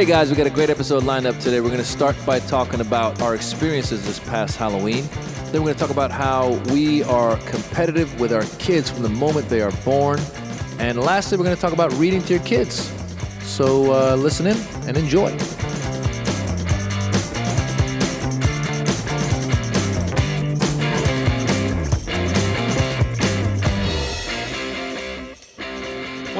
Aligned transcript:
Hey 0.00 0.06
guys, 0.06 0.30
we 0.30 0.36
got 0.36 0.46
a 0.46 0.50
great 0.50 0.70
episode 0.70 1.04
lined 1.04 1.26
up 1.26 1.38
today. 1.40 1.60
We're 1.60 1.68
going 1.68 1.76
to 1.80 1.84
start 1.84 2.16
by 2.24 2.38
talking 2.38 2.80
about 2.80 3.20
our 3.20 3.34
experiences 3.34 4.02
this 4.06 4.18
past 4.18 4.56
Halloween. 4.56 5.06
Then 5.52 5.60
we're 5.60 5.66
going 5.66 5.74
to 5.74 5.78
talk 5.78 5.90
about 5.90 6.10
how 6.10 6.52
we 6.72 7.02
are 7.02 7.36
competitive 7.40 8.18
with 8.18 8.32
our 8.32 8.44
kids 8.58 8.88
from 8.88 9.02
the 9.02 9.10
moment 9.10 9.50
they 9.50 9.60
are 9.60 9.72
born. 9.84 10.18
And 10.78 10.98
lastly, 10.98 11.36
we're 11.36 11.44
going 11.44 11.54
to 11.54 11.60
talk 11.60 11.74
about 11.74 11.92
reading 11.98 12.22
to 12.22 12.32
your 12.32 12.42
kids. 12.44 12.90
So 13.42 13.92
uh, 13.92 14.16
listen 14.16 14.46
in 14.46 14.56
and 14.88 14.96
enjoy. 14.96 15.36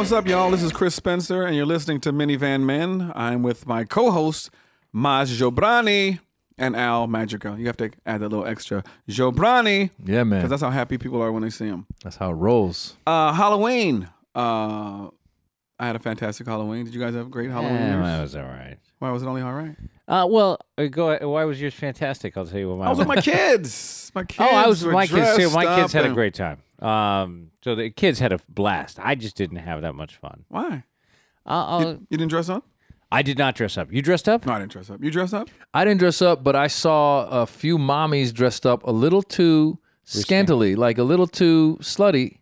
What's 0.00 0.12
up, 0.12 0.26
y'all? 0.26 0.50
This 0.50 0.62
is 0.62 0.72
Chris 0.72 0.94
Spencer, 0.94 1.42
and 1.42 1.54
you're 1.54 1.66
listening 1.66 2.00
to 2.00 2.10
Minivan 2.12 2.62
Men. 2.62 3.12
I'm 3.14 3.42
with 3.42 3.66
my 3.66 3.84
co-host 3.84 4.48
Maz 4.94 5.26
Jobrani 5.38 6.20
and 6.56 6.74
Al 6.74 7.06
Madrigal. 7.06 7.58
You 7.58 7.66
have 7.66 7.76
to 7.76 7.90
add 8.06 8.22
that 8.22 8.28
little 8.30 8.46
extra 8.46 8.82
Jobrani 9.06 9.90
Yeah, 10.02 10.24
man. 10.24 10.40
because 10.40 10.48
that's 10.48 10.62
how 10.62 10.70
happy 10.70 10.96
people 10.96 11.20
are 11.22 11.30
when 11.30 11.42
they 11.42 11.50
see 11.50 11.66
him. 11.66 11.84
That's 12.02 12.16
how 12.16 12.30
it 12.30 12.34
rolls. 12.34 12.96
Uh, 13.06 13.34
Halloween. 13.34 14.08
Uh, 14.34 15.08
I 15.78 15.86
had 15.86 15.96
a 15.96 16.00
fantastic 16.00 16.46
Halloween. 16.46 16.86
Did 16.86 16.94
you 16.94 17.00
guys 17.00 17.14
have 17.14 17.26
a 17.26 17.30
great 17.30 17.50
Halloween? 17.50 17.74
Yeah, 17.76 17.96
yours? 17.96 18.06
that 18.06 18.20
was 18.22 18.36
all 18.36 18.42
right. 18.44 18.78
Why 19.00 19.10
was 19.10 19.22
it 19.22 19.26
only 19.26 19.42
all 19.42 19.52
right? 19.52 19.76
Uh, 20.08 20.26
well, 20.28 20.58
uh, 20.78 20.86
go. 20.86 21.28
Why 21.28 21.44
was 21.44 21.60
yours 21.60 21.74
fantastic? 21.74 22.38
I'll 22.38 22.46
tell 22.46 22.58
you 22.58 22.70
what. 22.70 22.78
My 22.78 22.86
I 22.86 22.88
was 22.88 22.98
with 22.98 23.08
my 23.08 23.16
kids. 23.20 24.10
My 24.14 24.24
kids. 24.24 24.48
Oh, 24.50 24.56
I 24.56 24.66
was 24.66 24.82
were 24.82 24.88
with 24.88 24.94
my 24.94 25.06
kids 25.06 25.30
too. 25.36 25.42
dressed 25.50 25.54
My 25.54 25.64
kids 25.76 25.92
had 25.92 26.02
a 26.04 26.06
and- 26.06 26.14
great 26.14 26.32
time. 26.34 26.62
Um, 26.80 27.50
so 27.62 27.74
the 27.74 27.90
kids 27.90 28.18
had 28.18 28.32
a 28.32 28.40
blast. 28.48 28.98
I 29.00 29.14
just 29.14 29.36
didn't 29.36 29.58
have 29.58 29.82
that 29.82 29.94
much 29.94 30.16
fun. 30.16 30.44
Why? 30.48 30.84
Uh, 31.46 31.64
I'll, 31.66 31.80
You, 31.82 32.06
you 32.10 32.18
didn't 32.18 32.30
dress 32.30 32.48
up? 32.48 32.64
I 33.12 33.22
did 33.22 33.38
not 33.38 33.54
dress 33.54 33.76
up. 33.76 33.92
You 33.92 34.02
dressed 34.02 34.28
up? 34.28 34.46
No, 34.46 34.52
I 34.52 34.60
didn't 34.60 34.72
dress 34.72 34.88
up. 34.88 35.02
You 35.02 35.10
dressed 35.10 35.34
up? 35.34 35.48
I 35.74 35.84
didn't 35.84 35.98
dress 35.98 36.22
up, 36.22 36.44
but 36.44 36.54
I 36.54 36.68
saw 36.68 37.26
a 37.28 37.46
few 37.46 37.76
mommies 37.76 38.32
dressed 38.32 38.64
up 38.64 38.82
a 38.84 38.92
little 38.92 39.22
too 39.22 39.78
scantily, 40.04 40.74
like 40.76 40.96
a 40.98 41.02
little 41.02 41.26
too 41.26 41.76
slutty 41.80 42.38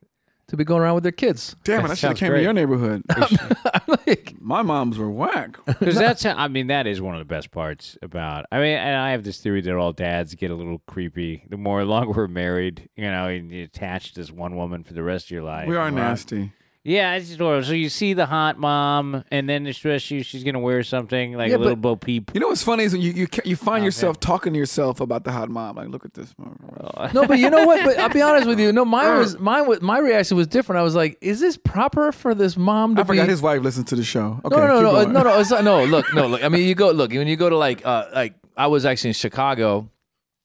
to 0.48 0.56
be 0.56 0.64
going 0.64 0.80
around 0.82 0.94
with 0.94 1.02
their 1.04 1.12
kids. 1.12 1.54
Damn 1.64 1.84
it! 1.84 1.91
I 1.91 1.94
should 1.94 2.08
have 2.10 2.18
came 2.18 2.30
great. 2.30 2.38
to 2.38 2.42
your 2.44 2.52
neighborhood. 2.52 3.02
like, 4.06 4.34
My 4.41 4.62
moms 4.62 4.98
were 4.98 5.10
whack. 5.10 5.58
Because 5.66 5.96
that's. 5.96 6.24
I 6.24 6.48
mean, 6.48 6.66
that 6.68 6.86
is 6.86 7.00
one 7.00 7.14
of 7.14 7.20
the 7.20 7.24
best 7.24 7.50
parts 7.50 7.96
about. 8.02 8.46
I 8.50 8.58
mean, 8.58 8.76
and 8.76 8.96
I 8.96 9.12
have 9.12 9.24
this 9.24 9.41
theory 9.41 9.60
that 9.60 9.74
all 9.76 9.92
dads 9.92 10.34
get 10.34 10.50
a 10.50 10.54
little 10.54 10.80
creepy 10.86 11.44
the 11.48 11.56
more 11.56 11.84
longer 11.86 12.12
we're 12.12 12.28
married. 12.28 12.88
You 12.96 13.04
know, 13.10 13.28
and 13.28 13.50
you're 13.50 13.64
attached 13.64 14.14
to 14.14 14.20
this 14.20 14.30
one 14.32 14.56
woman 14.56 14.84
for 14.84 14.94
the 14.94 15.02
rest 15.02 15.26
of 15.26 15.30
your 15.30 15.42
life. 15.42 15.69
We 15.69 15.76
are 15.76 15.84
Well, 15.84 15.92
nasty. 15.92 16.52
Yeah, 16.89 17.14
it's 17.17 17.27
just 17.28 17.39
horrible. 17.39 17.64
So 17.67 17.72
you 17.75 17.89
see 17.91 18.14
the 18.14 18.25
hot 18.25 18.58
mom, 18.58 19.22
and 19.31 19.47
then 19.48 19.64
the 19.64 19.72
stress 19.72 20.11
you 20.11 20.22
she's 20.22 20.42
gonna 20.42 20.58
wear 20.58 20.83
something 20.83 21.34
like 21.34 21.50
Yeah, 21.50 21.56
a 21.56 21.58
little 21.58 21.77
but- 21.77 21.83
Bo 21.83 21.97
Peep. 21.97 22.31
You 22.33 22.41
know 22.41 22.48
what's 22.48 22.62
funny 22.62 22.84
is 22.84 22.92
when 22.94 23.03
you 23.03 23.12
you, 23.12 23.27
ca- 23.27 23.42
you 23.44 23.56
find 23.56 23.83
Oh, 23.83 23.84
yourself 23.84 24.19
talking 24.20 24.55
to 24.55 24.58
yourself 24.58 25.00
about 25.00 25.25
the 25.25 25.33
hot 25.33 25.50
mom. 25.50 25.77
Like, 25.77 25.89
look 25.89 26.05
at 26.06 26.14
this. 26.14 26.34
no, 27.12 27.27
but 27.27 27.39
you 27.39 27.50
know 27.50 27.66
what? 27.66 27.84
But 27.84 27.98
I'll 27.98 28.09
be 28.09 28.22
honest 28.22 28.47
with 28.47 28.59
you. 28.59 28.72
No, 28.72 28.84
mine 28.84 29.19
was 29.19 29.39
mine. 29.39 29.66
Was, 29.66 29.83
my 29.83 29.98
reaction 29.98 30.36
was 30.36 30.47
different. 30.47 30.81
I 30.81 30.83
was 30.83 30.94
like, 30.94 31.19
"Is 31.20 31.41
this 31.41 31.56
proper 31.59 32.11
for 32.11 32.34
this 32.34 32.56
mom 32.56 32.94
to 32.97 33.03
I 33.03 33.05
forgot 33.05 33.27
be?" 33.27 33.31
his 33.33 33.42
wife 33.42 33.61
listens 33.62 33.86
to 33.91 33.97
the 33.97 34.05
show. 34.05 34.41
Okay, 34.44 34.56
no, 34.56 34.66
no, 34.66 34.75
keep 34.75 34.75
no, 34.75 34.81
no, 34.83 34.92
going. 34.92 35.12
no, 35.12 35.22
no, 35.25 35.41
it's 35.41 35.50
not, 35.53 35.64
no. 35.64 35.84
Look, 35.84 36.14
no, 36.14 36.27
look. 36.27 36.42
I 36.42 36.48
mean, 36.48 36.66
you 36.66 36.75
go 36.75 36.91
look 36.91 37.11
when 37.12 37.28
you 37.28 37.36
go 37.36 37.50
to 37.50 37.56
like, 37.56 37.84
uh, 37.84 38.06
like 38.14 38.34
I 38.56 38.66
was 38.69 38.84
actually 38.86 39.11
in 39.11 39.14
Chicago 39.14 39.91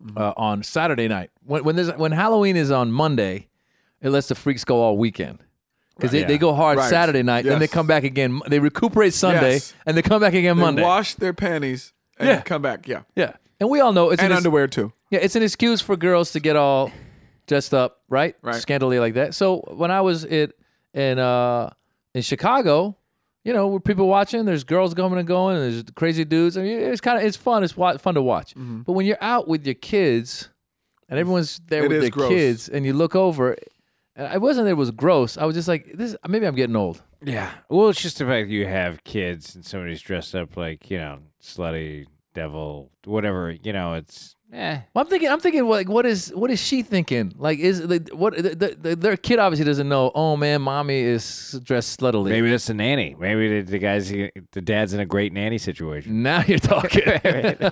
Mm-hmm. 0.04 0.18
uh, 0.18 0.34
on 0.36 0.64
Saturday 0.64 1.08
night. 1.08 1.30
When 1.46 1.64
when 1.64 1.76
there's 1.78 1.90
when 1.94 2.12
Halloween 2.12 2.58
is 2.58 2.70
on 2.72 2.92
Monday, 2.92 3.48
it 4.02 4.10
lets 4.10 4.28
the 4.28 4.36
freaks 4.36 4.66
go 4.66 4.82
all 4.82 4.98
weekend. 4.98 5.40
Because 5.96 6.12
they, 6.12 6.22
Yeah. 6.22 6.28
they 6.28 6.38
go 6.38 6.54
hard 6.54 6.78
Right. 6.80 6.90
Saturday 6.90 7.22
night, 7.24 7.46
then 7.46 7.60
they 7.60 7.68
come 7.68 7.86
back 7.88 8.04
again. 8.04 8.42
They 8.48 8.60
recuperate 8.60 9.14
Sunday, 9.14 9.54
Yes. 9.54 9.74
and 9.86 9.96
they 9.96 10.02
come 10.02 10.20
back 10.22 10.34
again 10.34 10.58
They 10.58 10.64
Monday. 10.64 10.82
wash 10.82 11.16
their 11.16 11.34
panties 11.34 11.94
and 12.18 12.30
Yeah. 12.30 12.42
come 12.42 12.62
back. 12.64 12.88
Yeah, 12.88 13.02
yeah, 13.16 13.34
and 13.60 13.70
we 13.70 13.80
all 13.80 13.94
know 13.94 14.10
it's 14.10 14.22
and 14.22 14.28
an 14.32 14.38
ex- 14.38 14.40
underwear 14.40 14.68
too. 14.68 14.92
Yeah, 15.12 15.20
it's 15.22 15.36
an 15.36 15.44
excuse 15.44 15.82
for 15.82 15.96
girls 15.96 16.32
to 16.32 16.40
get 16.40 16.56
all 16.56 16.92
dressed 17.48 17.74
up, 17.74 18.02
right? 18.10 18.36
Right. 18.42 18.56
Scantily 18.56 19.00
like 19.00 19.14
that. 19.14 19.36
So 19.36 19.60
when 19.76 19.92
I 19.92 20.02
was 20.02 20.24
it 20.24 20.58
in 20.96 21.20
uh 21.20 21.70
in 22.16 22.22
Chicago, 22.24 22.98
you 23.44 23.54
know, 23.54 23.68
with 23.68 23.84
people 23.84 24.08
watching, 24.08 24.46
there's 24.46 24.64
girls 24.64 24.94
coming 24.96 25.20
and 25.20 25.28
going, 25.28 25.58
and 25.58 25.72
there's 25.74 25.84
crazy 25.96 26.24
dudes. 26.26 26.58
I 26.58 26.64
mean, 26.64 26.80
it's 26.80 27.02
kind 27.02 27.20
of 27.20 27.24
it's 27.26 27.38
fun. 27.38 27.64
It's 27.64 27.76
wa- 27.78 27.98
fun 27.98 28.16
to 28.16 28.22
watch. 28.22 28.54
But 28.56 28.94
when 28.94 29.06
you're 29.06 29.22
out 29.22 29.48
with 29.48 29.66
your 29.68 29.76
kids, 29.76 30.50
and 31.10 31.20
everyone's 31.20 31.62
there 31.68 31.84
Mm-hmm. 31.84 31.92
It 31.92 31.96
with 31.96 32.02
their 32.02 32.10
gross. 32.10 32.30
kids, 32.30 32.70
and 32.70 32.86
you 32.86 32.94
look 32.94 33.16
over, 33.16 33.52
and 33.52 33.60
I 34.16 34.38
wasn't 34.38 34.66
that 34.66 34.72
it 34.72 34.76
was 34.76 34.92
gross. 34.92 35.38
I 35.38 35.46
was 35.46 35.56
just 35.56 35.68
like, 35.68 35.92
this. 35.94 36.16
Maybe 36.28 36.46
I'm 36.46 36.56
getting 36.56 36.76
old. 36.76 37.02
Yeah. 37.24 37.50
Well, 37.70 37.90
it's 37.90 38.02
just 38.02 38.20
the 38.20 38.26
fact 38.26 38.48
that 38.48 38.54
you 38.54 38.68
have 38.68 39.04
kids 39.04 39.56
and 39.56 39.66
somebody's 39.66 40.02
dressed 40.02 40.36
up 40.36 40.56
like, 40.56 40.92
you 40.92 40.98
know, 41.00 41.20
slutty, 41.42 42.06
devil, 42.34 42.92
whatever, 43.06 43.52
you 43.52 43.74
know, 43.74 43.94
it's 43.94 44.36
eh. 44.54 44.82
Well, 44.94 45.04
I'm 45.04 45.10
thinking. 45.10 45.30
I'm 45.30 45.40
thinking. 45.40 45.68
Like, 45.68 45.90
what 45.90 46.06
is 46.06 46.32
what 46.36 46.52
is 46.52 46.62
she 46.62 46.84
thinking? 46.84 47.34
Like, 47.38 47.60
is 47.60 47.86
the, 47.88 48.08
what 48.14 48.36
the, 48.36 48.56
the, 48.56 48.78
the, 48.80 48.96
their 48.96 49.18
kid 49.18 49.40
obviously 49.40 49.66
doesn't 49.66 49.90
know? 49.90 50.12
Oh 50.14 50.38
man, 50.38 50.62
mommy 50.62 51.00
is 51.00 51.60
dressed 51.64 52.00
sluttily. 52.00 52.30
Maybe 52.30 52.50
that's 52.50 52.68
the 52.68 52.74
nanny. 52.74 53.16
Maybe 53.18 53.62
the, 53.62 53.72
the 53.72 53.80
guy's 53.80 54.10
the 54.10 54.62
dad's 54.62 54.94
in 54.94 55.00
a 55.00 55.06
great 55.06 55.34
nanny 55.34 55.58
situation. 55.58 56.24
Now 56.24 56.44
you're 56.48 56.60
talking. 56.60 57.02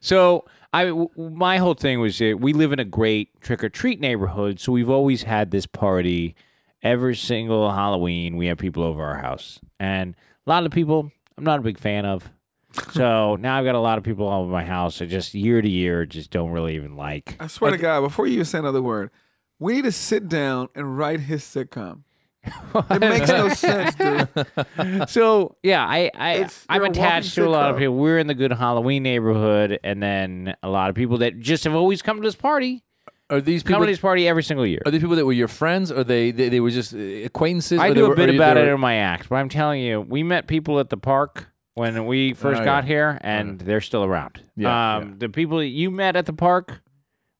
So 0.00 0.44
I, 0.72 0.86
w- 0.86 1.08
my 1.16 1.58
whole 1.58 1.74
thing 1.74 2.00
was 2.00 2.18
that 2.18 2.40
we 2.40 2.52
live 2.52 2.72
in 2.72 2.78
a 2.78 2.84
great 2.84 3.40
trick 3.40 3.64
or 3.64 3.68
treat 3.68 4.00
neighborhood, 4.00 4.60
so 4.60 4.72
we've 4.72 4.90
always 4.90 5.22
had 5.22 5.50
this 5.50 5.66
party 5.66 6.34
every 6.82 7.16
single 7.16 7.70
Halloween. 7.72 8.36
We 8.36 8.46
have 8.46 8.58
people 8.58 8.82
over 8.82 9.02
our 9.02 9.18
house, 9.18 9.60
and 9.80 10.14
a 10.46 10.50
lot 10.50 10.66
of 10.66 10.72
people 10.72 11.10
I'm 11.38 11.44
not 11.44 11.60
a 11.60 11.62
big 11.62 11.78
fan 11.78 12.04
of. 12.04 12.30
So 12.92 13.36
now 13.36 13.58
I've 13.58 13.64
got 13.64 13.74
a 13.74 13.80
lot 13.80 13.96
of 13.98 14.04
people 14.04 14.28
over 14.28 14.50
my 14.50 14.62
house. 14.62 15.00
I 15.00 15.06
just 15.06 15.34
year 15.34 15.60
to 15.62 15.68
year 15.68 16.04
just 16.04 16.30
don't 16.30 16.50
really 16.50 16.76
even 16.76 16.96
like. 16.96 17.36
I 17.40 17.46
swear 17.46 17.70
to 17.70 17.78
God, 17.78 18.02
before 18.02 18.26
you 18.26 18.44
say 18.44 18.58
another 18.58 18.82
word, 18.82 19.10
we 19.58 19.74
need 19.76 19.84
to 19.84 19.90
sit 19.92 20.28
down 20.28 20.68
and 20.74 20.96
write 20.96 21.20
his 21.20 21.42
sitcom. 21.42 22.02
It 22.90 23.00
makes 23.00 23.28
no 23.28 23.48
sense, 23.48 23.94
dude. 23.94 25.08
so 25.08 25.56
yeah, 25.62 25.84
I, 25.84 26.10
I 26.14 26.48
I'm 26.68 26.84
attached 26.84 27.34
to 27.34 27.46
a 27.46 27.50
lot 27.50 27.70
of 27.70 27.78
people. 27.78 27.96
We're 27.96 28.18
in 28.18 28.26
the 28.26 28.34
good 28.34 28.52
Halloween 28.52 29.02
neighborhood, 29.02 29.78
and 29.82 30.02
then 30.02 30.54
a 30.62 30.68
lot 30.68 30.90
of 30.90 30.96
people 30.96 31.18
that 31.18 31.40
just 31.40 31.64
have 31.64 31.74
always 31.74 32.02
come 32.02 32.16
to 32.16 32.22
this 32.22 32.36
party. 32.36 32.84
Are 33.30 33.40
these 33.40 33.62
people? 33.62 33.74
Come 33.76 33.86
to 33.86 33.92
this 33.92 34.00
party 34.00 34.26
every 34.26 34.42
single 34.42 34.66
year. 34.66 34.80
Are 34.86 34.90
these 34.90 35.00
people 35.02 35.16
that 35.16 35.26
were 35.26 35.32
your 35.32 35.48
friends, 35.48 35.90
or 35.92 36.04
they 36.04 36.30
they, 36.30 36.48
they 36.48 36.60
were 36.60 36.70
just 36.70 36.94
uh, 36.94 36.98
acquaintances? 36.98 37.78
I 37.78 37.88
or 37.88 37.94
they 37.94 38.00
do 38.00 38.12
a 38.12 38.16
bit 38.16 38.34
about 38.34 38.54
they 38.54 38.62
it 38.62 38.68
in 38.68 38.80
my 38.80 38.96
act, 38.96 39.28
but 39.28 39.36
I'm 39.36 39.48
telling 39.48 39.82
you, 39.82 40.00
we 40.00 40.22
met 40.22 40.46
people 40.46 40.78
at 40.80 40.88
the 40.88 40.96
park 40.96 41.48
when 41.74 42.06
we 42.06 42.32
first 42.34 42.62
Oh, 42.62 42.64
got 42.64 42.84
yeah. 42.84 42.88
here, 42.88 43.18
and 43.20 43.58
they're 43.58 43.80
still 43.80 44.04
around. 44.04 44.40
Yeah, 44.56 44.96
um, 44.96 45.18
The 45.18 45.28
people 45.28 45.58
that 45.58 45.66
you 45.66 45.90
met 45.90 46.16
at 46.16 46.26
the 46.26 46.32
park 46.32 46.80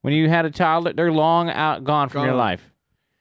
when 0.03 0.13
you 0.13 0.29
had 0.29 0.45
a 0.45 0.51
child, 0.51 0.91
they're 0.95 1.13
long 1.13 1.51
out, 1.51 1.85
gone 1.85 2.09
from 2.09 2.25
your 2.25 2.35
life. 2.35 2.68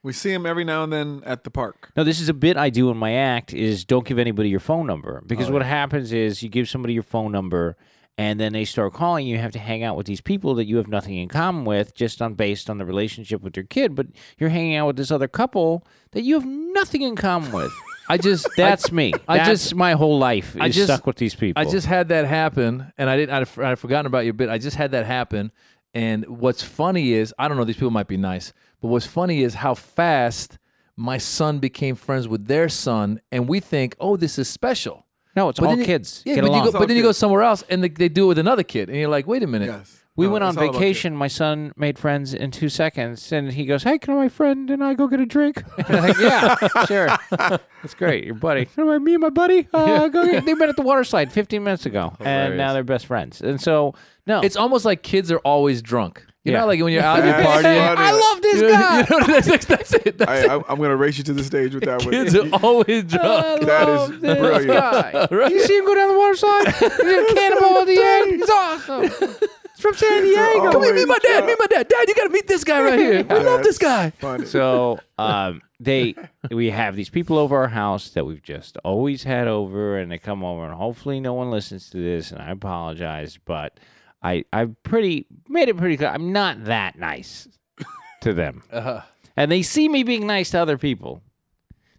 We 0.02 0.12
see 0.12 0.32
him 0.32 0.46
every 0.46 0.64
now 0.64 0.84
and 0.84 0.92
then 0.92 1.22
at 1.26 1.44
the 1.44 1.50
park. 1.50 1.90
No, 1.96 2.04
this 2.04 2.20
is 2.20 2.28
a 2.28 2.34
bit 2.34 2.56
I 2.56 2.70
do 2.70 2.90
in 2.90 2.96
my 2.96 3.12
act 3.12 3.52
is 3.52 3.84
don't 3.84 4.06
give 4.06 4.18
anybody 4.18 4.48
your 4.48 4.60
phone 4.60 4.86
number 4.86 5.22
because 5.26 5.48
Oh, 5.50 5.52
what 5.52 5.62
happens 5.62 6.12
is 6.12 6.42
you 6.42 6.48
give 6.48 6.68
somebody 6.68 6.94
your 6.94 7.02
phone 7.02 7.32
number 7.32 7.76
and 8.16 8.38
then 8.40 8.52
they 8.52 8.64
start 8.64 8.92
calling 8.94 9.26
you. 9.26 9.36
You 9.36 9.42
have 9.42 9.52
to 9.52 9.58
hang 9.58 9.82
out 9.82 9.96
with 9.96 10.06
these 10.06 10.20
people 10.20 10.54
that 10.56 10.66
you 10.66 10.76
have 10.76 10.88
nothing 10.88 11.16
in 11.16 11.28
common 11.28 11.64
with, 11.64 11.94
just 11.94 12.20
on 12.22 12.34
based 12.34 12.68
on 12.70 12.78
the 12.78 12.84
relationship 12.84 13.42
with 13.42 13.56
your 13.56 13.64
kid. 13.66 13.94
But 13.94 14.06
you're 14.38 14.50
hanging 14.50 14.76
out 14.76 14.86
with 14.88 14.96
this 14.96 15.10
other 15.10 15.28
couple 15.28 15.84
that 16.12 16.22
you 16.22 16.34
have 16.34 16.46
nothing 16.46 17.02
in 17.02 17.14
common 17.16 17.52
with. 17.52 17.72
I 18.08 18.18
just 18.18 18.48
That's 18.56 18.90
me. 18.90 19.12
I 19.28 19.44
just- 19.44 19.74
my 19.74 19.92
whole 19.92 20.18
life 20.18 20.54
is 20.56 20.60
I 20.62 20.68
just- 20.68 20.86
stuck 20.86 21.06
with 21.06 21.16
these 21.16 21.34
people. 21.34 21.60
I 21.60 21.64
just 21.70 21.86
had 21.86 22.08
that 22.08 22.24
happen, 22.24 22.92
and 22.98 23.10
I 23.10 23.16
didn't. 23.16 23.34
I'd, 23.34 23.58
I'd 23.64 23.78
forgotten 23.78 24.06
about 24.06 24.24
your 24.24 24.34
bit. 24.34 24.48
I 24.48 24.58
just 24.58 24.76
had 24.76 24.90
that 24.92 25.06
happen, 25.06 25.52
and 25.94 26.24
what's 26.26 26.62
funny 26.62 27.12
is 27.12 27.32
I 27.38 27.46
don't 27.48 27.56
know. 27.56 27.64
These 27.64 27.76
people 27.76 27.90
might 27.90 28.08
be 28.08 28.16
nice, 28.16 28.52
but 28.80 28.88
what's 28.88 29.06
funny 29.06 29.42
is 29.42 29.54
how 29.54 29.74
fast 29.74 30.58
my 30.96 31.18
son 31.18 31.58
became 31.58 31.94
friends 31.94 32.26
with 32.28 32.46
their 32.46 32.68
son, 32.68 33.20
and 33.30 33.48
we 33.48 33.60
think, 33.60 33.94
oh, 34.00 34.16
this 34.16 34.38
is 34.38 34.48
special. 34.48 35.06
no, 35.36 35.48
it's 35.48 35.60
But 35.60 35.66
all 35.66 35.70
then 35.72 35.80
you- 35.80 35.84
kids. 35.86 36.22
Yeah, 36.26 36.34
Get 36.36 36.40
but, 36.42 36.48
along. 36.50 36.66
you 36.66 36.72
go, 36.72 36.78
but 36.80 36.88
then 36.88 36.96
you 36.96 37.02
go 37.02 37.12
somewhere 37.12 37.42
else, 37.42 37.62
and 37.70 37.82
they, 37.84 37.88
they 37.88 38.08
do 38.08 38.24
it 38.24 38.28
with 38.28 38.38
another 38.38 38.62
kid, 38.64 38.88
and 38.88 38.98
you're 38.98 39.08
like, 39.08 39.26
wait 39.26 39.42
a 39.42 39.46
minute. 39.46 39.66
Yes. 39.66 40.02
we 40.16 40.26
No, 40.26 40.32
went 40.32 40.42
on 40.44 40.48
it's 40.50 40.58
all 40.58 40.64
about 40.64 40.74
vacation. 40.74 41.14
My 41.14 41.28
son 41.28 41.72
made 41.76 41.96
friends 41.96 42.34
in 42.34 42.50
two 42.50 42.68
seconds, 42.68 43.30
and 43.30 43.52
he 43.52 43.64
goes, 43.66 43.84
"Hey, 43.84 43.98
can 43.98 44.16
my 44.16 44.28
friend 44.28 44.68
and 44.68 44.82
I 44.82 44.94
go 44.94 45.06
get 45.06 45.20
a 45.20 45.26
drink?" 45.26 45.62
Like, 45.88 46.18
yeah, 46.18 46.56
sure, 46.86 47.06
that's 47.30 47.94
great. 47.96 48.24
Your 48.24 48.34
buddy, 48.34 48.64
Can 48.64 48.88
I- 48.88 48.98
me 48.98 49.14
and 49.14 49.20
my 49.22 49.30
buddy, 49.30 49.68
uh, 49.72 50.08
go 50.08 50.26
get. 50.26 50.44
They 50.44 50.54
met 50.54 50.68
at 50.70 50.74
the 50.76 50.82
water 50.82 51.04
slide 51.04 51.30
15 51.32 51.62
minutes 51.62 51.86
ago, 51.86 52.14
and 52.18 52.56
now 52.56 52.72
they're 52.72 52.82
best 52.82 53.06
friends. 53.06 53.40
And 53.40 53.60
so, 53.60 53.94
no, 54.26 54.40
It's 54.40 54.56
almost 54.56 54.84
like 54.84 55.04
kids 55.04 55.30
are 55.30 55.38
always 55.44 55.80
drunk. 55.82 56.24
You 56.44 56.52
Yeah. 56.52 56.60
know, 56.60 56.66
like 56.66 56.80
when 56.82 56.92
you're 56.92 57.02
out, 57.10 57.16
you're 57.24 57.26
That's 57.26 57.66
partying. 57.66 57.96
I 57.96 58.12
love 58.12 58.42
this 58.42 58.54
You 58.60 58.62
know, 58.68 58.72
guy. 58.72 58.98
you 59.00 59.18
know, 59.18 59.26
that's, 59.40 59.66
that's 59.66 59.92
it. 59.94 60.18
That's 60.18 60.48
I, 60.48 60.54
I, 60.54 60.62
I'm 60.68 60.76
going 60.78 60.90
to 60.90 60.96
race 60.96 61.18
you 61.18 61.24
to 61.24 61.32
the 61.32 61.42
stage 61.44 61.74
with 61.74 61.84
that 61.84 62.00
Kids 62.00 62.36
one. 62.36 62.54
are 62.54 62.60
always 62.62 63.04
drunk. 63.04 63.62
That 63.66 63.88
is 63.88 64.10
love 64.10 64.20
this 64.20 64.38
brilliant. 64.38 64.66
guy. 64.68 65.28
Right. 65.30 65.52
You 65.52 65.62
see 65.64 65.76
him 65.78 65.84
go 65.84 65.94
down 65.94 66.08
the 66.08 66.18
water 66.18 66.36
slide? 66.36 66.66
He's 66.78 66.82
a 67.30 67.34
cannonball 67.34 67.78
at 67.78 67.86
the 67.86 68.00
end. 68.00 68.40
He's 68.40 68.50
awesome. 68.50 69.04
It's 69.04 69.80
from 69.82 69.94
San 69.94 70.22
Diego. 70.22 70.72
Come 70.72 70.82
here, 70.84 70.94
meet 70.94 71.06
my 71.08 71.18
dad. 71.18 71.44
Meet 71.44 71.56
my 71.58 71.66
dad. 71.66 71.88
Dad, 71.88 72.08
you 72.08 72.14
got 72.14 72.24
to 72.24 72.30
meet 72.30 72.46
this 72.48 72.64
guy 72.64 72.82
right 72.82 72.98
here. 72.98 73.26
I 73.28 73.38
love 73.42 73.62
this 73.62 73.78
guy. 73.78 74.10
Funny. 74.10 74.44
So 74.46 74.98
um, 75.18 75.60
they 75.80 76.14
we 76.50 76.70
have 76.70 76.96
these 76.96 77.10
people 77.10 77.38
over 77.38 77.56
our 77.58 77.68
house 77.68 78.10
that 78.10 78.24
we've 78.26 78.42
just 78.42 78.76
always 78.78 79.22
had 79.24 79.46
over, 79.48 79.96
and 79.98 80.10
they 80.10 80.18
come 80.18 80.42
over, 80.44 80.64
and 80.64 80.74
hopefully 80.74 81.20
no 81.20 81.34
one 81.34 81.50
listens 81.52 81.90
to 81.90 81.96
this, 81.98 82.32
and 82.32 82.40
I 82.42 82.50
apologize, 82.50 83.38
but 83.44 83.78
I 84.22 84.44
I 84.52 84.66
pretty 84.82 85.26
made 85.48 85.68
it 85.68 85.76
pretty 85.76 85.96
clear 85.96 86.08
I'm 86.10 86.32
not 86.32 86.64
that 86.64 86.98
nice 86.98 87.48
to 88.22 88.32
them, 88.34 88.62
Uh-huh. 88.72 89.02
and 89.36 89.50
they 89.50 89.62
see 89.62 89.88
me 89.88 90.02
being 90.02 90.26
nice 90.26 90.50
to 90.50 90.58
other 90.60 90.76
people, 90.78 91.22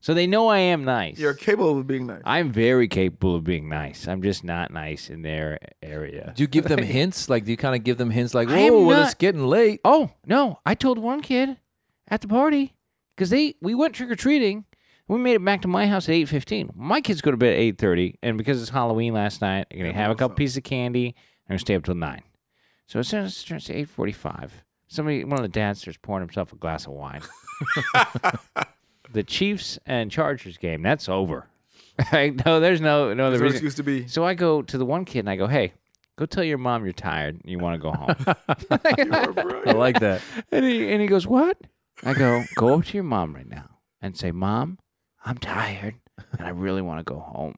so 0.02 0.14
they 0.14 0.28
know 0.28 0.48
I 0.48 0.58
am 0.60 0.84
nice. 0.84 1.18
You're 1.18 1.34
capable 1.34 1.80
of 1.80 1.88
being 1.88 2.08
nice. 2.08 2.22
I'm 2.26 2.52
very 2.52 2.88
capable 2.90 3.36
of 3.36 3.44
being 3.46 3.70
nice. 3.70 4.08
I'm 4.08 4.22
just 4.22 4.44
not 4.44 4.72
nice 4.72 5.10
in 5.10 5.22
their 5.22 5.60
area. 5.82 6.34
Do 6.36 6.44
you 6.44 6.48
give 6.48 6.66
them 6.66 6.84
hints? 6.84 7.30
Like, 7.30 7.46
do 7.46 7.52
you 7.52 7.58
kind 7.58 7.76
of 7.76 7.84
give 7.84 7.98
them 7.98 8.10
hints 8.10 8.34
like, 8.34 8.50
I 8.50 8.58
am 8.60 8.74
whoa, 8.74 8.86
well, 8.88 8.98
not- 9.00 9.06
it's 9.06 9.14
getting 9.16 9.46
late? 9.46 9.80
Oh 9.86 10.12
no! 10.26 10.60
I 10.66 10.76
told 10.76 10.98
one 11.00 11.22
kid 11.22 11.58
at 12.10 12.20
the 12.22 12.28
party 12.28 12.76
because 13.16 13.30
they 13.30 13.56
we 13.62 13.74
went 13.76 13.96
trick 13.96 14.10
or 14.12 14.16
treating. 14.16 14.66
We 15.08 15.18
made 15.18 15.34
it 15.34 15.44
back 15.46 15.64
to 15.64 15.68
my 15.68 15.88
house 15.88 16.08
at 16.08 16.14
eight 16.14 16.30
fifteen. 16.30 16.70
My 16.76 17.02
kids 17.02 17.22
go 17.22 17.32
to 17.32 17.38
bed 17.38 17.54
at 17.54 17.60
eight 17.60 17.78
thirty, 17.80 18.20
and 18.22 18.38
because 18.38 18.62
it's 18.62 18.70
Halloween 18.70 19.14
last 19.14 19.42
night, 19.42 19.66
they're 19.72 19.80
gonna 19.80 19.94
have 19.94 20.12
a 20.12 20.16
couple 20.16 20.36
pieces 20.36 20.58
of 20.58 20.64
candy. 20.64 21.16
They're 21.50 21.56
gonna 21.56 21.60
stay 21.60 21.76
up 21.76 21.84
till 21.84 21.96
nine. 21.96 22.22
So 22.86 23.00
as 23.00 23.08
soon 23.08 23.26
as 23.26 23.42
it 23.42 23.46
turns 23.48 23.66
to 23.66 23.74
eight 23.74 23.90
forty 23.90 24.12
five, 24.12 24.54
somebody, 24.88 25.24
one 25.24 25.34
of 25.40 25.42
the 25.44 25.48
dads, 25.50 25.82
starts 25.82 25.98
pouring 26.02 26.22
himself 26.22 26.54
a 26.54 26.56
glass 26.56 26.86
of 26.86 26.94
wine. 26.94 27.22
the 29.12 29.24
Chiefs 29.24 29.80
and 29.86 30.12
Chargers 30.12 30.58
game 30.58 30.82
that's 30.84 31.10
over. 31.10 31.48
Right? 32.14 32.34
no, 32.46 32.62
there's 32.62 32.80
no 32.80 33.14
no 33.14 33.26
other 33.26 33.38
That's 33.40 33.42
it 33.50 33.54
reason. 33.56 33.64
used 33.66 33.78
to 33.78 33.84
be. 33.84 34.08
So 34.08 34.24
I 34.24 34.34
go 34.34 34.62
to 34.62 34.78
the 34.78 34.86
one 34.86 35.04
kid 35.04 35.20
and 35.20 35.30
I 35.30 35.36
go, 35.36 35.48
"Hey, 35.48 35.74
go 36.18 36.26
tell 36.26 36.46
your 36.46 36.58
mom 36.58 36.86
you're 36.86 36.94
tired. 36.94 37.36
and 37.42 37.52
You 37.52 37.60
want 37.60 37.74
to 37.76 37.80
go 37.82 37.92
home." 37.92 38.16
I 39.66 39.74
like 39.74 40.00
that. 40.00 40.22
And 40.52 40.64
he 40.64 40.90
and 40.94 41.02
he 41.02 41.08
goes, 41.08 41.28
"What?" 41.28 41.58
I 42.04 42.14
go, 42.14 42.44
"Go 42.56 42.76
up 42.80 42.86
to 42.86 42.94
your 42.94 43.04
mom 43.04 43.36
right 43.36 43.50
now 43.50 43.70
and 44.02 44.16
say, 44.16 44.32
"Mom, 44.32 44.78
I'm 45.26 45.38
tired 45.40 45.96
and 46.38 46.48
I 46.48 46.52
really 46.52 46.82
want 46.82 47.00
to 47.00 47.04
go 47.04 47.20
home." 47.20 47.56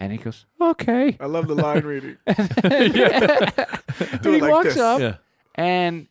And 0.00 0.10
he 0.10 0.18
goes, 0.18 0.46
"Okay." 0.60 1.16
I 1.20 1.26
love 1.26 1.46
the 1.46 1.54
line 1.54 1.84
reading. 1.84 2.16
and 2.26 2.36
Do 4.22 4.30
he 4.30 4.36
it 4.38 4.42
like 4.42 4.50
walks 4.50 4.64
this. 4.74 4.78
up 4.78 5.00
Yeah. 5.00 5.16
and 5.54 6.08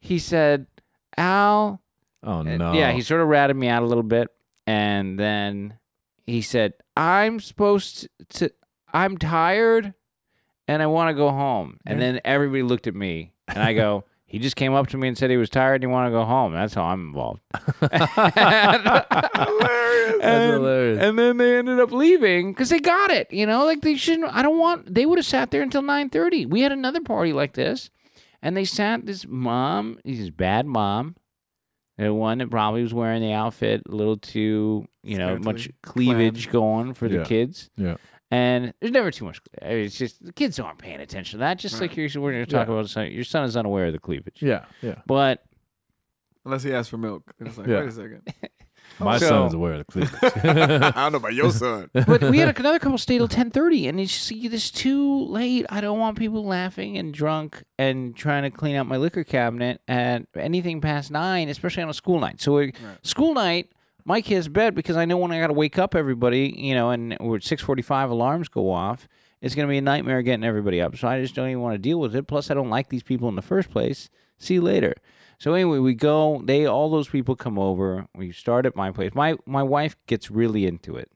he 0.00 0.18
said, 0.20 0.66
"Al." 1.16 1.80
Oh, 2.22 2.40
and- 2.40 2.58
no. 2.58 2.72
Yeah, 2.72 2.92
he 2.92 3.00
sort 3.02 3.20
of 3.20 3.26
ratted 3.28 3.56
me 3.56 3.66
out 3.68 3.82
a 3.82 3.86
little 3.86 4.04
bit, 4.04 4.28
and 4.66 5.18
then 5.18 5.74
he 6.24 6.40
said, 6.40 6.74
"I'm 6.96 7.40
supposed 7.40 8.06
to. 8.34 8.52
I'm 8.92 9.18
tired, 9.18 9.92
and 10.68 10.80
I 10.80 10.86
want 10.86 11.08
to 11.10 11.14
go 11.14 11.30
home." 11.30 11.80
And 11.84 12.00
then 12.00 12.20
everybody 12.24 12.62
looked 12.62 12.86
at 12.86 12.94
me, 12.94 13.32
and 13.48 13.58
I 13.58 13.72
go. 13.74 14.04
He 14.32 14.38
just 14.38 14.56
came 14.56 14.72
up 14.72 14.86
to 14.88 14.96
me 14.96 15.08
and 15.08 15.18
said 15.18 15.28
he 15.30 15.36
was 15.36 15.50
tired 15.50 15.74
and 15.76 15.82
he 15.84 15.86
wanted 15.88 16.08
to 16.08 16.12
go 16.16 16.24
home. 16.24 16.54
That's 16.54 16.72
how 16.74 16.84
I'm 16.84 17.08
involved. 17.08 17.42
Hilarious. 17.80 18.08
and, 20.22 20.52
hilarious. 20.52 20.98
and 21.00 21.18
then 21.18 21.36
they 21.36 21.58
ended 21.58 21.80
up 21.80 21.92
leaving 21.92 22.52
because 22.52 22.70
they 22.70 22.80
got 22.80 23.10
it. 23.10 23.32
You 23.32 23.46
know, 23.46 23.64
like 23.64 23.80
they 23.82 23.96
shouldn't. 23.96 24.32
I 24.34 24.42
don't 24.42 24.58
want. 24.58 24.92
They 24.94 25.06
would 25.06 25.18
have 25.18 25.26
sat 25.26 25.50
there 25.50 25.62
until 25.62 25.82
nine 25.82 26.10
thirty. 26.10 26.46
We 26.46 26.60
had 26.62 26.72
another 26.72 27.00
party 27.00 27.32
like 27.32 27.54
this, 27.54 27.90
and 28.40 28.56
they 28.56 28.64
sat. 28.64 29.06
This 29.06 29.26
mom, 29.26 29.98
this 30.04 30.30
bad 30.30 30.66
mom, 30.66 31.16
the 31.98 32.12
one 32.14 32.38
that 32.38 32.50
probably 32.50 32.82
was 32.82 32.94
wearing 32.94 33.22
the 33.22 33.32
outfit 33.32 33.82
a 33.88 33.94
little 33.94 34.16
too, 34.16 34.86
you 35.02 35.18
know, 35.18 35.36
much 35.38 35.62
Scantily 35.64 35.74
cleavage 35.82 36.50
going 36.50 36.94
for 36.94 37.08
the 37.08 37.18
Yeah. 37.18 37.24
kids. 37.24 37.70
Yeah. 37.76 37.96
And 38.32 38.72
there's 38.80 38.92
never 38.92 39.10
too 39.10 39.26
much. 39.26 39.42
I 39.60 39.68
mean, 39.68 39.84
it's 39.84 39.98
just 39.98 40.24
the 40.24 40.32
kids 40.32 40.58
aren't 40.58 40.78
paying 40.78 41.00
attention 41.00 41.38
to 41.38 41.40
that. 41.40 41.58
Just 41.58 41.80
like 41.82 41.94
you're, 41.98 42.08
we're 42.16 42.32
going 42.32 42.44
to 42.46 42.50
talk 42.50 42.66
Yeah. 42.66 42.72
about, 42.72 42.88
son- 42.88 43.12
your 43.12 43.24
son 43.24 43.44
is 43.44 43.58
unaware 43.58 43.86
of 43.86 43.92
the 43.92 43.98
cleavage. 43.98 44.40
Yeah, 44.42 44.64
yeah. 44.80 44.96
But 45.06 45.44
Unless 46.46 46.62
he 46.62 46.72
asks 46.72 46.88
for 46.88 46.96
milk. 46.96 47.30
Then 47.38 47.48
it's 47.48 47.58
like, 47.58 47.66
Yeah. 47.68 47.80
wait 47.80 47.88
a 47.88 47.92
second. 47.92 48.22
My 48.98 49.18
So- 49.18 49.28
son 49.28 49.46
is 49.48 49.54
aware 49.54 49.72
of 49.74 49.78
the 49.78 49.84
cleavage. 49.84 50.18
I 50.44 50.90
don't 50.92 51.12
know 51.12 51.18
about 51.18 51.34
your 51.34 51.50
son. 51.50 51.90
but 51.92 52.22
we 52.22 52.38
had 52.38 52.58
another 52.58 52.78
couple 52.78 52.96
stay 52.98 53.18
till 53.18 53.28
ten 53.28 53.50
thirty, 53.50 53.86
and 53.86 54.00
it's 54.00 54.12
see 54.12 54.48
this 54.48 54.70
too 54.70 55.24
late. 55.26 55.66
I 55.68 55.80
don't 55.82 55.98
want 55.98 56.18
people 56.18 56.44
laughing 56.44 56.96
and 56.98 57.12
drunk 57.14 57.62
and 57.78 58.16
trying 58.16 58.42
to 58.44 58.50
clean 58.50 58.76
out 58.76 58.86
my 58.86 58.96
liquor 58.96 59.24
cabinet 59.24 59.80
at 59.88 60.26
anything 60.36 60.80
past 60.80 61.10
nine, 61.10 61.48
especially 61.48 61.82
on 61.82 61.90
a 61.90 61.94
school 61.94 62.18
night. 62.18 62.40
So 62.40 62.54
we, 62.54 62.72
school 63.02 63.34
night, 63.34 63.70
my 64.04 64.20
kids 64.20 64.48
bed 64.48 64.74
because 64.74 64.96
I 64.96 65.04
know 65.04 65.16
when 65.16 65.32
I 65.32 65.40
got 65.40 65.48
to 65.48 65.52
wake 65.52 65.78
up 65.78 65.94
everybody, 65.94 66.54
you 66.56 66.74
know, 66.74 66.90
and 66.90 67.16
we're 67.20 67.40
six 67.40 67.62
forty 67.62 67.82
five 67.82 68.10
alarms 68.10 68.48
go 68.48 68.70
off. 68.70 69.08
It's 69.40 69.54
gonna 69.54 69.68
be 69.68 69.78
a 69.78 69.82
nightmare 69.82 70.22
getting 70.22 70.44
everybody 70.44 70.80
up. 70.80 70.96
So 70.96 71.08
I 71.08 71.20
just 71.20 71.34
don't 71.34 71.48
even 71.48 71.60
want 71.62 71.74
to 71.74 71.78
deal 71.78 71.98
with 71.98 72.14
it. 72.14 72.26
Plus, 72.28 72.50
I 72.50 72.54
don't 72.54 72.70
like 72.70 72.88
these 72.90 73.02
people 73.02 73.28
in 73.28 73.34
the 73.34 73.42
first 73.42 73.70
place. 73.70 74.08
See 74.38 74.54
you 74.54 74.62
later. 74.62 74.94
So 75.38 75.54
anyway, 75.54 75.78
we 75.78 75.94
go. 75.94 76.40
They 76.44 76.66
all 76.66 76.90
those 76.90 77.08
people 77.08 77.34
come 77.34 77.58
over. 77.58 78.06
We 78.14 78.30
start 78.30 78.66
at 78.66 78.76
my 78.76 78.92
place. 78.92 79.12
My 79.14 79.36
my 79.46 79.62
wife 79.62 79.96
gets 80.06 80.30
really 80.30 80.66
into 80.66 80.96
it. 80.96 81.10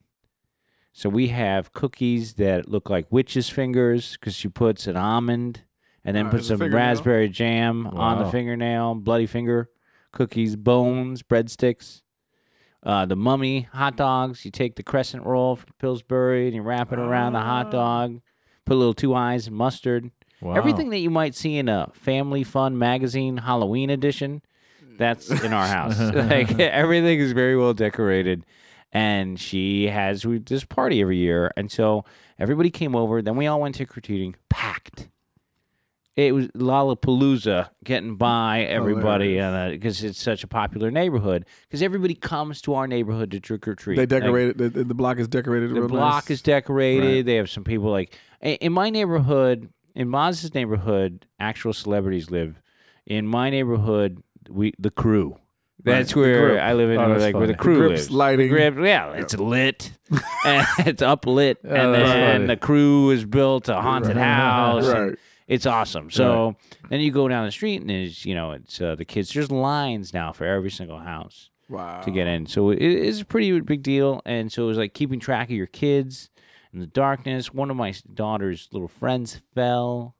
So 0.92 1.08
we 1.08 1.28
have 1.28 1.72
cookies 1.72 2.34
that 2.34 2.68
look 2.68 2.88
like 2.90 3.06
witches' 3.10 3.48
fingers 3.50 4.12
because 4.12 4.34
she 4.34 4.48
puts 4.48 4.86
an 4.86 4.96
almond 4.96 5.60
and 6.04 6.16
then 6.16 6.26
Ah, 6.26 6.30
puts 6.30 6.48
some 6.48 6.58
raspberry 6.74 7.28
jam 7.28 7.86
on 7.86 8.18
the 8.24 8.30
fingernail. 8.30 8.94
Bloody 8.96 9.26
finger 9.26 9.70
cookies, 10.12 10.56
bones, 10.56 11.22
breadsticks. 11.22 12.02
Uh, 12.86 13.04
the 13.04 13.16
mummy 13.16 13.68
hot 13.72 13.96
dogs. 13.96 14.44
You 14.44 14.50
take 14.52 14.76
the 14.76 14.82
crescent 14.84 15.26
roll 15.26 15.56
from 15.56 15.70
Pillsbury 15.80 16.46
and 16.46 16.54
you 16.54 16.62
wrap 16.62 16.92
it 16.92 16.98
around 17.00 17.32
the 17.32 17.40
Ah. 17.40 17.44
hot 17.64 17.70
dog. 17.72 18.20
Put 18.64 18.74
a 18.74 18.76
little 18.76 18.94
two 18.94 19.12
eyes 19.14 19.48
and 19.48 19.56
mustard. 19.56 20.10
Wow. 20.40 20.54
Everything 20.54 20.90
that 20.90 20.98
you 20.98 21.10
might 21.10 21.34
see 21.34 21.56
in 21.58 21.68
a 21.68 21.90
Family 21.94 22.44
Fun 22.44 22.78
magazine 22.78 23.38
Halloween 23.38 23.90
edition, 23.90 24.40
that's 24.98 25.28
in 25.30 25.52
our 25.52 25.66
house. 25.78 25.98
like 25.98 26.58
everything 26.60 27.18
is 27.18 27.32
very 27.32 27.56
well 27.56 27.74
decorated, 27.74 28.44
and 28.92 29.38
she 29.40 29.88
has 29.88 30.24
this 30.46 30.64
party 30.64 31.00
every 31.02 31.16
year, 31.18 31.50
and 31.56 31.70
so 31.72 32.04
everybody 32.38 32.70
came 32.70 32.94
over. 32.94 33.20
Then 33.20 33.36
we 33.36 33.46
all 33.46 33.60
went 33.60 33.74
trick 33.76 33.96
or 33.96 34.00
treating, 34.00 34.36
packed. 34.48 35.08
It 36.16 36.34
was 36.34 36.48
Lollapalooza 36.48 37.68
getting 37.84 38.16
by 38.16 38.62
everybody 38.62 39.34
because 39.72 40.02
it's 40.02 40.20
such 40.20 40.42
a 40.42 40.46
popular 40.46 40.90
neighborhood. 40.90 41.44
Because 41.68 41.82
everybody 41.82 42.14
comes 42.14 42.62
to 42.62 42.74
our 42.74 42.86
neighborhood 42.86 43.30
to 43.32 43.40
trick 43.40 43.68
or 43.68 43.74
treat. 43.74 43.96
They 43.96 44.06
decorated, 44.06 44.56
the, 44.56 44.84
the 44.84 44.94
block 44.94 45.18
is 45.18 45.28
decorated. 45.28 45.74
The 45.74 45.82
block 45.82 46.24
nice. 46.24 46.30
is 46.30 46.42
decorated. 46.42 47.16
Right. 47.16 47.26
They 47.26 47.34
have 47.34 47.50
some 47.50 47.64
people 47.64 47.90
like 47.90 48.18
in 48.40 48.72
my 48.72 48.88
neighborhood, 48.88 49.68
in 49.94 50.08
Maz's 50.08 50.54
neighborhood, 50.54 51.26
actual 51.38 51.74
celebrities 51.74 52.30
live. 52.30 52.62
In 53.06 53.26
my 53.26 53.50
neighborhood, 53.50 54.22
we 54.48 54.72
the 54.78 54.90
crew. 54.90 55.36
That's 55.84 56.14
the 56.14 56.20
where. 56.20 56.60
I 56.60 56.72
live 56.72 56.90
in, 56.90 56.98
Oh, 56.98 57.12
like 57.12 57.34
where 57.34 57.46
the 57.46 57.52
funny. 57.52 57.54
crew 57.56 57.76
Grip's 57.88 58.00
lives. 58.04 58.10
lighting. 58.10 58.48
The 58.48 58.70
grip, 58.70 58.74
yeah, 58.82 59.12
it's 59.12 59.34
lit, 59.36 59.92
and 60.46 60.66
it's 60.86 61.02
up 61.02 61.26
lit, 61.26 61.58
oh, 61.64 61.68
and 61.68 61.78
Oh, 61.78 61.92
that's 61.92 62.08
then 62.10 62.34
funny. 62.36 62.46
the 62.46 62.56
crew 62.56 63.10
is 63.10 63.24
built 63.26 63.68
a 63.68 63.80
haunted 63.80 64.16
Right. 64.16 64.24
house. 64.24 64.86
and 64.88 65.08
Right. 65.10 65.18
It's 65.48 65.66
awesome. 65.66 66.10
So 66.10 66.56
then 66.90 67.00
you 67.00 67.12
go 67.12 67.28
down 67.28 67.46
the 67.46 67.52
street, 67.52 67.80
and 67.80 67.88
there's 67.90 68.24
you 68.24 68.34
know 68.34 68.52
it's 68.52 68.80
uh, 68.80 68.94
the 68.96 69.04
kids. 69.04 69.32
There's 69.32 69.50
lines 69.50 70.12
now 70.12 70.32
for 70.32 70.44
every 70.44 70.70
single 70.70 70.98
house 70.98 71.50
Wow. 71.68 72.00
to 72.02 72.10
get 72.10 72.26
in. 72.26 72.46
So 72.46 72.70
it 72.70 72.80
is 72.80 73.20
a 73.20 73.24
pretty 73.24 73.58
big 73.60 73.82
deal. 73.82 74.22
And 74.24 74.50
so 74.52 74.64
it 74.64 74.66
was 74.66 74.78
like 74.78 74.94
keeping 74.94 75.18
track 75.20 75.48
of 75.48 75.56
your 75.56 75.66
kids 75.66 76.30
in 76.72 76.78
the 76.80 76.86
darkness. 76.86 77.52
One 77.52 77.70
of 77.70 77.76
my 77.76 77.92
daughter's 78.14 78.68
little 78.72 78.86
friends 78.88 79.40
fell, 79.54 80.14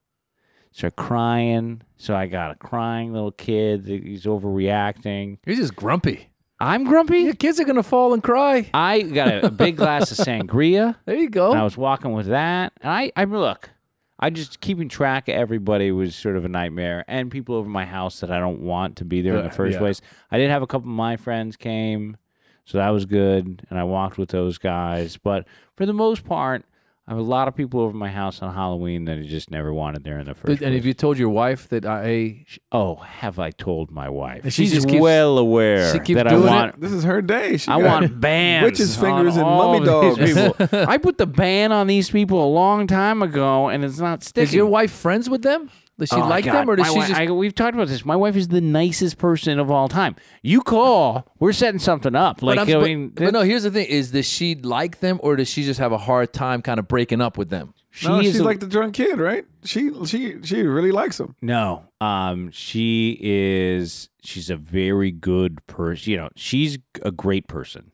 started 0.73 0.97
crying. 0.97 1.83
So 1.97 2.15
I 2.17 2.27
got 2.27 2.51
a 2.51 2.55
crying 2.57 3.13
little 3.13 3.31
kid. 3.33 3.87
He's 3.87 4.25
overreacting. 4.25 5.39
He's 5.45 5.59
just 5.59 5.77
grumpy. 5.77 6.31
I'm 6.59 6.85
grumpy. 6.85 7.19
Your 7.21 7.35
kids 7.35 7.61
are 7.61 7.65
gonna 7.65 7.83
fall 7.83 8.15
and 8.15 8.23
cry. 8.23 8.71
I 8.73 9.03
got 9.03 9.29
a, 9.29 9.47
a 9.47 9.51
big 9.51 9.77
glass 9.77 10.11
of 10.19 10.19
sangria. 10.27 10.97
There 11.05 11.15
you 11.17 11.29
go. 11.31 11.51
And 11.51 11.61
I 11.61 11.65
was 11.65 11.77
walking 11.77 12.13
with 12.13 12.27
that. 12.29 12.73
And 12.81 12.91
I, 12.91 13.13
I 13.15 13.25
look, 13.25 13.69
I 14.19 14.31
just 14.31 14.61
keeping 14.61 14.89
track 14.89 15.29
of 15.29 15.35
everybody 15.35 15.93
was 15.93 16.15
sort 16.15 16.37
of 16.37 16.45
a 16.45 16.49
nightmare. 16.49 17.05
And 17.07 17.31
people 17.31 17.55
over 17.55 17.69
my 17.69 17.85
house 17.85 18.21
that 18.21 18.31
I 18.31 18.39
don't 18.39 18.63
want 18.63 18.97
to 18.97 19.05
be 19.05 19.21
there 19.21 19.37
in 19.37 19.43
the 19.43 19.51
uh, 19.51 19.55
first 19.55 19.75
yeah. 19.75 19.79
place. 19.79 20.01
I 20.31 20.39
did 20.39 20.51
have 20.51 20.63
a 20.63 20.67
couple 20.67 20.89
of 20.89 20.97
my 20.97 21.17
friends 21.17 21.57
came, 21.57 22.17
so 22.65 22.79
that 22.79 22.89
was 22.91 23.05
good. 23.05 23.67
And 23.69 23.79
I 23.79 23.85
walked 23.85 24.17
with 24.17 24.31
those 24.31 24.59
guys. 24.59 25.17
But 25.17 25.47
for 25.77 25.85
the 25.85 25.93
most 25.93 26.25
part, 26.25 26.65
I 27.09 27.13
have 27.13 27.21
a 27.21 27.23
lot 27.23 27.47
of 27.47 27.55
people 27.55 27.79
over 27.81 27.97
my 27.97 28.11
house 28.11 28.43
on 28.43 28.53
Halloween 28.53 29.05
that 29.05 29.17
I 29.19 29.23
just 29.23 29.49
never 29.49 29.73
wanted 29.73 30.03
there 30.03 30.19
in 30.19 30.27
the 30.27 30.35
first 30.35 30.49
and 30.49 30.59
place. 30.59 30.75
have 30.75 30.85
you 30.87 30.93
told 30.93 31.19
your 31.19 31.29
wife 31.29 31.69
that 31.69 31.87
I? 31.87 32.45
oh, 32.73 32.97
have 32.97 33.39
I 33.39 33.53
told 33.53 33.93
my 33.93 34.09
wife? 34.09 34.43
And 34.43 34.53
she 34.53 34.65
She's 34.65 34.73
just 34.75 34.89
keeps- 34.89 35.01
well 35.01 35.39
aware 35.39 35.93
she 35.93 36.01
keeps 36.01 36.17
that 36.17 36.29
doing 36.29 36.43
it? 36.43 36.47
I 36.49 36.63
want 36.65 36.81
This 36.81 36.91
is 36.91 37.05
her 37.05 37.23
day. 37.23 37.59
She 37.59 37.71
I 37.71 37.81
got 37.81 38.03
want 38.03 38.21
bans. 38.21 38.65
Witches' 38.65 38.97
fingers 38.97 39.35
on 39.37 39.39
and 39.39 39.47
all 39.49 39.79
mummy 39.79 39.79
these 40.17 40.37
dogs. 40.37 40.59
people. 40.69 40.85
I 40.89 40.99
put 40.99 41.19
the 41.19 41.27
ban 41.29 41.71
on 41.71 41.87
these 41.87 42.11
people 42.11 42.45
a 42.45 42.51
long 42.53 42.89
time 42.89 43.23
ago, 43.23 43.69
and 43.69 43.85
it's 43.85 44.01
not 44.01 44.25
sticking. 44.25 44.49
Is 44.49 44.55
your 44.55 44.67
wife 44.67 44.91
friends 44.91 45.31
with 45.31 45.43
them? 45.43 45.71
Does 45.99 46.11
she 46.11 46.17
Oh, 46.17 46.29
like 46.29 46.45
God. 46.45 46.55
them, 46.55 46.69
or 46.71 46.77
does 46.77 46.85
My 46.87 46.89
she 46.89 46.95
wi- 47.01 47.09
just? 47.09 47.21
I, 47.21 47.33
we've 47.33 47.55
talked 47.55 47.75
about 47.75 47.89
this. 47.89 48.05
My 48.05 48.17
wife 48.17 48.37
is 48.37 48.49
the 48.49 48.61
nicest 48.61 49.17
person 49.17 49.59
of 49.59 49.71
all 49.71 49.89
time. 49.89 50.15
You 50.43 50.61
call, 50.61 51.27
we're 51.39 51.55
setting 51.55 51.79
something 51.79 52.15
up. 52.15 52.43
Like 52.43 52.57
but, 52.59 52.69
I'm- 52.69 52.77
I 52.77 52.81
but- 52.81 52.85
mean, 52.85 53.09
but 53.09 53.33
no. 53.33 53.41
Here's 53.41 53.63
the 53.63 53.71
thing: 53.71 53.87
is 53.87 54.11
does 54.11 54.29
she 54.29 54.57
like 54.57 55.01
them, 55.01 55.19
or 55.23 55.37
does 55.37 55.49
she 55.49 55.63
just 55.65 55.81
have 55.81 55.93
a 55.93 55.99
hard 55.99 56.35
time 56.35 56.61
kind 56.61 56.79
of 56.79 56.87
breaking 56.87 57.23
up 57.23 57.39
with 57.39 57.49
them? 57.49 57.73
She 57.91 58.09
no, 58.09 58.21
she's 58.21 58.39
a- 58.41 58.45
like 58.45 58.61
the 58.61 58.67
drunk 58.67 58.95
kid, 58.95 59.19
right? 59.19 59.47
She 59.65 59.91
she 60.05 60.37
she 60.43 60.63
really 60.65 60.93
likes 60.93 61.19
him. 61.19 61.35
No, 61.41 61.85
um, 62.03 62.51
she 62.51 63.17
is. 63.23 64.11
She's 64.23 64.51
a 64.51 64.57
very 64.59 65.11
good 65.11 65.65
person. 65.67 66.11
You 66.11 66.17
know, 66.19 66.29
she's 66.37 66.77
a 67.03 67.11
great 67.11 67.49
person. 67.49 67.91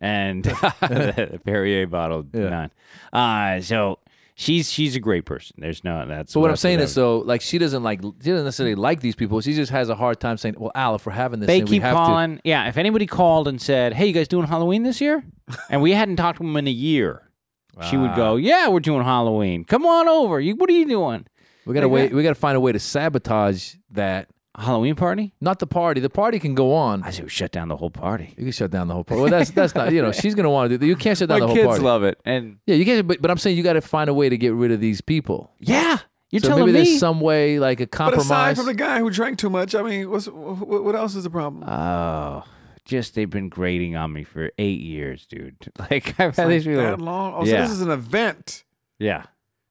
And 0.00 0.44
Perrier 1.44 1.86
bottle 1.86 2.26
Yeah. 2.32 2.48
none. 2.48 2.70
Uh, 3.12 3.60
so 3.60 4.00
she's 4.34 4.70
she's 4.70 4.96
a 4.96 5.00
great 5.00 5.24
person. 5.24 5.56
There's 5.58 5.84
no 5.84 6.04
that's. 6.06 6.32
So 6.32 6.40
what 6.40 6.50
I'm 6.50 6.56
saying 6.56 6.80
is, 6.80 6.92
so 6.92 7.18
like 7.18 7.40
she 7.40 7.58
doesn't 7.58 7.82
like 7.82 8.00
she 8.02 8.30
doesn't 8.30 8.44
necessarily 8.44 8.74
like 8.74 9.00
these 9.00 9.14
people. 9.14 9.40
She 9.40 9.54
just 9.54 9.70
has 9.72 9.88
a 9.88 9.94
hard 9.94 10.20
time 10.20 10.36
saying, 10.36 10.56
"Well, 10.58 10.72
Al, 10.74 10.94
if 10.96 11.06
we're 11.06 11.12
having 11.12 11.40
this, 11.40 11.46
they 11.46 11.58
then 11.60 11.66
we 11.66 11.76
keep 11.76 11.82
have 11.82 11.94
calling. 11.94 12.40
Yeah, 12.44 12.68
if 12.68 12.76
anybody 12.76 13.06
called 13.06 13.48
and 13.48 13.60
said, 13.60 13.94
"Hey, 13.94 14.06
you 14.06 14.12
guys 14.12 14.28
doing 14.28 14.46
Halloween 14.46 14.82
this 14.82 15.00
year?" 15.00 15.24
and 15.70 15.80
we 15.82 15.92
hadn't 15.92 16.16
talked 16.16 16.38
to 16.38 16.44
them 16.44 16.56
in 16.56 16.66
a 16.66 16.70
year, 16.70 17.30
she 17.88 17.96
would 17.96 18.14
go, 18.14 18.36
"Yeah, 18.36 18.68
we're 18.68 18.80
doing 18.80 19.04
Halloween. 19.04 19.64
Come 19.64 19.86
on 19.86 20.08
over. 20.08 20.40
You, 20.40 20.56
what 20.56 20.68
are 20.68 20.74
you 20.74 20.86
doing? 20.86 21.26
we 21.66 21.72
gotta 21.74 21.86
Like 21.86 21.94
wait. 21.94 22.08
that. 22.10 22.16
We 22.16 22.22
gotta 22.22 22.34
find 22.34 22.56
a 22.56 22.60
way 22.60 22.72
to 22.72 22.78
sabotage 22.78 23.74
that. 23.92 24.28
Halloween 24.56 24.94
party?" 24.94 25.32
Not 25.40 25.58
the 25.58 25.66
party. 25.66 26.00
The 26.00 26.10
party 26.10 26.38
can 26.38 26.54
go 26.54 26.72
on. 26.74 27.02
I 27.02 27.10
say 27.10 27.22
we 27.22 27.28
shut 27.28 27.52
down 27.52 27.68
the 27.68 27.76
whole 27.76 27.90
party. 27.90 28.34
You 28.36 28.44
can 28.44 28.52
shut 28.52 28.70
down 28.70 28.88
the 28.88 28.94
whole 28.94 29.04
party. 29.04 29.22
Well, 29.22 29.30
that's 29.30 29.50
that's 29.50 29.74
not. 29.74 29.92
You 29.92 30.02
know, 30.02 30.12
she's 30.12 30.34
gonna 30.34 30.50
want 30.50 30.70
to 30.70 30.78
do. 30.78 30.86
You 30.86 30.96
can't 30.96 31.16
shut 31.18 31.28
down 31.28 31.40
the 31.40 31.46
whole 31.46 31.54
party. 31.56 31.68
The 31.68 31.72
kids 31.74 31.82
love 31.82 32.04
it, 32.04 32.18
and 32.24 32.58
Yeah, 32.66 32.76
you 32.76 32.84
can't. 32.84 33.06
But, 33.06 33.20
but 33.22 33.30
I'm 33.30 33.38
saying 33.38 33.56
you 33.56 33.62
got 33.62 33.74
to 33.74 33.80
find 33.80 34.08
a 34.10 34.14
way 34.14 34.28
to 34.28 34.36
get 34.36 34.52
rid 34.54 34.70
of 34.72 34.80
these 34.80 35.00
people. 35.00 35.50
yeah, 35.60 35.98
you're 36.30 36.40
so 36.40 36.48
telling 36.48 36.66
maybe 36.66 36.78
me. 36.78 36.84
there's 36.84 36.98
some 37.00 37.20
way, 37.20 37.58
like 37.58 37.80
a 37.80 37.86
But 37.86 37.94
aside 37.94 38.12
compromise. 38.16 38.56
from 38.56 38.66
the 38.66 38.74
guy 38.74 38.98
who 39.00 39.10
drank 39.10 39.38
too 39.38 39.50
much, 39.50 39.74
I 39.74 39.82
mean, 39.82 40.10
what's 40.10 40.26
what, 40.26 40.84
what 40.84 40.94
else 40.94 41.14
is 41.14 41.24
the 41.24 41.30
problem? 41.30 41.62
Oh, 41.68 42.42
just 42.84 43.14
they've 43.14 43.30
been 43.30 43.48
grating 43.48 43.96
on 43.96 44.12
me 44.12 44.24
for 44.24 44.50
eight 44.58 44.80
years, 44.80 45.26
dude. 45.26 45.56
Like 45.78 46.18
I've 46.20 46.28
It's 46.30 46.36
had 46.38 46.44
like 46.44 46.48
these 46.48 46.64
people. 46.64 46.82
that 46.82 47.00
long? 47.00 47.34
Oh, 47.36 47.44
so 47.44 47.50
Yeah. 47.50 47.62
this 47.62 47.70
is 47.70 47.80
an 47.80 47.90
event. 47.90 48.64
Yeah. 48.98 49.24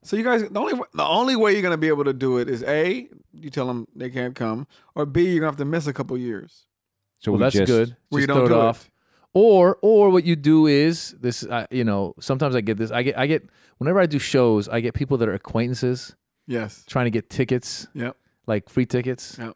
So 0.04 0.16
you 0.18 0.24
guys, 0.24 0.48
the 0.48 0.60
only 0.60 0.74
the 0.94 1.04
only 1.04 1.36
way 1.36 1.54
you're 1.54 1.62
gonna 1.62 1.78
be 1.78 1.88
able 1.88 2.04
to 2.06 2.14
do 2.14 2.38
it 2.38 2.50
is 2.50 2.62
a 2.64 3.08
you 3.34 3.50
tell 3.50 3.68
them 3.68 3.88
they 3.96 4.10
can't 4.10 4.36
come, 4.36 4.68
or 4.96 5.06
b 5.06 5.24
you're 5.24 5.40
gonna 5.40 5.48
have 5.52 5.58
to 5.58 5.66
miss 5.66 5.88
a 5.88 5.94
couple 5.94 6.18
years. 6.18 6.66
So 7.22 7.32
well, 7.32 7.40
we 7.40 7.44
that's 7.46 7.56
just, 7.56 7.68
good. 7.68 7.96
Where 8.10 8.22
you 8.22 8.28
don't 8.28 8.38
throw 8.38 8.46
it 8.46 8.50
do 8.50 8.56
it. 8.56 8.60
off. 8.60 8.90
Or 9.34 9.78
or 9.82 10.10
what 10.10 10.26
you 10.26 10.36
do 10.36 10.68
is 10.68 11.16
this. 11.20 11.44
Uh, 11.44 11.66
you 11.72 11.84
know, 11.84 12.14
sometimes 12.20 12.56
I 12.56 12.62
get 12.62 12.78
this. 12.78 12.92
I 12.92 13.02
get 13.04 13.18
I 13.18 13.26
get 13.28 13.50
whenever 13.78 14.00
I 14.00 14.06
do 14.06 14.20
shows, 14.20 14.68
I 14.70 14.80
get 14.82 14.94
people 14.94 15.18
that 15.18 15.28
are 15.30 15.34
acquaintances 15.34 16.16
Yes. 16.46 16.84
trying 16.88 17.06
to 17.06 17.10
get 17.12 17.30
tickets, 17.30 17.88
Yep. 17.94 18.16
like 18.46 18.70
free 18.70 18.86
tickets. 18.86 19.38
Yep. 19.40 19.56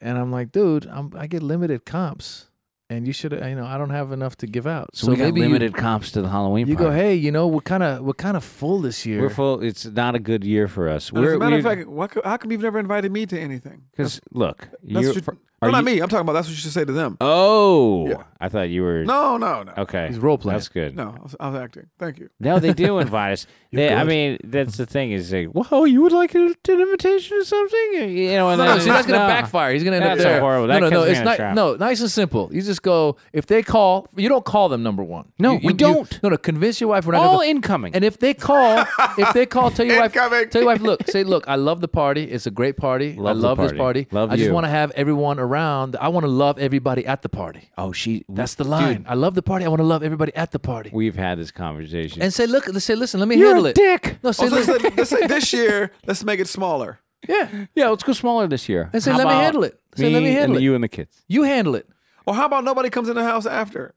And 0.00 0.16
I'm 0.16 0.32
like, 0.32 0.50
dude, 0.52 0.86
I'm, 0.86 1.12
I 1.16 1.26
get 1.26 1.42
limited 1.42 1.84
comps, 1.84 2.47
and 2.90 3.06
you 3.06 3.12
should, 3.12 3.32
you 3.32 3.54
know, 3.54 3.66
I 3.66 3.76
don't 3.78 3.90
have 3.90 4.12
enough 4.12 4.36
to 4.38 4.46
give 4.46 4.66
out. 4.66 4.96
So, 4.96 5.10
we 5.10 5.16
got 5.16 5.24
maybe 5.24 5.40
you- 5.40 5.46
limited 5.46 5.74
comps 5.74 6.10
to 6.12 6.22
the 6.22 6.28
Halloween 6.28 6.66
You, 6.66 6.74
go, 6.76 6.90
hey, 6.90 7.14
you 7.14 7.30
know, 7.30 7.46
we're 7.46 7.60
kind 7.60 7.82
of 7.82 8.00
we're 8.02 8.14
kind 8.14 8.36
of 8.36 8.44
full 8.44 8.80
this 8.80 9.04
year. 9.04 9.20
We're 9.20 9.30
full. 9.30 9.62
It's 9.62 9.84
not 9.84 10.14
a 10.14 10.18
good 10.18 10.44
year 10.44 10.68
for 10.68 10.88
us. 10.88 11.12
We're, 11.12 11.30
as 11.30 11.32
a 11.34 11.38
matter 11.38 11.56
of 11.58 11.64
we're- 11.64 11.76
fact, 11.76 11.88
what, 11.88 12.24
how 12.24 12.36
come 12.38 12.50
you've 12.52 12.62
never 12.62 12.78
invited 12.78 13.12
me 13.12 13.26
to 13.26 13.38
anything? 13.38 13.82
Because 13.90 14.20
look, 14.32 14.68
That's 14.82 15.14
you're, 15.16 15.36
what 15.58 15.68
you- 15.68 15.70
fr- 15.70 15.72
no, 15.72 15.78
are 15.78 15.82
not 15.82 15.90
you- 15.90 15.96
me. 15.96 16.02
I'm 16.02 16.08
talking 16.08 16.22
about 16.22 16.32
that's 16.34 16.46
what 16.48 16.52
you 16.52 16.56
should 16.58 16.72
say 16.72 16.84
to 16.84 16.92
them. 16.92 17.16
Oh, 17.20 18.08
Yeah. 18.08 18.22
I 18.40 18.48
thought 18.48 18.68
you 18.70 18.82
were. 18.82 19.04
No, 19.04 19.36
no, 19.36 19.64
no, 19.64 19.72
Okay, 19.78 20.06
He's 20.06 20.18
role 20.18 20.38
playing. 20.38 20.58
That's 20.58 20.68
good. 20.68 20.94
no. 20.96 21.14
I 21.18 21.22
was, 21.22 21.36
I 21.40 21.48
was 21.50 21.60
acting. 21.60 21.86
Thank 21.98 22.20
you. 22.20 22.30
No, 22.38 22.60
they 22.60 22.72
do 22.72 22.98
invite 23.00 23.32
us. 23.32 23.46
You're 23.70 23.88
They, 23.88 23.94
I 23.94 23.98
good. 24.04 24.08
mean, 24.08 24.38
that's 24.44 24.76
the 24.76 24.86
thing 24.86 25.10
is 25.12 25.32
like, 25.32 25.48
whoa, 25.48 25.84
you 25.84 26.00
would 26.02 26.12
like 26.12 26.34
a, 26.36 26.38
an 26.46 26.54
invitation 26.80 27.36
or 27.36 27.44
something? 27.44 27.92
You 27.94 28.30
know, 28.30 28.48
and 28.50 28.58
No, 28.58 28.64
then 28.64 28.76
no, 28.76 28.78
see, 28.82 28.88
that's 28.90 29.06
gonna 29.08 29.18
no. 29.18 29.26
backfire. 29.26 29.72
He's 29.74 29.82
gonna 29.84 29.96
end 29.96 30.04
That's 30.06 30.20
up 30.20 30.24
there. 30.24 30.40
horrible. 30.40 30.68
No, 30.68 30.74
That 30.74 30.80
no, 30.80 30.88
no. 30.88 31.00
kid's 31.00 31.10
It's 31.10 31.18
gonna 31.18 31.30
not. 31.30 31.36
trap. 31.36 31.54
No, 31.56 31.74
nice 31.74 32.00
and 32.00 32.10
simple. 32.10 32.48
You 32.52 32.62
just 32.62 32.82
go 32.82 33.16
if 33.32 33.46
they 33.46 33.62
call. 33.64 34.06
You 34.16 34.28
don't 34.28 34.44
call 34.44 34.68
them. 34.68 34.82
Number 34.84 35.02
one. 35.02 35.32
No, 35.40 35.52
You- 35.54 35.58
we 35.64 35.66
you- 35.68 35.74
don't. 35.74 36.22
no, 36.22 36.28
no. 36.30 36.36
Convince 36.38 36.80
your 36.80 36.90
wife 36.90 37.04
we're 37.04 37.12
not 37.14 37.24
All 37.26 37.38
gonna. 37.38 37.48
incoming. 37.48 37.94
And 37.94 38.04
if 38.04 38.18
they 38.18 38.32
call, 38.32 38.86
if 39.18 39.32
they 39.34 39.44
call, 39.44 39.70
tell 39.72 39.84
your 39.84 39.98
wife, 40.00 40.14
Incoming. 40.14 40.48
tell 40.50 40.62
your 40.62 40.70
wife, 40.70 40.80
look, 40.80 41.02
say, 41.10 41.24
look, 41.24 41.44
I 41.48 41.56
love 41.56 41.80
the 41.80 41.88
party. 41.88 42.22
It's 42.24 42.46
a 42.46 42.50
great 42.52 42.76
party. 42.76 43.14
Love 43.16 43.36
I 43.36 43.40
the 43.40 43.46
love 43.48 43.58
this 43.58 43.72
party. 43.72 44.04
party. 44.04 44.06
Love 44.12 44.30
I 44.30 44.36
just 44.36 44.46
you. 44.48 44.54
want 44.54 44.64
to 44.64 44.70
have 44.70 44.92
everyone 44.92 45.40
around. 45.48 45.96
I 46.00 46.08
want 46.08 46.24
to 46.24 46.30
love 46.30 46.58
everybody 46.58 47.06
at 47.06 47.22
the 47.22 47.28
party. 47.28 47.70
oh, 47.78 47.92
she. 47.92 48.24
That's 48.28 48.54
the 48.54 48.64
line. 48.64 49.04
I 49.08 49.14
love 49.14 49.34
the 49.34 49.42
party. 49.42 49.64
I 49.64 49.68
want 49.68 49.80
to 49.80 49.84
love 49.94 50.02
everybody 50.02 50.34
at 50.34 50.50
the 50.52 50.58
party. 50.58 50.90
We've 50.92 51.16
had 51.16 51.38
this 51.38 51.50
conversation. 51.50 52.22
And 52.22 52.32
say, 52.32 52.46
look, 52.46 52.66
let's 52.68 52.84
say, 52.84 52.94
listen, 52.94 53.20
let 53.20 53.28
me 53.28 53.36
You're 53.36 53.48
handle 53.48 53.66
a 53.66 53.70
it. 53.70 53.74
dick. 53.76 54.18
No, 54.22 54.32
say, 54.32 54.46
Oh, 54.46 54.48
so 54.48 54.54
let's, 54.54 54.66
say, 54.66 54.90
let's 54.96 55.10
say 55.10 55.26
this 55.26 55.52
year, 55.52 55.90
let's 56.06 56.22
make 56.24 56.40
it 56.40 56.48
smaller. 56.48 57.00
yeah. 57.28 57.66
yeah, 57.74 57.88
let's 57.88 58.04
go 58.04 58.12
smaller 58.12 58.46
this 58.46 58.68
year. 58.68 58.90
And 58.92 59.02
say, 59.02 59.10
How 59.10 59.18
let 59.18 59.24
me 59.26 59.30
about 59.32 59.42
handle 59.42 59.64
it. 59.64 59.80
Say, 59.96 60.12
let 60.12 60.22
me 60.22 60.30
handle 60.32 60.56
and 60.56 60.62
it. 60.62 60.64
You 60.64 60.74
and 60.74 60.84
the 60.84 60.88
kids. 60.88 61.22
You 61.28 61.42
handle 61.44 61.74
it. 61.74 61.88
Or 62.26 62.34
how 62.34 62.46
about 62.46 62.62
nobody 62.64 62.90
comes 62.90 63.08
in 63.08 63.16
the 63.16 63.24
house 63.24 63.46
after? 63.46 63.94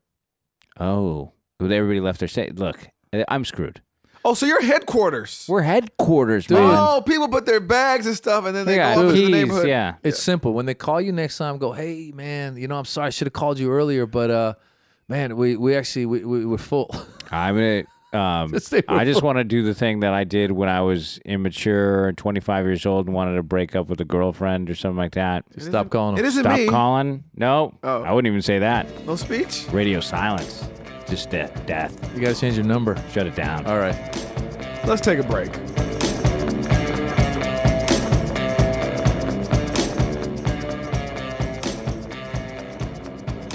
Oh, 0.80 1.34
well, 1.60 1.72
everybody 1.72 2.00
left 2.00 2.20
their 2.20 2.28
say. 2.28 2.50
Look, 2.50 2.88
I'm 3.28 3.46
screwed. 3.46 3.82
Oh, 4.24 4.34
so 4.36 4.46
you're 4.46 4.62
headquarters. 4.62 5.46
We're 5.50 5.62
headquarters, 5.64 6.46
Dude. 6.46 6.58
man. 6.60 6.76
Oh, 6.78 7.02
people 7.02 7.28
put 7.28 7.46
their 7.46 7.60
bags 7.60 8.06
and 8.06 8.16
stuff, 8.16 8.46
and 8.46 8.56
then 8.56 8.66
they 8.66 8.74
They 8.74 8.78
got 8.78 8.96
go 8.96 9.02
off 9.02 9.10
into 9.10 9.14
the 9.16 9.22
keys. 9.22 9.32
neighborhood. 9.32 9.68
Yeah. 9.68 9.96
It's 10.04 10.20
simple. 10.22 10.54
When 10.54 10.66
they 10.68 10.74
call 10.76 11.02
you 11.02 11.12
next 11.12 11.38
time, 11.38 11.58
go, 11.58 11.72
hey 11.72 12.12
man, 12.14 12.56
you 12.58 12.68
know, 12.68 12.78
I'm 12.78 12.86
sorry, 12.86 13.08
I 13.08 13.10
should 13.10 13.26
have 13.28 13.34
called 13.34 13.58
you 13.60 13.72
earlier, 13.72 14.06
but 14.06 14.30
uh, 14.30 14.54
man, 15.08 15.36
we 15.38 15.56
we 15.58 15.76
actually 15.76 16.06
we, 16.06 16.24
we 16.24 16.46
we're 16.46 16.58
full. 16.58 16.94
I'm 17.32 17.56
gonna. 17.56 17.84
Um, 18.14 18.52
Just 18.52 18.68
say 18.68 18.84
we're 18.90 18.98
I 18.98 19.06
just 19.06 19.22
want 19.24 19.38
to 19.38 19.46
do 19.46 19.64
the 19.64 19.74
thing 19.74 20.02
that 20.02 20.14
I 20.14 20.26
did 20.26 20.52
when 20.52 20.68
I 20.68 20.82
was 20.82 21.18
immature 21.24 22.10
and 22.10 22.18
25 22.18 22.66
years 22.66 22.86
old 22.86 23.06
and 23.06 23.16
wanted 23.16 23.36
to 23.38 23.44
break 23.44 23.74
up 23.74 23.88
with 23.88 24.02
a 24.02 24.04
girlfriend 24.06 24.70
or 24.70 24.76
something 24.76 24.98
like 24.98 25.14
that. 25.14 25.46
Stop 25.58 25.90
calling 25.90 26.16
It 26.16 26.18
them. 26.18 26.26
isn't 26.26 26.44
Stop 26.44 26.58
me. 26.60 26.68
calling. 26.68 27.24
No, 27.38 27.74
Oh. 27.84 28.04
I 28.04 28.12
wouldn't 28.12 28.30
even 28.30 28.42
say 28.42 28.60
that. 28.60 28.86
No 29.08 29.16
speech. 29.16 29.66
Radio 29.72 30.02
silence. 30.02 30.68
Just 31.12 31.30
death. 31.30 31.66
Death. 31.66 32.16
You 32.16 32.22
gotta 32.22 32.40
change 32.40 32.56
your 32.56 32.64
number. 32.64 32.96
Shut 33.12 33.28
it 33.28 33.36
down. 33.36 33.66
All 33.66 33.78
right. 33.78 33.94
Let's 34.88 35.02
take 35.02 35.20
a 35.20 35.24
break. 35.24 35.54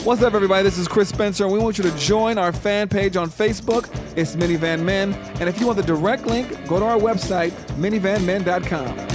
What's 0.05 0.21
up, 0.21 0.35
everybody? 0.35 0.65
This 0.65 0.77
is 0.77 0.87
Chris 0.87 1.09
Spencer, 1.09 1.45
and 1.45 1.53
we 1.53 1.59
want 1.59 1.79
you 1.79 1.85
to 1.85 1.97
join 1.97 2.37
our 2.37 2.53
fan 2.53 2.91
page 2.91 3.17
on 3.17 3.31
Facebook. 3.31 3.89
It's 4.19 4.37
Minivan 4.37 4.83
Men. 4.85 5.15
And 5.41 5.49
if 5.49 5.59
you 5.59 5.65
want 5.65 5.79
the 5.79 5.83
direct 5.83 6.27
link, 6.27 6.51
go 6.69 6.79
to 6.79 6.85
our 6.85 6.99
website, 6.99 7.53
minivanmen.com. 7.79 9.06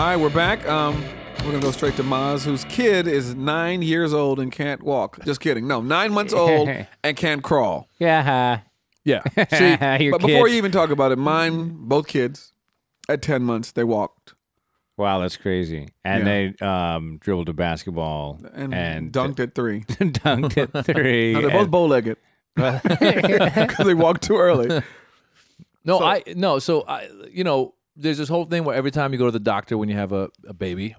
All 0.00 0.06
right, 0.06 0.16
we're 0.16 0.30
back. 0.30 0.66
Um, 0.66 1.04
we're 1.40 1.50
gonna 1.50 1.60
go 1.60 1.72
straight 1.72 1.94
to 1.96 2.02
Maz, 2.02 2.42
whose 2.42 2.64
kid 2.64 3.06
is 3.06 3.34
nine 3.34 3.82
years 3.82 4.14
old 4.14 4.40
and 4.40 4.50
can't 4.50 4.82
walk. 4.82 5.22
Just 5.26 5.42
kidding. 5.42 5.68
No, 5.68 5.82
nine 5.82 6.10
months 6.14 6.32
old 6.32 6.70
and 7.04 7.16
can't 7.18 7.42
crawl. 7.42 7.86
Yeah. 7.98 8.60
Yeah. 9.04 9.20
See, 9.52 10.04
Your 10.06 10.12
but 10.12 10.22
before 10.26 10.46
kid. 10.46 10.52
you 10.52 10.56
even 10.56 10.72
talk 10.72 10.88
about 10.88 11.12
it, 11.12 11.16
mine, 11.16 11.76
both 11.80 12.06
kids, 12.06 12.54
at 13.10 13.20
ten 13.20 13.42
months, 13.42 13.72
they 13.72 13.84
walked 13.84 14.32
Wow, 14.96 15.18
that's 15.20 15.36
crazy. 15.36 15.88
And 16.02 16.26
Yeah. 16.26 16.52
they 16.60 16.66
um, 16.66 17.18
dribbled 17.20 17.50
a 17.50 17.52
basketball 17.52 18.40
and, 18.54 18.72
and 18.72 19.12
dunked 19.12 19.38
at 19.38 19.54
three. 19.54 19.80
dunked 19.84 20.56
at 20.56 20.86
three. 20.86 21.34
No, 21.34 21.42
they're 21.42 21.50
both 21.50 21.60
and- 21.62 21.70
bow-legged 21.70 22.16
because 22.56 23.86
they 23.86 23.92
walked 23.94 24.22
too 24.22 24.38
early. 24.38 24.82
No, 25.84 25.98
So- 25.98 26.04
I 26.06 26.22
no. 26.36 26.58
So 26.58 26.84
I, 26.88 27.06
you 27.30 27.44
know, 27.44 27.74
there's 28.00 28.18
this 28.18 28.28
whole 28.28 28.44
thing 28.44 28.64
where 28.64 28.74
every 28.76 28.90
time 28.90 29.12
you 29.12 29.18
go 29.18 29.26
to 29.26 29.30
the 29.32 29.38
doctor 29.38 29.76
when 29.78 29.88
you 29.88 29.96
have 29.96 30.12
a, 30.12 30.30
a 30.48 30.52
baby, 30.54 30.96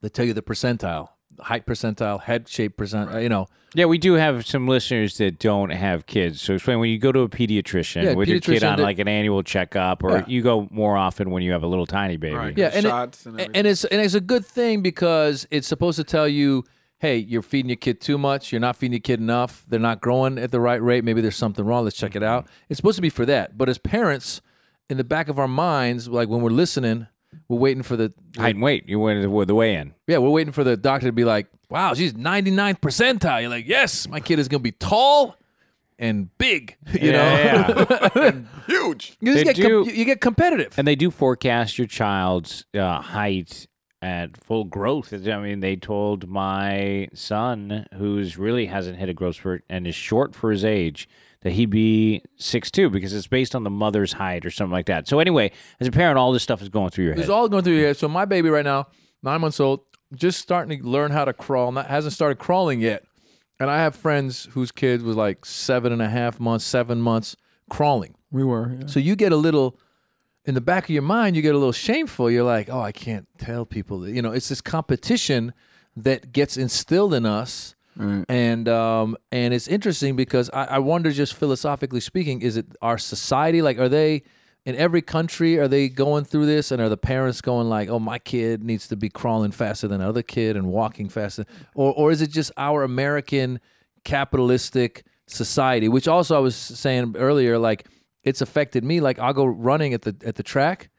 they 0.00 0.08
tell 0.08 0.24
you 0.24 0.32
the 0.34 0.42
percentile, 0.42 1.08
height 1.40 1.66
percentile, 1.66 2.22
head 2.22 2.48
shape 2.48 2.76
percent. 2.76 3.12
uh, 3.12 3.18
You 3.18 3.28
know, 3.28 3.46
Yeah, 3.74 3.86
we 3.86 3.98
do 3.98 4.14
have 4.14 4.46
some 4.46 4.68
listeners 4.68 5.18
that 5.18 5.38
don't 5.38 5.70
have 5.70 6.06
kids. 6.06 6.40
So 6.40 6.54
explain 6.54 6.78
when 6.78 6.90
you 6.90 6.98
go 6.98 7.12
to 7.12 7.20
a 7.20 7.28
pediatrician 7.28 8.04
Yeah, 8.04 8.14
with 8.14 8.28
your 8.28 8.40
kid 8.40 8.62
pediatrician 8.62 8.70
on 8.72 8.76
that- 8.78 8.82
like 8.82 8.98
an 8.98 9.08
annual 9.08 9.42
checkup, 9.42 10.02
or 10.04 10.18
Yeah. 10.18 10.24
you 10.26 10.42
go 10.42 10.68
more 10.70 10.96
often 10.96 11.30
when 11.30 11.42
you 11.42 11.52
have 11.52 11.62
a 11.62 11.66
little 11.66 11.86
tiny 11.86 12.16
baby. 12.16 12.36
Right. 12.36 12.56
yeah, 12.56 12.70
and 12.72 12.86
it- 12.86 12.88
Shots 12.88 13.26
and 13.26 13.40
and, 13.40 13.66
it's 13.66 13.84
and 13.84 14.00
it's 14.00 14.14
a 14.14 14.20
good 14.20 14.44
thing 14.46 14.82
because 14.82 15.46
it's 15.50 15.66
supposed 15.68 15.96
to 15.96 16.04
tell 16.04 16.28
you, 16.28 16.64
hey, 16.98 17.18
you're 17.18 17.42
feeding 17.42 17.68
your 17.68 17.76
kid 17.76 18.00
too 18.00 18.16
much. 18.16 18.52
You're 18.52 18.60
not 18.60 18.76
feeding 18.76 18.94
your 18.94 19.00
kid 19.00 19.20
enough. 19.20 19.64
They're 19.68 19.78
not 19.78 20.00
growing 20.00 20.38
at 20.38 20.50
the 20.50 20.60
right 20.60 20.80
rate. 20.82 21.04
Maybe 21.04 21.20
there's 21.20 21.36
something 21.36 21.64
wrong. 21.64 21.84
Let's 21.84 21.96
check 21.96 22.16
it 22.16 22.22
out. 22.22 22.46
It's 22.70 22.78
supposed 22.78 22.96
to 22.96 23.02
be 23.02 23.10
for 23.10 23.26
that. 23.26 23.58
But 23.58 23.68
as 23.68 23.76
parents, 23.78 24.40
in 24.88 24.96
the 24.96 25.04
back 25.04 25.28
of 25.28 25.38
our 25.38 25.48
minds, 25.48 26.08
like 26.08 26.28
when 26.28 26.40
we're 26.40 26.50
listening, 26.50 27.06
we're 27.48 27.58
waiting 27.58 27.82
for 27.82 27.96
the 27.96 28.12
Height 28.36 28.54
and 28.54 28.62
weight. 28.62 28.88
You 28.88 28.98
went 29.00 29.28
with 29.30 29.48
the 29.48 29.54
weigh 29.54 29.74
in. 29.76 29.94
Yeah, 30.06 30.18
we're 30.18 30.30
waiting 30.30 30.52
for 30.52 30.64
the 30.64 30.76
doctor 30.76 31.06
to 31.08 31.12
be 31.12 31.24
like, 31.24 31.48
wow, 31.68 31.94
she's 31.94 32.12
99th 32.14 32.80
percentile. 32.80 33.40
You're 33.40 33.50
like, 33.50 33.66
yes, 33.66 34.08
my 34.08 34.20
kid 34.20 34.38
is 34.38 34.48
going 34.48 34.60
to 34.60 34.62
be 34.62 34.72
tall 34.72 35.36
and 35.98 36.36
big, 36.38 36.76
you 36.92 37.12
know? 37.12 37.18
yeah. 37.18 38.32
Huge. 38.66 39.16
You, 39.20 39.32
just 39.34 39.44
They 39.46 39.54
get 39.54 39.62
com- 39.62 39.84
you 39.88 40.04
get 40.04 40.20
competitive. 40.20 40.74
and 40.78 40.86
they 40.86 40.94
do 40.96 41.10
forecast 41.10 41.78
your 41.78 41.86
child's 41.86 42.64
uh, 42.74 43.00
height 43.00 43.66
at 44.02 44.36
full 44.36 44.64
growth. 44.64 45.12
I 45.12 45.38
mean, 45.40 45.60
they 45.60 45.74
told 45.76 46.28
my 46.28 47.08
son, 47.14 47.86
who's 47.94 48.36
really 48.38 48.66
hasn't 48.66 48.98
hit 48.98 49.08
a 49.08 49.14
growth 49.14 49.36
spurt 49.36 49.64
and 49.70 49.86
is 49.86 49.94
short 49.94 50.34
for 50.34 50.50
his 50.50 50.64
age, 50.64 51.08
that 51.46 51.52
he'd 51.52 51.70
be 51.70 52.22
six 52.38 52.72
two 52.72 52.90
because 52.90 53.14
it's 53.14 53.28
based 53.28 53.54
on 53.54 53.62
the 53.62 53.70
mother's 53.70 54.14
height 54.14 54.44
or 54.44 54.50
something 54.50 54.72
like 54.72 54.86
that. 54.86 55.06
So 55.06 55.20
anyway, 55.20 55.52
as 55.78 55.86
a 55.86 55.92
parent, 55.92 56.18
all 56.18 56.32
this 56.32 56.42
stuff 56.42 56.60
is 56.60 56.68
going 56.68 56.90
through 56.90 57.04
your 57.04 57.14
head. 57.14 57.20
It's 57.20 57.30
all 57.30 57.48
going 57.48 57.62
through 57.62 57.76
your 57.76 57.86
head. 57.86 57.96
So 57.96 58.08
my 58.08 58.24
baby 58.24 58.48
right 58.48 58.64
now, 58.64 58.88
nine 59.22 59.40
months 59.40 59.60
old, 59.60 59.82
just 60.12 60.40
starting 60.40 60.76
to 60.76 60.84
learn 60.84 61.12
how 61.12 61.24
to 61.24 61.32
crawl. 61.32 61.70
Not 61.70 61.86
hasn't 61.86 62.14
started 62.14 62.40
crawling 62.40 62.80
yet. 62.80 63.04
And 63.60 63.70
I 63.70 63.78
have 63.78 63.94
friends 63.94 64.48
whose 64.54 64.72
kid 64.72 65.02
was 65.02 65.14
like 65.14 65.46
seven 65.46 65.92
and 65.92 66.02
a 66.02 66.08
half 66.08 66.40
months, 66.40 66.64
seven 66.64 67.00
months 67.00 67.36
crawling. 67.70 68.16
We 68.32 68.42
were. 68.42 68.76
yeah. 68.80 68.86
So 68.88 68.98
you 68.98 69.14
get 69.14 69.30
a 69.30 69.36
little 69.36 69.78
in 70.46 70.54
the 70.54 70.60
back 70.60 70.82
of 70.82 70.90
your 70.90 71.02
mind, 71.02 71.36
you 71.36 71.42
get 71.42 71.54
a 71.54 71.58
little 71.58 71.70
shameful. 71.70 72.28
You're 72.28 72.42
like, 72.42 72.68
oh, 72.68 72.80
I 72.80 72.90
can't 72.90 73.28
tell 73.38 73.64
people. 73.64 74.00
That. 74.00 74.10
You 74.10 74.20
know, 74.20 74.32
it's 74.32 74.48
this 74.48 74.60
competition 74.60 75.54
that 75.96 76.32
gets 76.32 76.56
instilled 76.56 77.14
in 77.14 77.24
us. 77.24 77.75
Right. 77.96 78.24
And 78.28 78.68
um, 78.68 79.16
and 79.32 79.54
it's 79.54 79.68
interesting 79.68 80.16
because 80.16 80.50
I, 80.52 80.64
I 80.64 80.78
wonder, 80.78 81.10
just 81.10 81.34
philosophically 81.34 82.00
speaking, 82.00 82.42
is 82.42 82.56
it 82.56 82.66
our 82.82 82.98
society? 82.98 83.62
Like, 83.62 83.78
are 83.78 83.88
they 83.88 84.22
in 84.66 84.76
every 84.76 85.00
country? 85.00 85.58
Are 85.58 85.68
they 85.68 85.88
going 85.88 86.24
through 86.24 86.44
this, 86.46 86.70
and 86.70 86.82
are 86.82 86.90
the 86.90 86.98
parents 86.98 87.40
going 87.40 87.68
like, 87.68 87.88
"Oh, 87.88 87.98
my 87.98 88.18
kid 88.18 88.62
needs 88.62 88.86
to 88.88 88.96
be 88.96 89.08
crawling 89.08 89.50
faster 89.50 89.88
than 89.88 90.02
other 90.02 90.22
kid 90.22 90.56
and 90.56 90.66
walking 90.66 91.08
faster," 91.08 91.46
or 91.74 91.94
or 91.94 92.10
is 92.10 92.20
it 92.20 92.30
just 92.30 92.52
our 92.58 92.82
American 92.82 93.60
capitalistic 94.04 95.04
society? 95.26 95.88
Which 95.88 96.06
also 96.06 96.36
I 96.36 96.40
was 96.40 96.54
saying 96.54 97.14
earlier, 97.16 97.58
like 97.58 97.86
it's 98.24 98.42
affected 98.42 98.84
me. 98.84 99.00
Like 99.00 99.18
I'll 99.18 99.32
go 99.32 99.46
running 99.46 99.94
at 99.94 100.02
the 100.02 100.14
at 100.22 100.34
the 100.34 100.42
track, 100.42 100.90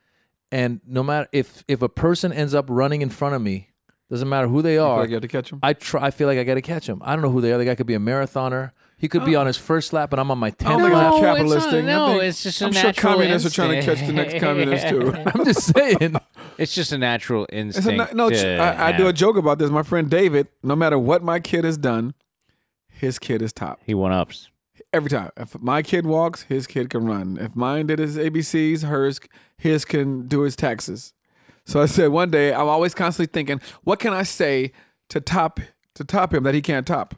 and 0.51 0.81
no 0.83 1.03
matter 1.03 1.27
if 1.31 1.63
if 1.67 1.83
a 1.83 1.89
person 1.89 2.33
ends 2.33 2.55
up 2.55 2.65
running 2.69 3.03
in 3.03 3.09
front 3.09 3.35
of 3.35 3.41
me, 3.43 3.69
doesn't 4.09 4.29
matter 4.29 4.47
who 4.47 4.61
they 4.61 4.75
I 4.75 4.77
feel 4.77 4.85
are. 4.85 4.99
like 5.01 5.09
you 5.09 5.15
have 5.15 5.21
to 5.21 5.27
catch 5.27 5.51
him. 5.51 5.59
I 5.61 5.73
try. 5.73 6.05
I 6.07 6.11
feel 6.11 6.27
like 6.27 6.37
I 6.37 6.43
got 6.43 6.55
to 6.55 6.61
catch 6.61 6.87
him. 6.87 7.01
I 7.03 7.13
don't 7.13 7.21
know 7.21 7.29
who 7.31 7.41
they 7.41 7.51
are. 7.51 7.57
The 7.57 7.65
guy 7.65 7.75
could 7.75 7.87
be 7.87 7.93
a 7.95 7.99
marathoner. 7.99 8.71
He 8.99 9.07
could 9.07 9.25
be 9.25 9.35
oh. 9.35 9.41
on 9.41 9.47
his 9.47 9.57
first 9.57 9.93
lap, 9.93 10.11
and 10.11 10.19
I'm 10.19 10.31
on 10.31 10.39
my 10.39 10.47
oh 10.47 10.51
tenth 10.51 10.81
think 10.81 10.93
lap. 10.93 11.13
it's 11.13 11.17
a 11.17 11.21
No, 11.21 11.27
capitalist 11.27 11.55
it's 11.57 11.65
not- 11.65 11.71
thing. 11.71 11.85
I 11.85 11.87
no, 11.93 12.07
think- 12.07 12.23
it's 12.23 12.43
just 12.43 12.61
a 12.61 12.65
I'm 12.65 12.71
sure 12.71 12.83
natural 12.83 13.11
communists 13.13 13.47
are 13.47 13.53
trying 13.55 13.79
to 13.79 13.85
catch 13.85 13.99
the 14.07 14.13
next 14.13 14.39
communist 14.39 14.87
too. 14.87 15.13
I'm 15.35 15.45
just 15.45 15.75
saying. 15.75 16.15
It's 16.57 16.73
just 16.73 16.91
a 16.91 16.97
natural 16.97 17.43
It's 17.49 17.53
a, 17.53 17.91
instinct. 17.91 18.13
no, 18.15 18.29
to 18.31 18.57
I, 18.57 18.87
I 18.87 18.91
do 18.97 19.07
a 19.07 19.13
joke 19.13 19.37
about 19.37 19.59
this. 19.59 19.69
My 19.69 19.83
friend 19.83 20.09
David, 20.09 20.47
no 20.63 20.75
matter 20.75 20.97
what 20.97 21.21
my 21.23 21.39
kid 21.39 21.63
has 21.63 21.77
done, 21.77 22.15
his 22.87 23.19
kid 23.19 23.43
is 23.43 23.53
top 23.53 23.79
He 23.85 23.93
one 23.93 24.11
ups. 24.11 24.49
every 24.91 25.11
time. 25.11 25.29
If 25.37 25.59
my 25.61 25.83
kid 25.83 26.07
walks, 26.07 26.43
his 26.43 26.65
kid 26.65 26.89
can 26.89 27.05
run. 27.05 27.37
If 27.39 27.55
mine 27.55 27.85
did 27.85 27.99
his 27.99 28.17
ABCs, 28.17 28.81
hers, 28.83 29.19
his 29.59 29.85
can 29.85 30.27
do 30.27 30.41
his 30.41 30.55
taxes. 30.55 31.13
So 31.67 31.81
I 31.81 31.85
said 31.85 32.09
one 32.09 32.31
day, 32.31 32.53
I'm 32.53 32.67
always 32.67 32.93
constantly 32.95 33.29
thinking, 33.31 33.61
what 33.83 33.99
can 33.99 34.13
I 34.13 34.23
say 34.23 34.71
to 35.09 35.19
top 35.21 35.59
to 35.95 36.03
top 36.03 36.33
him 36.33 36.43
that 36.43 36.53
he 36.55 36.61
can't 36.61 36.87
top? 36.87 37.13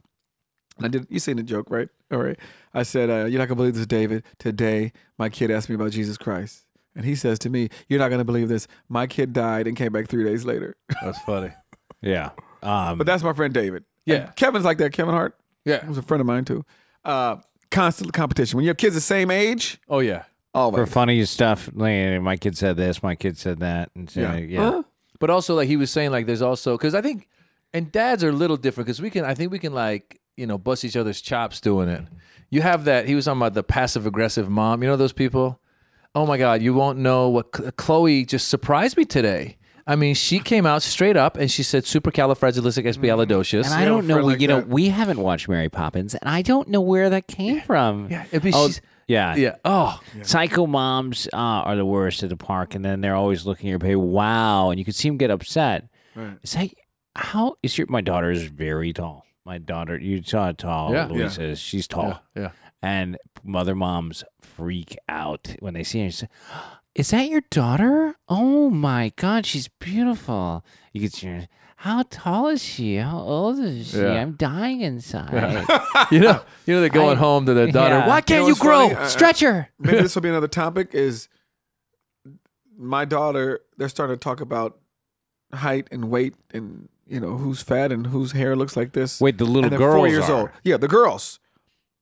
And 0.76 0.86
I 0.86 0.88
did. 0.88 1.06
You 1.08 1.18
seen 1.20 1.36
the 1.36 1.42
joke, 1.42 1.66
right? 1.70 1.88
All 2.10 2.18
right. 2.18 2.38
I 2.74 2.82
said, 2.82 3.10
uh, 3.10 3.26
"You're 3.26 3.38
not 3.38 3.46
gonna 3.48 3.56
believe 3.56 3.74
this, 3.74 3.86
David. 3.86 4.24
Today, 4.38 4.92
my 5.18 5.28
kid 5.28 5.50
asked 5.50 5.68
me 5.68 5.74
about 5.76 5.92
Jesus 5.92 6.16
Christ, 6.16 6.64
and 6.96 7.04
he 7.04 7.14
says 7.14 7.38
to 7.40 7.50
me, 7.50 7.68
"You're 7.88 7.98
not 8.00 8.08
gonna 8.10 8.24
believe 8.24 8.48
this. 8.48 8.66
My 8.88 9.06
kid 9.06 9.32
died 9.32 9.66
and 9.68 9.76
came 9.76 9.92
back 9.92 10.08
three 10.08 10.24
days 10.24 10.44
later." 10.44 10.76
That's 11.02 11.20
funny. 11.22 11.52
Yeah. 12.02 12.30
Um, 12.62 12.96
But 12.96 13.06
that's 13.06 13.22
my 13.22 13.34
friend 13.34 13.52
David. 13.52 13.84
Yeah. 14.06 14.16
And 14.28 14.36
Kevin's 14.36 14.64
like 14.64 14.78
that. 14.78 14.92
Kevin 14.94 15.12
Hart. 15.12 15.36
Yeah. 15.66 15.82
He 15.82 15.88
was 15.88 15.98
a 15.98 16.02
friend 16.02 16.22
of 16.22 16.26
mine 16.26 16.46
too. 16.46 16.64
Uh, 17.04 17.36
constant 17.70 18.14
competition. 18.14 18.56
When 18.56 18.64
you 18.64 18.70
have 18.70 18.78
kids 18.78 18.94
the 18.94 19.02
same 19.02 19.30
age, 19.30 19.78
Oh 19.86 19.98
yeah. 19.98 20.22
For 20.52 20.58
always. 20.58 20.92
funny 20.92 21.24
stuff, 21.24 21.68
like, 21.74 22.20
my 22.20 22.36
kid 22.36 22.56
said 22.56 22.76
this, 22.76 23.02
my 23.02 23.14
kid 23.14 23.36
said 23.38 23.60
that, 23.60 23.90
and 23.94 24.10
so, 24.10 24.20
Yeah. 24.20 24.36
yeah. 24.36 24.70
Huh? 24.70 24.82
But 25.18 25.30
also, 25.30 25.54
like 25.54 25.68
he 25.68 25.76
was 25.76 25.90
saying, 25.90 26.10
like 26.12 26.26
there's 26.26 26.42
also 26.42 26.76
because 26.76 26.94
I 26.94 27.02
think, 27.02 27.28
and 27.74 27.92
dads 27.92 28.24
are 28.24 28.30
a 28.30 28.32
little 28.32 28.56
different 28.56 28.86
because 28.86 29.00
we 29.02 29.10
can. 29.10 29.24
I 29.24 29.34
think 29.34 29.52
we 29.52 29.58
can 29.58 29.74
like 29.74 30.18
you 30.36 30.46
know 30.46 30.56
bust 30.58 30.84
each 30.84 30.96
other's 30.96 31.20
chops 31.20 31.60
doing 31.60 31.88
it. 31.88 32.04
You 32.48 32.62
have 32.62 32.84
that. 32.86 33.06
He 33.06 33.14
was 33.14 33.26
talking 33.26 33.38
about 33.40 33.54
the 33.54 33.62
passive 33.62 34.06
aggressive 34.06 34.48
mom. 34.48 34.82
You 34.82 34.88
know 34.88 34.96
those 34.96 35.12
people. 35.12 35.60
Oh 36.14 36.26
my 36.26 36.38
God, 36.38 36.62
you 36.62 36.72
won't 36.74 36.98
know 36.98 37.28
what 37.28 37.52
Chloe 37.76 38.24
just 38.24 38.48
surprised 38.48 38.96
me 38.96 39.04
today. 39.04 39.58
I 39.86 39.94
mean, 39.94 40.14
she 40.14 40.38
came 40.40 40.66
out 40.66 40.82
straight 40.82 41.16
up 41.16 41.36
and 41.36 41.50
she 41.50 41.62
said 41.62 41.84
supercalifragilisticexpialidocious. 41.84 43.64
And 43.66 43.74
I 43.74 43.84
don't 43.84 44.06
know, 44.06 44.14
friend 44.14 44.26
we, 44.26 44.32
like 44.34 44.40
you 44.42 44.48
know, 44.48 44.60
we 44.60 44.88
haven't 44.88 45.18
watched 45.20 45.48
Mary 45.48 45.68
Poppins, 45.68 46.14
and 46.14 46.28
I 46.28 46.42
don't 46.42 46.68
know 46.68 46.80
where 46.80 47.10
that 47.10 47.26
came 47.26 47.60
from. 47.60 48.08
yeah, 48.10 48.24
it'd 48.30 48.42
be, 48.42 48.52
Oh, 48.54 48.66
she's, 48.68 48.80
yeah. 49.10 49.34
yeah. 49.36 49.56
Oh, 49.64 49.98
Psycho 50.22 50.66
moms 50.66 51.28
uh, 51.32 51.36
are 51.36 51.76
the 51.76 51.84
worst 51.84 52.22
at 52.22 52.28
the 52.28 52.36
park, 52.36 52.74
and 52.74 52.84
then 52.84 53.00
they're 53.00 53.16
always 53.16 53.44
looking 53.46 53.68
at 53.68 53.70
your 53.70 53.78
baby. 53.78 53.96
Wow, 53.96 54.70
and 54.70 54.78
you 54.78 54.84
can 54.84 54.94
see 54.94 55.08
them 55.08 55.18
get 55.18 55.30
upset. 55.30 55.88
Right. 56.14 56.38
Is 56.42 56.52
that 56.54 56.70
how 57.16 57.56
is 57.62 57.76
your? 57.76 57.86
My 57.88 58.00
daughter 58.00 58.30
is 58.30 58.44
very 58.44 58.92
tall. 58.92 59.24
My 59.44 59.58
daughter, 59.58 59.98
you 59.98 60.22
saw 60.22 60.46
how 60.46 60.52
tall 60.52 60.92
Yeah. 60.92 61.06
Louisa 61.06 61.42
is. 61.42 61.58
She's 61.58 61.88
tall, 61.88 62.20
yeah, 62.36 62.42
yeah. 62.42 62.50
and 62.82 63.16
mother 63.42 63.74
moms 63.74 64.22
freak 64.40 64.96
out 65.08 65.56
when 65.60 65.74
they 65.74 65.82
see 65.82 66.04
her. 66.04 66.10
She 66.10 66.16
say, 66.18 66.28
Is 66.94 67.10
that 67.10 67.28
your 67.28 67.42
daughter? 67.50 68.14
Oh 68.28 68.70
my 68.70 69.12
God, 69.16 69.46
she's 69.46 69.68
beautiful. 69.80 70.64
You 70.92 71.00
can 71.02 71.10
see 71.10 71.26
her. 71.26 71.48
How 71.80 72.04
tall 72.10 72.48
is 72.48 72.62
she? 72.62 72.96
How 72.96 73.18
old 73.18 73.58
is 73.58 73.92
she? 73.92 73.96
Yeah. 73.96 74.20
I'm 74.20 74.32
dying 74.32 74.82
inside. 74.82 75.32
you 76.10 76.20
know, 76.20 76.42
you 76.66 76.74
know, 76.74 76.80
they're 76.82 76.90
going 76.90 77.16
I- 77.16 77.20
home 77.20 77.46
to 77.46 77.54
their 77.54 77.68
daughter. 77.72 77.94
Yeah. 77.96 78.06
Why 78.06 78.20
can't 78.20 78.42
know 78.42 78.48
you, 78.48 78.54
grow? 78.56 78.88
funny? 78.90 78.96
I- 78.96 79.04
I- 79.04 79.08
Stretch 79.08 79.40
her. 79.40 79.70
Maybe 79.78 79.96
this 80.02 80.14
will 80.14 80.20
be 80.20 80.28
another 80.28 80.46
topic. 80.46 80.90
Is 80.94 81.28
my 82.76 83.06
daughter? 83.06 83.60
They're 83.78 83.88
starting 83.88 84.16
to 84.16 84.20
talk 84.20 84.42
about 84.42 84.78
height 85.54 85.88
and 85.90 86.10
weight 86.10 86.34
and 86.52 86.88
you 87.06 87.18
know 87.18 87.36
who's 87.38 87.62
fat 87.62 87.90
and 87.92 88.06
whose 88.08 88.32
hair 88.32 88.54
looks 88.56 88.76
like 88.76 88.92
this. 88.92 89.18
Wait, 89.18 89.38
the 89.38 89.44
little 89.46 89.64
and 89.64 89.72
they're 89.72 89.78
girls 89.78 89.96
four 89.96 90.08
years 90.08 90.28
are. 90.28 90.40
old. 90.40 90.50
Yeah, 90.62 90.76
the 90.76 90.86
girls. 90.88 91.40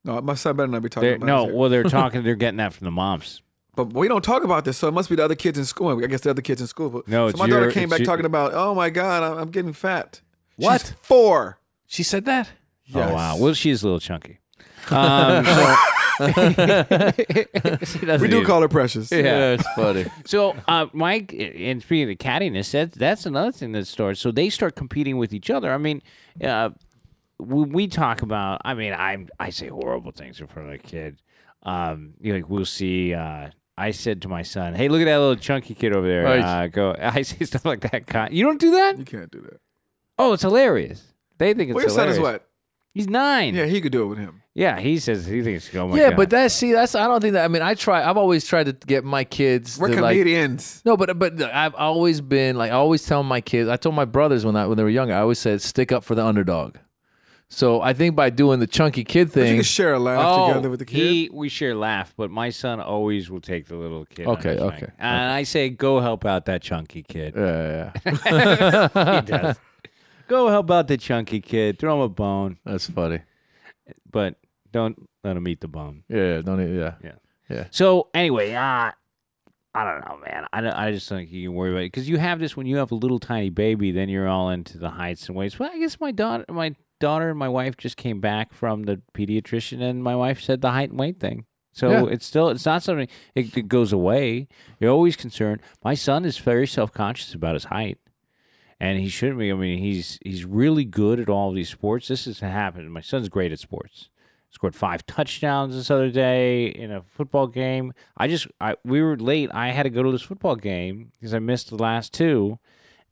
No, 0.05 0.21
my 0.21 0.35
son 0.35 0.57
better 0.57 0.67
not 0.69 0.83
be 0.83 0.89
talking 0.89 1.09
They're- 1.09 1.17
about 1.19 1.27
no, 1.27 1.45
well, 1.45 1.71
they're 1.71 1.85
talking. 1.85 2.25
They're 2.25 2.35
getting 2.35 2.57
that 2.59 2.73
from 2.73 2.85
the 2.87 2.91
moms. 2.91 3.43
But 3.87 3.93
we 3.93 4.09
don't 4.09 4.25
talk 4.25 4.43
about 4.43 4.65
this, 4.65 4.77
so 4.77 4.89
it 4.89 4.93
must 4.93 5.09
be 5.09 5.15
the 5.17 5.25
other 5.25 5.37
kids 5.37 5.57
in 5.57 5.65
school. 5.65 6.03
I 6.03 6.07
guess 6.09 6.23
the 6.23 6.31
other 6.31 6.43
kids 6.43 6.61
in 6.61 6.67
school. 6.67 6.91
But, 6.91 7.09
No, 7.09 7.27
so 7.27 7.31
it's 7.31 7.39
my 7.39 7.47
daughter 7.47 7.63
your- 7.63 7.71
came 7.73 7.89
back 7.89 8.01
your- 8.01 8.07
talking 8.07 8.27
about, 8.27 8.53
oh 8.55 8.75
my 8.75 8.91
god, 8.91 9.23
I'm, 9.23 9.39
I'm 9.39 9.51
getting 9.51 9.73
fat. 9.73 10.21
What? 10.57 10.81
She's 10.81 10.91
four. 11.03 11.61
She 11.87 12.03
said 12.03 12.25
that. 12.25 12.51
Yes. 12.87 13.09
Oh 13.11 13.15
wow. 13.15 13.37
Well, 13.39 13.55
she's 13.55 13.83
a 13.83 13.87
little 13.87 14.01
chunky. 14.01 14.41
Um, 14.91 15.45
so 15.45 15.77
we 18.19 18.29
do 18.29 18.39
need- 18.39 18.47
call 18.47 18.63
her 18.63 18.69
precious. 18.69 19.11
Yeah, 19.13 19.53
it's 19.53 19.67
funny. 19.77 20.07
So, 20.27 20.57
uh, 20.67 20.87
Mike, 20.93 21.33
and 21.35 21.83
speaking 21.83 22.11
of 22.11 22.19
cattiness, 22.19 22.71
that's 22.73 22.97
that's 22.97 23.27
another 23.27 23.53
thing 23.53 23.73
that 23.73 23.87
starts. 23.87 24.21
So 24.21 24.31
they 24.31 24.51
start 24.51 24.77
competing 24.77 25.19
with 25.19 25.33
each 25.33 25.51
other. 25.51 25.73
I 25.73 25.79
mean, 25.79 26.03
uh, 26.43 26.71
when 27.39 27.71
we 27.71 27.87
talk 27.87 28.23
about, 28.23 28.61
I 28.65 28.75
mean, 28.75 28.93
I 28.93 29.27
I 29.39 29.51
say 29.51 29.69
horrible 29.69 30.13
things 30.13 30.41
in 30.41 30.47
front 30.47 30.69
of 30.69 30.75
a 30.75 30.79
kid. 30.79 31.21
Um, 31.63 32.15
you 32.21 32.33
know, 32.33 32.39
like 32.39 32.49
we'll 32.49 32.65
see. 32.65 33.15
Uh, 33.15 33.51
I 33.79 33.93
said 33.93 34.23
to 34.23 34.29
my 34.29 34.43
son, 34.43 34.75
"Hey, 34.75 34.89
look 34.89 35.01
at 35.01 35.05
that 35.07 35.19
little 35.19 35.37
chunky 35.37 35.75
kid 35.75 35.95
over 35.95 36.07
there." 36.07 36.25
Right. 36.25 36.41
Uh, 36.41 36.67
go. 36.69 36.95
I 37.01 37.23
say 37.23 37.45
stuff 37.45 37.65
like 37.65 37.81
that. 37.81 38.07
Con- 38.07 38.33
You 38.33 38.45
don't 38.45 38.61
do 38.61 38.73
that? 38.73 38.99
You 38.99 39.05
can't 39.05 39.31
do 39.31 39.41
that. 39.43 39.61
Oh, 40.19 40.33
it's 40.33 40.43
hilarious. 40.43 41.03
They 41.39 41.55
think 41.55 41.71
it's 41.71 41.75
Well, 41.77 41.85
your 41.85 41.91
son 41.91 42.09
is 42.09 42.19
what? 42.19 42.45
He's 42.95 43.07
nine. 43.07 43.55
Yeah, 43.55 43.67
he 43.67 43.81
could 43.81 43.93
do 43.93 44.03
it 44.03 44.07
with 44.07 44.19
him. 44.19 44.43
Yeah, 44.55 44.81
he 44.81 44.99
says 44.99 45.25
he 45.25 45.41
thinks. 45.43 45.73
Oh 45.77 45.95
yeah, 45.95 46.09
God. 46.09 46.17
but 46.17 46.31
that's 46.31 46.53
see, 46.53 46.73
that's 46.73 46.97
I 46.97 47.07
don't 47.07 47.21
think 47.21 47.35
that. 47.35 47.45
I 47.45 47.49
mean, 47.49 47.63
I 47.63 47.75
try. 47.75 48.03
I've 48.03 48.17
always 48.17 48.45
tried 48.45 48.65
to 48.65 48.73
get 48.73 49.05
my 49.05 49.23
kids. 49.23 49.79
We're 49.79 49.95
to, 49.95 50.01
like, 50.03 50.15
comedians. 50.17 50.83
no, 50.85 50.97
but 50.97 51.17
but 51.17 51.41
I've 51.41 51.77
always 51.77 52.21
been 52.21 52.57
like 52.57 52.73
I 52.73 52.75
always 52.75 53.07
tell 53.07 53.23
my 53.23 53.41
kids. 53.41 53.69
I 53.69 53.77
told 53.77 53.95
my 53.95 54.05
brothers 54.05 54.45
when 54.45 54.57
I 54.57 54.67
when 54.67 54.77
they 54.77 54.83
were 54.83 54.89
younger. 54.89 55.15
I 55.15 55.21
always 55.21 55.39
said 55.39 55.63
stick 55.63 55.93
up 55.93 56.03
for 56.03 56.17
the 56.17 56.25
underdog. 56.27 56.77
So 57.51 57.81
I 57.81 57.95
think 57.95 58.15
by 58.15 58.29
doing 58.31 58.61
the 58.61 58.67
chunky 58.67 59.05
kid 59.05 59.29
But 59.33 59.41
you 59.41 59.45
thing, 59.47 59.57
can 59.57 59.63
share 59.65 59.95
a 59.95 59.99
laugh 59.99 60.35
Oh, 60.37 60.49
together 60.49 60.69
with 60.69 60.81
the 60.81 60.85
kid. 60.85 60.97
He, 60.97 61.31
we 61.33 61.49
share 61.49 61.75
laugh, 61.75 62.13
but 62.17 62.31
my 62.31 62.51
son 62.51 62.79
always 62.79 63.31
will 63.31 63.41
take 63.41 63.67
the 63.69 63.77
little 63.77 64.05
kid. 64.05 64.27
on 64.27 64.37
Okay, 64.37 64.53
his 64.53 64.61
okay, 64.61 64.81
leg. 64.81 64.93
And 64.99 65.33
I 65.33 65.45
say, 65.45 65.71
go 65.71 66.01
help 66.01 66.27
out 66.27 66.45
that 66.45 66.61
chunky 66.61 67.03
kid. 67.03 67.35
yeah, 67.37 67.93
yeah, 68.05 69.21
he 69.21 69.27
does. 69.27 69.57
Go 70.27 70.49
help 70.49 70.71
out 70.71 70.89
the 70.89 70.99
chunky 70.99 71.41
kid. 71.41 71.79
Throw 71.79 71.95
him 71.97 72.01
a 72.03 72.09
bone, 72.11 72.59
that's 72.67 72.89
funny. 72.91 73.21
but 74.11 74.35
don't 74.71 75.09
let 75.25 75.35
him 75.37 75.49
eat 75.49 75.63
the 75.63 75.69
bone. 75.69 76.05
Yeah, 76.11 76.43
don't 76.43 76.61
e- 76.61 76.79
yeah. 76.79 76.95
Yeah. 77.03 77.13
yeah. 77.49 77.65
So 77.71 78.09
anyway, 78.13 78.53
uh, 78.53 78.91
I 79.75 79.85
don't 79.85 80.01
know, 80.07 80.19
man. 80.27 80.45
I, 80.53 80.61
don't, 80.61 80.75
I 80.75 80.93
just 80.93 81.09
don't 81.09 81.21
think 81.21 81.31
you 81.31 81.49
can 81.49 81.57
worry 81.57 81.71
about 81.71 81.81
it 81.81 81.93
because 81.93 82.11
you 82.11 82.19
have 82.19 82.41
this 82.41 82.59
when 82.59 82.67
you 82.67 82.77
have 82.77 82.93
a 82.93 82.95
little 82.95 83.19
tiny 83.19 83.49
baby. 83.49 83.91
Then 83.91 84.11
you're 84.11 84.29
all 84.29 84.51
into 84.51 84.77
the 84.77 84.91
heights 84.91 85.29
and 85.29 85.37
weights. 85.37 85.59
Well, 85.59 85.71
I 85.73 85.79
guess 85.79 85.99
my 85.99 86.11
daughter, 86.11 86.45
my 86.51 86.75
daughter 86.99 87.31
and 87.31 87.39
my 87.39 87.49
wife 87.49 87.77
just 87.77 87.97
came 87.97 88.21
back 88.21 88.53
from 88.53 88.85
the 88.85 89.01
pediatrician, 89.15 89.81
and 89.83 90.03
my 90.03 90.17
wife 90.17 90.41
said 90.41 90.61
the 90.61 90.71
height 90.73 90.91
and 90.91 90.99
weight 90.99 91.21
thing. 91.21 91.45
So 91.73 91.91
Yeah. 91.91 92.05
it's 92.13 92.27
still 92.27 92.49
it's 92.49 92.67
not 92.67 92.83
something 92.83 93.09
it, 93.35 93.57
it 93.57 93.69
goes 93.69 93.93
away. 93.93 94.49
You're 94.81 94.91
always 94.91 95.17
concerned. 95.17 95.61
My 95.85 95.95
son 95.95 96.25
is 96.25 96.39
very 96.39 96.67
self 96.67 96.93
conscious 96.93 97.35
about 97.35 97.55
his 97.55 97.65
height. 97.65 97.99
And 98.81 99.01
he 99.01 99.09
shouldn't 99.09 99.41
be. 99.41 99.51
I 99.51 99.55
mean, 99.55 99.79
he's 99.79 100.21
he's 100.25 100.45
really 100.45 100.85
good 100.85 101.19
at 101.19 101.29
all 101.29 101.51
these 101.53 101.69
sports. 101.69 102.07
This 102.09 102.27
has 102.27 102.39
happened. 102.41 102.93
My 102.93 103.01
son's 103.01 103.29
great 103.29 103.51
at 103.53 103.59
sports 103.59 104.09
scored 104.51 104.75
five 104.75 105.05
touchdowns 105.07 105.75
this 105.75 105.91
other 105.91 106.11
day 106.11 106.69
in 106.69 106.91
a 106.91 107.03
football 107.03 107.47
game. 107.49 107.93
I 108.17 108.29
just 108.29 108.47
I 108.61 108.77
we 108.85 109.03
were 109.03 109.17
late. 109.17 109.51
I 109.53 109.71
had 109.73 109.83
to 109.83 109.91
go 109.91 110.03
to 110.05 110.11
this 110.13 110.23
football 110.23 110.55
game 110.57 111.13
because 111.19 111.35
I 111.35 111.39
missed 111.41 111.69
the 111.71 111.77
last 111.77 112.13
two, 112.15 112.59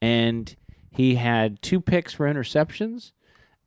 and 0.00 0.54
he 0.90 1.16
had 1.16 1.60
two 1.62 1.80
picks 1.80 2.12
for 2.14 2.32
interceptions, 2.32 3.12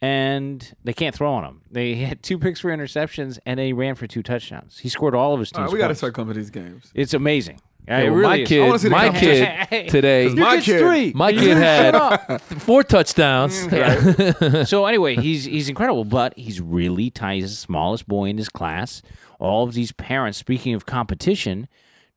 and 0.01 0.73
they 0.83 0.93
can't 0.93 1.13
throw 1.15 1.33
on 1.33 1.43
him. 1.43 1.61
They 1.71 1.95
had 2.07 2.23
two 2.23 2.37
picks 2.37 2.59
for 2.61 2.69
interceptions, 2.69 3.39
and 3.45 3.59
they 3.59 3.73
ran 3.73 3.95
for 3.95 4.07
two 4.07 4.23
touchdowns. 4.23 4.79
He 4.79 4.89
scored 4.89 5.15
all 5.15 5.33
of 5.33 5.39
his 5.39 5.51
All 5.53 5.59
team's 5.61 5.71
right, 5.71 5.73
we 5.73 5.79
got 5.79 5.89
to 5.89 5.95
start 5.95 6.13
coming 6.13 6.33
to 6.33 6.39
these 6.39 6.49
games. 6.49 6.91
It's 6.93 7.13
amazing. 7.13 7.59
Yeah, 7.87 7.99
Yeah, 8.03 8.09
well, 8.09 8.13
really 8.19 8.27
my 8.27 8.35
is. 8.75 8.85
I 8.85 8.89
wanna 9.07 9.19
kid, 9.19 9.41
my 9.59 9.65
kid 9.67 9.89
today, 9.89 10.29
My 10.35 10.59
kid- 10.61 10.79
three. 10.79 11.11
my 11.15 11.31
kid 11.33 11.57
had 11.57 12.37
four 12.41 12.83
touchdowns. 12.83 13.65
Mm, 13.67 14.67
so 14.67 14.85
anyway, 14.85 15.15
he's 15.15 15.45
he's 15.45 15.69
incredible, 15.69 16.03
but 16.05 16.37
he's 16.37 16.61
really 16.61 17.09
tiny. 17.09 17.39
He's 17.41 17.49
the 17.49 17.55
smallest 17.55 18.07
boy 18.07 18.25
in 18.25 18.37
his 18.37 18.49
class. 18.49 19.01
All 19.39 19.63
of 19.63 19.73
these 19.73 19.91
parents, 19.93 20.37
speaking 20.37 20.73
of 20.75 20.85
competition, 20.85 21.67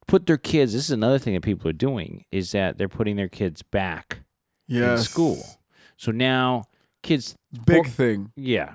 put 0.07 0.27
their 0.27 0.37
kids. 0.37 0.73
This 0.75 0.85
is 0.85 0.91
another 0.91 1.19
thing 1.19 1.33
that 1.35 1.43
people 1.43 1.71
are 1.71 1.73
doing 1.75 2.25
is 2.33 2.53
that 2.53 2.77
they're 2.77 2.89
putting 2.89 3.17
their 3.17 3.29
kids 3.29 3.63
back 3.63 4.19
Yes. 4.67 4.99
in 4.99 5.05
school. 5.05 5.39
So 5.97 6.11
now 6.11 6.65
kids, 7.03 7.35
Big 7.67 7.87
thing. 7.89 8.31
yeah, 8.37 8.73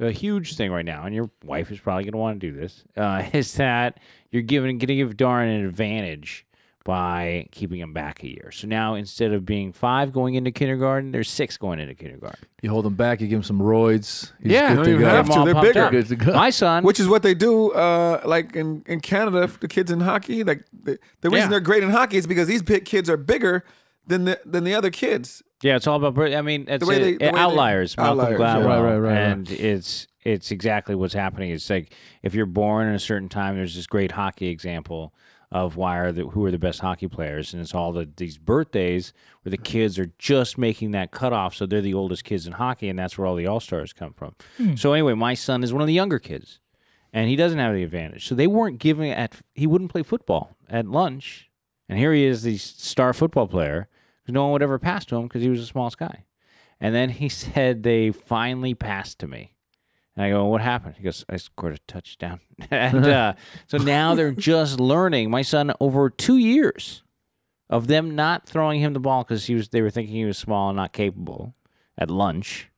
a 0.00 0.10
huge 0.10 0.56
thing 0.56 0.70
right 0.72 0.84
now, 0.84 1.04
and 1.04 1.14
your 1.14 1.30
wife 1.44 1.70
is 1.70 1.80
probably 1.80 2.04
going 2.04 2.12
to 2.12 2.18
want 2.18 2.40
to 2.40 2.50
do 2.50 2.56
this. 2.58 2.84
Uh, 2.96 3.24
is 3.32 3.54
that 3.54 3.98
you're 4.30 4.42
giving 4.42 4.78
going 4.78 4.88
to 4.88 4.94
give 4.96 5.16
Darn 5.16 5.48
an 5.48 5.64
advantage 5.64 6.46
by 6.84 7.46
keeping 7.52 7.78
him 7.78 7.92
back 7.92 8.24
a 8.24 8.28
year. 8.28 8.50
So 8.50 8.66
now 8.66 8.94
instead 8.96 9.32
of 9.32 9.46
being 9.46 9.72
five 9.72 10.12
going 10.12 10.34
into 10.34 10.50
kindergarten, 10.50 11.12
there's 11.12 11.30
six 11.30 11.56
going 11.56 11.78
into 11.78 11.94
kindergarten. 11.94 12.40
You 12.60 12.70
hold 12.70 12.84
him 12.84 12.96
back. 12.96 13.20
You 13.20 13.28
give 13.28 13.36
him 13.36 13.42
some 13.44 13.60
roids. 13.60 14.32
He's 14.42 14.50
Yeah, 14.50 14.74
good 14.74 14.84
to 14.86 14.98
go. 14.98 15.04
have 15.08 15.28
to. 15.30 15.44
They're 15.44 15.62
bigger. 15.62 15.90
Good 15.90 16.08
to 16.08 16.16
go. 16.16 16.32
My 16.32 16.50
son, 16.50 16.82
Which 16.82 16.98
is 16.98 17.06
what 17.06 17.22
they 17.22 17.34
do, 17.34 17.70
uh, 17.70 18.22
like 18.24 18.56
in, 18.56 18.82
in 18.86 18.98
Canada, 18.98 19.48
the 19.60 19.68
kids 19.68 19.92
in 19.92 20.00
hockey. 20.00 20.42
Like 20.42 20.64
the, 20.72 20.98
the 21.20 21.30
reason 21.30 21.44
Yeah. 21.46 21.50
they're 21.50 21.60
great 21.60 21.84
in 21.84 21.90
hockey 21.90 22.16
is 22.16 22.26
because 22.26 22.48
these 22.48 22.62
big 22.62 22.84
kids 22.84 23.08
are 23.08 23.16
bigger 23.16 23.64
than 24.06 24.24
the 24.24 24.40
than 24.44 24.64
the 24.64 24.74
other 24.74 24.90
kids. 24.90 25.42
yeah, 25.62 25.76
it's 25.76 25.86
all 25.86 25.96
about. 25.96 26.14
bir- 26.14 26.36
I 26.36 26.42
mean, 26.42 26.66
it's 26.68 26.84
way 26.84 26.96
a- 26.96 26.98
they- 27.00 27.12
the 27.16 27.24
way 27.26 27.30
they- 27.32 27.38
outliers. 27.38 27.96
Malcolm 27.96 28.20
outliers, 28.20 28.40
yeah. 28.40 28.46
Gladwell, 28.56 28.66
Right, 28.66 28.80
right, 28.80 28.98
right, 28.98 28.98
right. 28.98 29.16
and 29.18 29.50
it's 29.50 30.06
it's 30.24 30.50
exactly 30.50 30.94
what's 30.94 31.14
happening. 31.14 31.50
It's 31.50 31.68
like 31.70 31.94
if 32.22 32.34
you're 32.34 32.46
born 32.46 32.86
in 32.88 32.94
a 32.94 32.98
certain 32.98 33.28
time, 33.28 33.56
there's 33.56 33.74
this 33.74 33.86
great 33.86 34.12
hockey 34.12 34.48
example 34.48 35.12
of 35.50 35.76
why 35.76 35.98
are 35.98 36.12
the 36.12 36.24
who 36.28 36.44
are 36.46 36.50
the 36.50 36.58
best 36.58 36.80
hockey 36.80 37.06
players, 37.08 37.52
and 37.52 37.60
it's 37.62 37.74
all 37.74 37.92
the 37.92 38.08
these 38.16 38.38
birthdays 38.38 39.12
where 39.42 39.50
the 39.50 39.56
kids 39.58 39.98
are 39.98 40.10
just 40.18 40.56
making 40.58 40.92
that 40.92 41.10
cutoff, 41.10 41.54
so 41.54 41.66
they're 41.66 41.80
the 41.80 41.92
oldest 41.94 42.24
kids 42.24 42.46
in 42.46 42.54
hockey, 42.54 42.88
and 42.88 42.98
that's 42.98 43.18
where 43.18 43.26
all 43.26 43.34
the 43.36 43.46
all 43.46 43.60
stars 43.60 43.92
come 43.92 44.12
from. 44.14 44.34
Hmm. 44.56 44.74
So 44.76 44.92
anyway, 44.94 45.14
my 45.14 45.34
son 45.34 45.62
is 45.62 45.72
one 45.72 45.82
of 45.82 45.86
the 45.88 45.92
younger 45.92 46.18
kids, 46.18 46.58
and 47.12 47.28
he 47.28 47.36
doesn't 47.36 47.58
have 47.58 47.74
the 47.74 47.82
advantage. 47.82 48.26
So 48.26 48.34
they 48.34 48.46
weren't 48.46 48.78
giving 48.78 49.10
at 49.10 49.36
he 49.54 49.66
wouldn't 49.66 49.90
play 49.92 50.02
football 50.02 50.56
at 50.70 50.86
lunch, 50.86 51.50
and 51.88 51.98
here 51.98 52.14
he 52.14 52.24
is, 52.24 52.42
the 52.44 52.56
star 52.56 53.12
football 53.12 53.46
player, 53.46 53.88
because 54.22 54.34
no 54.34 54.44
one 54.44 54.52
would 54.52 54.62
ever 54.62 54.78
pass 54.78 55.04
to 55.06 55.16
him 55.16 55.24
because 55.24 55.42
he 55.42 55.48
was 55.48 55.60
the 55.60 55.66
smallest 55.66 55.98
guy. 55.98 56.24
And 56.80 56.94
then 56.94 57.10
he 57.10 57.28
said 57.30 57.82
they 57.82 58.10
finally 58.10 58.74
passed 58.74 59.18
to 59.20 59.28
me. 59.28 59.54
And 60.14 60.26
I 60.26 60.30
go, 60.30 60.44
what 60.46 60.60
happened? 60.60 60.96
He 60.96 61.04
goes, 61.04 61.24
I 61.28 61.36
scored 61.38 61.74
a 61.74 61.78
touchdown. 61.90 62.40
and 62.70 63.06
uh, 63.06 63.34
so 63.66 63.78
now 63.78 64.14
they're 64.14 64.32
just 64.32 64.78
learning. 64.78 65.30
My 65.30 65.42
son, 65.42 65.72
over 65.80 66.10
two 66.10 66.36
years 66.36 67.02
of 67.70 67.86
them 67.86 68.14
not 68.14 68.46
throwing 68.46 68.80
him 68.80 68.92
the 68.92 69.00
ball 69.00 69.24
because 69.24 69.46
he 69.46 69.54
was, 69.54 69.70
they 69.70 69.80
were 69.80 69.90
thinking 69.90 70.14
he 70.14 70.24
was 70.26 70.36
small 70.36 70.68
and 70.68 70.76
not 70.76 70.92
capable 70.92 71.54
at 71.96 72.10
lunch, 72.10 72.68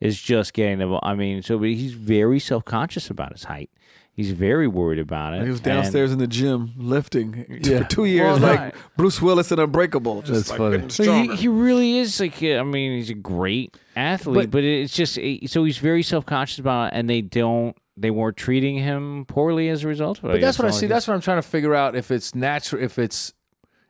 is 0.00 0.20
just 0.20 0.52
getting 0.52 0.78
the 0.78 0.86
ball. 0.86 1.00
I 1.02 1.14
mean, 1.14 1.42
so 1.42 1.58
but 1.58 1.68
he's 1.68 1.94
very 1.94 2.38
self 2.38 2.64
conscious 2.64 3.08
about 3.08 3.32
his 3.32 3.44
height. 3.44 3.70
He's 4.18 4.32
very 4.32 4.66
worried 4.66 4.98
about 4.98 5.34
it. 5.34 5.44
He 5.44 5.48
was 5.48 5.58
And- 5.60 5.64
downstairs 5.64 6.10
in 6.12 6.18
the 6.18 6.26
gym 6.26 6.72
lifting 6.76 7.46
Yeah. 7.62 7.78
for 7.82 7.88
two 7.88 8.04
years, 8.04 8.40
Well, 8.40 8.50
like 8.50 8.58
right. 8.58 8.74
Bruce 8.96 9.22
Willis 9.22 9.52
in 9.52 9.60
Unbreakable. 9.60 10.22
Just 10.22 10.48
That's 10.48 10.58
like 10.58 10.72
funny. 10.80 10.88
So 10.90 11.04
he, 11.22 11.36
he 11.36 11.46
really 11.46 11.98
is 11.98 12.18
like 12.18 12.42
I 12.42 12.62
mean 12.64 12.96
he's 12.96 13.10
a 13.10 13.14
great 13.14 13.76
athlete, 13.94 14.34
But- 14.34 14.50
but, 14.50 14.64
it's 14.64 14.92
just 14.92 15.14
so 15.46 15.64
he's 15.64 15.78
very 15.78 16.02
self 16.02 16.26
conscious 16.26 16.58
about 16.58 16.92
it, 16.92 16.96
and 16.96 17.08
they 17.08 17.20
don't 17.22 17.76
they 17.96 18.10
weren't 18.10 18.36
treating 18.36 18.76
him 18.78 19.24
poorly 19.26 19.68
as 19.68 19.84
a 19.84 19.88
result 19.88 20.18
of 20.18 20.24
it. 20.26 20.32
But 20.32 20.40
that's 20.40 20.58
what 20.58 20.66
I 20.66 20.72
see. 20.72 20.86
That's 20.86 21.06
what 21.06 21.14
I'm 21.14 21.20
trying 21.20 21.38
to 21.38 21.48
figure 21.48 21.74
out. 21.76 21.94
If 21.94 22.10
it's 22.10 22.34
natural, 22.34 22.82
if 22.82 22.98
it's 22.98 23.32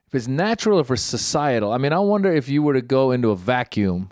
if 0.09 0.15
it's 0.15 0.29
natural, 0.29 0.79
if 0.81 0.91
it's 0.91 1.01
societal. 1.03 1.73
I 1.73 1.79
mean, 1.79 1.93
I 1.95 1.99
wonder 2.01 2.31
if 2.31 2.49
you 2.51 2.63
were 2.63 2.75
to 2.75 2.83
go 2.83 3.13
into 3.13 3.31
a 3.31 3.37
vacuum 3.37 4.11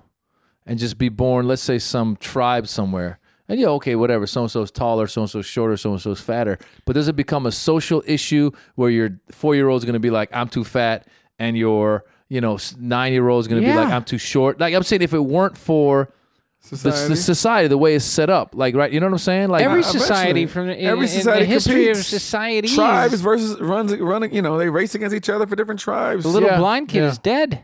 and 0.66 0.78
just 0.78 0.96
be 0.98 1.08
born, 1.10 1.46
let's 1.46 1.62
say, 1.62 1.78
some 1.78 2.16
tribe 2.16 2.66
somewhere, 2.68 3.18
and 3.48 3.60
yeah, 3.60 3.68
okay, 3.68 3.94
whatever. 3.96 4.26
So 4.26 4.42
and 4.42 4.50
so's 4.50 4.70
taller, 4.70 5.06
so 5.06 5.22
and 5.22 5.30
so's 5.30 5.46
shorter, 5.46 5.76
so 5.76 5.92
and 5.92 6.00
so's 6.00 6.20
fatter. 6.20 6.58
But 6.84 6.94
does 6.94 7.08
it 7.08 7.16
become 7.16 7.46
a 7.46 7.52
social 7.52 8.02
issue 8.06 8.50
where 8.74 8.90
your 8.90 9.18
four 9.30 9.54
year 9.54 9.68
old's 9.68 9.84
going 9.84 9.94
to 9.94 10.00
be 10.00 10.10
like, 10.10 10.30
I'm 10.34 10.48
too 10.48 10.64
fat, 10.64 11.06
and 11.38 11.56
your 11.56 12.04
you 12.28 12.40
know 12.40 12.58
nine 12.78 13.12
year 13.12 13.28
old's 13.28 13.46
going 13.48 13.62
to 13.62 13.68
be 13.68 13.74
like, 13.74 13.90
I'm 13.92 14.04
too 14.04 14.18
short? 14.18 14.58
Like 14.60 14.74
I'm 14.74 14.82
saying, 14.82 15.02
if 15.02 15.14
it 15.14 15.20
weren't 15.24 15.56
for 15.56 16.12
the, 16.70 16.76
Society. 16.76 17.08
the 17.10 17.16
society, 17.16 17.68
the 17.68 17.78
way 17.78 17.94
it's 17.94 18.04
set 18.04 18.28
up, 18.28 18.52
like 18.56 18.74
right, 18.74 18.90
you 18.90 18.98
know 18.98 19.06
what 19.06 19.12
I'm 19.12 19.18
saying? 19.18 19.50
Like 19.50 19.62
every 19.62 19.76
Uh, 19.76 19.80
eventually. 19.82 20.00
society 20.00 20.46
from 20.46 20.66
the, 20.66 20.76
in, 20.76 20.86
Every 20.86 21.04
in 21.04 21.08
society 21.08 21.44
the 21.44 21.46
history 21.46 21.74
competes. 21.84 21.98
of 22.00 22.06
society, 22.06 22.68
tribes 22.74 23.20
versus 23.20 23.60
runs 23.60 23.94
running. 23.96 24.34
You 24.34 24.42
know, 24.42 24.58
they 24.58 24.68
race 24.68 24.96
against 24.96 25.14
each 25.14 25.28
other 25.30 25.46
for 25.46 25.54
different 25.54 25.78
tribes. 25.78 26.24
the 26.24 26.28
little 26.28 26.48
Yeah, 26.48 26.58
blind 26.58 26.88
kid 26.88 27.02
yeah. 27.02 27.08
is 27.08 27.18
dead. 27.18 27.62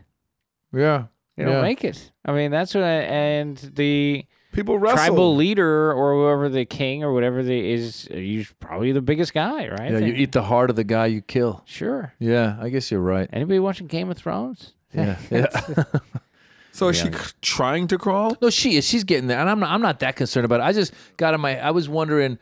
yeah, 0.73 1.05
They 1.35 1.43
don't 1.43 1.53
Yeah. 1.55 1.61
make 1.61 1.83
it. 1.83 2.11
I 2.25 2.31
mean, 2.31 2.51
that's 2.51 2.73
what. 2.73 2.85
I, 2.85 2.87
and 3.01 3.57
the 3.75 4.25
People 4.53 4.77
wrestle. 4.79 4.97
tribal 4.97 5.35
leader 5.35 5.91
or 5.91 6.13
whoever 6.13 6.47
the 6.47 6.63
king 6.65 7.03
or 7.03 7.11
whatever 7.13 7.43
the 7.43 7.71
is, 7.73 8.07
he's 8.11 8.53
probably 8.59 8.91
the 8.91 9.01
biggest 9.01 9.33
guy, 9.33 9.67
right? 9.67 9.91
yeah. 9.91 9.97
You 9.97 10.13
eat 10.13 10.31
the 10.31 10.43
heart 10.43 10.69
of 10.69 10.75
the 10.75 10.83
guy 10.83 11.07
you 11.07 11.21
kill. 11.21 11.63
Sure. 11.65 12.13
Yeah, 12.19 12.57
I 12.61 12.69
guess 12.69 12.89
you're 12.91 13.01
right. 13.01 13.29
Anybody 13.33 13.59
watching 13.59 13.87
Game 13.87 14.09
of 14.09 14.17
Thrones? 14.17 14.73
Yeah, 14.93 15.17
yeah. 15.29 15.47
So 16.75 16.87
is 16.87 16.97
she 16.97 17.11
c- 17.11 17.33
trying 17.43 17.85
to 17.89 17.99
crawl? 17.99 18.35
no, 18.41 18.49
she 18.49 18.77
is. 18.77 18.87
She's 18.87 19.03
getting 19.03 19.27
there, 19.27 19.39
and 19.39 19.47
I'm 19.47 19.59
not. 19.59 19.69
I'm 19.69 19.81
not 19.81 19.99
that 19.99 20.15
concerned 20.15 20.45
about 20.45 20.59
it. 20.59 20.63
I 20.63 20.73
just 20.73 20.91
got 21.17 21.35
in 21.35 21.39
my. 21.39 21.59
I 21.59 21.69
was 21.69 21.87
wondering 21.87 22.39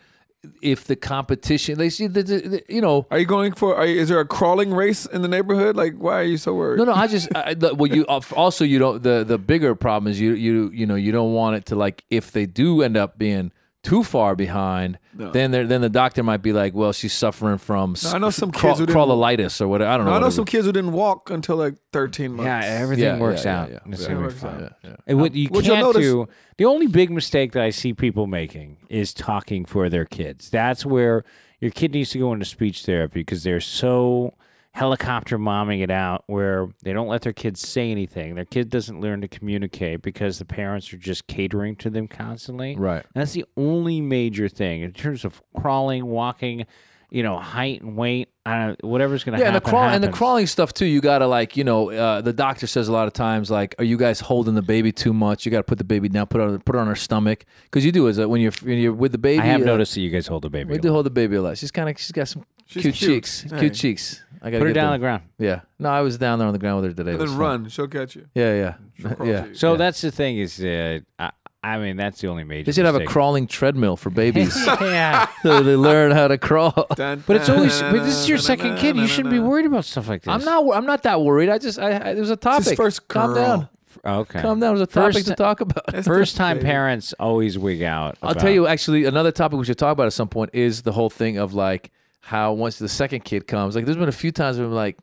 if 0.62 0.86
the 0.86 0.96
competition. 0.96 1.78
They 1.78 1.90
see 1.90 2.08
the, 2.08 2.24
the, 2.24 2.38
the 2.40 2.64
you 2.68 2.82
know. 2.82 3.06
Are 3.12 3.20
you 3.20 3.26
going 3.26 3.54
for? 3.54 3.76
Are 3.76 3.86
you, 3.86 4.00
is 4.00 4.10
there 4.10 4.20
a 4.20 4.26
crawling 4.26 4.74
race 4.74 5.06
in 5.06 5.22
the 5.22 5.28
neighborhood? 5.28 5.76
Like, 5.76 5.96
why 5.96 6.20
are 6.20 6.24
you 6.24 6.38
so 6.38 6.54
worried? 6.54 6.78
No, 6.80 6.86
no. 6.86 6.94
I 6.94 7.08
just. 7.08 7.34
I, 7.36 7.54
the, 7.54 7.76
well, 7.76 7.92
you 7.92 8.04
also 8.06 8.64
you 8.64 8.80
don't. 8.80 9.04
The 9.04 9.24
the 9.24 9.38
bigger 9.38 9.76
problem 9.76 10.12
is 10.12 10.20
you 10.20 10.34
you 10.34 10.72
you 10.74 10.86
know 10.86 10.96
you 10.96 11.12
don't 11.12 11.34
want 11.34 11.58
it 11.58 11.66
to 11.68 11.76
like 11.76 12.04
if 12.10 12.32
they 12.32 12.46
do 12.46 12.82
end 12.82 12.98
up 12.98 13.18
being 13.18 13.52
too 13.84 14.04
far 14.04 14.36
behind, 14.36 15.00
No. 15.14 15.32
then 15.32 15.52
they're, 15.52 15.68
then 15.68 15.82
the 15.82 15.90
doctor 15.90 16.24
might 16.24 16.42
be 16.42 16.54
like, 16.54 16.74
well, 16.74 16.94
she's 16.94 17.12
suffering 17.14 17.58
from. 17.58 17.96
No, 18.04 18.12
I 18.12 18.18
know 18.18 18.30
some 18.30 18.52
craw- 18.52 18.70
kids 18.72 18.80
who 18.80 18.86
didn't- 18.86 18.98
crawlitis 18.98 19.60
or 19.62 19.68
whatever. 19.68 19.92
I 19.92 19.98
don't 19.98 20.06
know. 20.06 20.14
I 20.14 20.20
know 20.20 20.28
what 20.28 20.34
some 20.34 20.46
kids 20.46 20.66
who 20.66 20.72
didn't 20.72 20.94
walk 20.94 21.30
until 21.30 21.58
like 21.58 21.76
13 21.92 22.32
months. 22.34 22.46
Yeah, 22.48 22.60
everything 22.64 23.04
Yeah, 23.06 23.20
works 23.20 23.44
yeah, 23.46 23.62
out. 23.62 23.70
yeah, 23.72 23.80
It's 23.88 24.02
yeah. 24.04 24.08
gonna 24.08 24.22
Yeah, 24.22 24.28
be 24.28 24.34
fine. 24.34 24.64
out. 24.64 24.74
Yeah, 24.84 24.96
yeah. 25.08 25.14
What 25.16 25.36
you 25.36 25.48
What 25.50 25.66
can't 25.66 25.80
notice- 25.82 26.02
do, 26.04 26.28
the 26.58 26.66
only 26.66 26.88
big 26.88 27.12
mistake 27.12 27.52
that 27.54 27.64
I 27.64 27.70
see 27.72 27.94
people 27.94 28.28
making 28.28 28.78
is 28.90 29.14
talking 29.14 29.66
for 29.66 29.90
their 29.90 30.06
kids. 30.06 30.50
That's 30.50 30.86
where 30.86 31.24
your 31.60 31.72
kid 31.72 31.92
needs 31.94 32.12
to 32.12 32.20
go 32.20 32.32
into 32.34 32.46
speech 32.46 32.86
therapy 32.86 33.20
because 33.22 33.44
they're 33.44 33.60
so 33.60 34.34
helicopter 34.74 35.38
momming 35.38 35.82
it 35.84 35.92
out 35.92 36.24
where 36.28 36.70
they 36.84 36.94
don't 36.94 37.08
let 37.08 37.22
their 37.22 37.34
kids 37.34 37.60
say 37.60 37.92
anything. 37.92 38.36
Their 38.36 38.46
kid 38.46 38.70
doesn't 38.70 39.02
learn 39.02 39.22
to 39.22 39.28
communicate 39.28 40.02
because 40.02 40.40
the 40.40 40.46
parents 40.46 40.94
are 40.94 40.98
just 40.98 41.28
catering 41.28 41.76
to 41.78 41.90
them 41.90 42.08
constantly. 42.08 42.76
Right. 42.78 43.06
That's 43.14 43.34
the 43.34 43.46
only 43.58 44.00
major 44.02 44.48
thing 44.48 44.82
in 44.82 44.94
terms 44.94 45.26
of 45.26 45.42
crawling, 45.58 46.06
walking, 46.06 46.66
you 47.10 47.22
know, 47.22 47.38
height 47.38 47.82
and 47.82 47.98
weight. 47.98 48.30
I 48.46 48.68
don't, 48.68 48.84
whatever's 48.84 49.24
going 49.26 49.38
to 49.38 49.40
Yeah, 49.42 49.48
and 49.50 49.54
happen. 49.56 49.66
the 49.66 49.70
crawl 49.70 49.84
and 49.90 50.04
the 50.04 50.10
crawling 50.10 50.48
stuff 50.48 50.74
too. 50.74 50.86
You 50.86 51.00
gotta 51.02 51.28
like, 51.28 51.56
you 51.58 51.64
know, 51.66 51.92
uh, 51.92 52.22
the 52.22 52.34
doctor 52.34 52.66
says 52.66 52.88
a 52.88 52.92
lot 52.94 53.06
of 53.06 53.14
times 53.14 53.52
like, 53.52 53.76
"Are 53.78 53.84
you 53.84 53.98
guys 53.98 54.22
holding 54.22 54.56
the 54.56 54.64
baby 54.64 54.92
too 54.92 55.14
much? 55.14 55.46
You 55.46 55.52
got 55.52 55.60
to 55.60 55.64
put 55.64 55.78
the 55.78 55.84
baby 55.84 56.10
down, 56.10 56.26
put 56.28 56.42
it 56.42 56.46
on, 56.46 56.60
put 56.62 56.76
it 56.76 56.80
on 56.80 56.88
her 56.88 56.96
stomach, 56.96 57.46
because 57.66 57.86
you 57.86 57.92
do 57.92 58.08
is 58.08 58.16
that 58.18 58.30
when 58.30 58.42
you're 58.42 58.54
when 58.64 58.80
you're 58.80 58.94
with 58.94 59.12
the 59.12 59.20
baby. 59.20 59.42
I 59.42 59.46
have 59.46 59.62
uh, 59.62 59.66
noticed 59.66 59.94
that 59.94 60.02
you 60.02 60.10
guys 60.10 60.26
hold 60.26 60.42
the 60.44 60.50
baby. 60.50 60.72
We 60.72 60.80
do 60.80 60.92
hold 60.92 61.06
the 61.06 61.12
baby 61.12 61.36
a 61.36 61.42
lot. 61.44 61.58
She's 61.60 61.70
kind 61.70 61.88
of 61.90 62.00
she's 62.00 62.12
got 62.14 62.30
some 62.30 62.46
She's 62.72 62.82
cute, 62.84 62.96
cute. 62.96 63.10
cheeks, 63.24 63.42
Hey. 63.50 63.60
cute 63.60 63.74
cheeks. 63.74 64.24
I 64.42 64.50
gotta 64.50 64.60
Put 64.62 64.68
her 64.68 64.74
get 64.74 64.80
down 64.82 64.86
on 64.88 64.92
the 64.94 65.00
ground. 65.00 65.24
Yeah. 65.38 65.60
No, 65.78 65.90
I 65.90 66.02
was 66.02 66.18
down 66.18 66.40
there 66.40 66.48
on 66.48 66.54
the 66.54 66.60
ground 66.60 66.82
with 66.82 66.92
her 66.92 66.96
today. 66.96 67.12
It 67.12 67.14
And 67.14 67.22
was 67.22 67.32
then 67.32 67.40
fun. 67.40 67.62
run. 67.64 67.70
She'll 67.70 67.88
catch 67.88 68.16
you. 68.16 68.26
Yeah, 68.34 68.54
yeah, 68.56 68.74
She'll 69.18 69.28
yeah. 69.28 69.42
to 69.44 69.48
you. 69.50 69.56
So 69.56 69.72
Yeah. 69.74 69.78
that's 69.78 70.02
the 70.02 70.10
thing 70.12 70.38
is, 70.40 70.60
uh, 70.64 71.00
I, 71.20 71.30
I 71.64 71.78
mean, 71.78 71.96
that's 71.96 72.22
the 72.22 72.28
only 72.28 72.44
major. 72.44 72.66
They 72.66 72.72
should 72.72 72.86
have 72.86 72.96
a 72.96 73.00
mistake. 73.00 73.12
crawling 73.14 73.46
treadmill 73.46 73.98
for 73.98 74.10
babies, 74.10 74.56
yeah, 74.66 75.28
so 75.44 75.62
they 75.62 75.76
learn 75.76 76.10
how 76.12 76.28
to 76.28 76.40
crawl. 76.40 76.88
Dun, 76.96 77.24
but 77.28 77.36
it's 77.36 77.46
dun, 77.48 77.58
always. 77.58 77.80
dun, 77.80 77.96
But 77.96 78.04
this 78.06 78.16
is 78.18 78.30
your 78.30 78.40
dun, 78.40 78.46
second 78.46 78.68
dun, 78.70 78.78
kid. 78.80 78.96
You 78.96 79.02
dun, 79.02 79.08
shouldn't 79.10 79.32
be 79.32 79.38
dun. 79.38 79.48
worried 79.48 79.66
about 79.68 79.86
stuff 79.86 80.08
like 80.10 80.24
this. 80.24 80.34
I'm 80.34 80.44
not. 80.44 80.66
wor- 80.66 80.74
I'm 80.76 80.88
not 80.88 81.04
that 81.04 81.22
worried. 81.22 81.50
I 81.50 81.60
just. 81.60 81.78
I, 81.78 81.98
I 81.98 82.14
there 82.14 82.22
was 82.22 82.32
a 82.32 82.36
topic. 82.36 82.78
first 82.78 83.08
Calm 83.08 83.34
girl. 83.36 83.46
down. 83.46 83.70
Okay. 84.04 84.42
Calm 84.42 84.60
down. 84.60 84.76
There's 84.76 84.90
a 84.90 84.92
topic 84.92 85.14
First- 85.18 85.28
to 85.28 85.36
talk 85.36 85.62
about. 85.62 85.84
It's 85.94 86.08
First 86.08 86.36
time 86.36 86.58
baby. 86.58 86.66
parents 86.66 87.14
always 87.20 87.60
wig 87.60 87.84
out. 87.84 88.18
I'll 88.24 88.32
about- 88.32 88.42
tell 88.42 88.52
you 88.52 88.66
actually 88.66 89.06
another 89.06 89.32
topic 89.32 89.60
we 89.60 89.66
should 89.66 89.78
talk 89.78 89.92
about 89.94 90.08
at 90.08 90.14
some 90.14 90.30
point 90.30 90.50
is 90.54 90.82
the 90.82 90.94
whole 90.94 91.12
thing 91.12 91.38
of 91.38 91.54
like 91.54 91.92
how 92.22 92.54
once 92.54 92.78
the 92.80 92.90
second 92.90 93.26
kid 93.26 93.48
comes, 93.48 93.76
like 93.76 93.86
there's 93.86 93.98
been 93.98 94.10
a 94.10 94.14
few 94.14 94.32
times 94.32 94.58
where 94.58 94.68
I'm 94.68 94.74
like, 94.74 94.98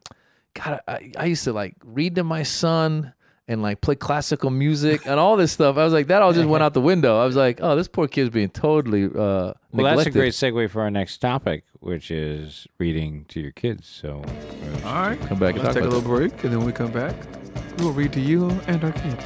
God, 0.54 0.80
I, 0.88 1.12
I 1.18 1.24
used 1.26 1.44
to 1.44 1.52
like 1.52 1.74
read 1.84 2.14
to 2.16 2.24
my 2.24 2.42
son 2.42 3.12
and 3.46 3.62
like 3.62 3.80
play 3.80 3.94
classical 3.94 4.50
music 4.50 5.06
and 5.06 5.18
all 5.18 5.36
this 5.36 5.52
stuff. 5.52 5.76
I 5.78 5.84
was 5.84 5.92
like, 5.92 6.08
that 6.08 6.20
all 6.22 6.32
just 6.32 6.48
went 6.48 6.62
out 6.62 6.74
the 6.74 6.80
window. 6.80 7.20
I 7.20 7.24
was 7.26 7.36
like, 7.36 7.60
oh, 7.62 7.76
this 7.76 7.88
poor 7.88 8.06
kid's 8.08 8.30
being 8.30 8.50
totally 8.50 9.04
uh, 9.04 9.08
Well, 9.14 9.54
neglected. 9.72 9.98
that's 9.98 10.06
a 10.08 10.10
great 10.18 10.32
segue 10.34 10.70
for 10.70 10.82
our 10.82 10.90
next 10.90 11.18
topic, 11.18 11.64
which 11.80 12.10
is 12.10 12.66
reading 12.78 13.24
to 13.28 13.40
your 13.40 13.52
kids. 13.52 13.86
So, 13.88 14.22
All 14.84 14.94
right. 14.94 15.18
Come 15.22 15.38
back 15.38 15.54
and 15.54 15.64
Let's 15.64 15.74
talk 15.74 15.74
take 15.74 15.84
a 15.84 15.86
about 15.86 15.92
little 15.94 16.02
break, 16.02 16.32
and 16.44 16.52
then 16.52 16.58
when 16.58 16.66
we 16.66 16.72
come 16.72 16.92
back, 16.92 17.14
we 17.78 17.84
will 17.84 17.92
read 17.92 18.12
to 18.12 18.20
you 18.20 18.50
and 18.66 18.84
our 18.84 18.92
kids. 18.92 19.24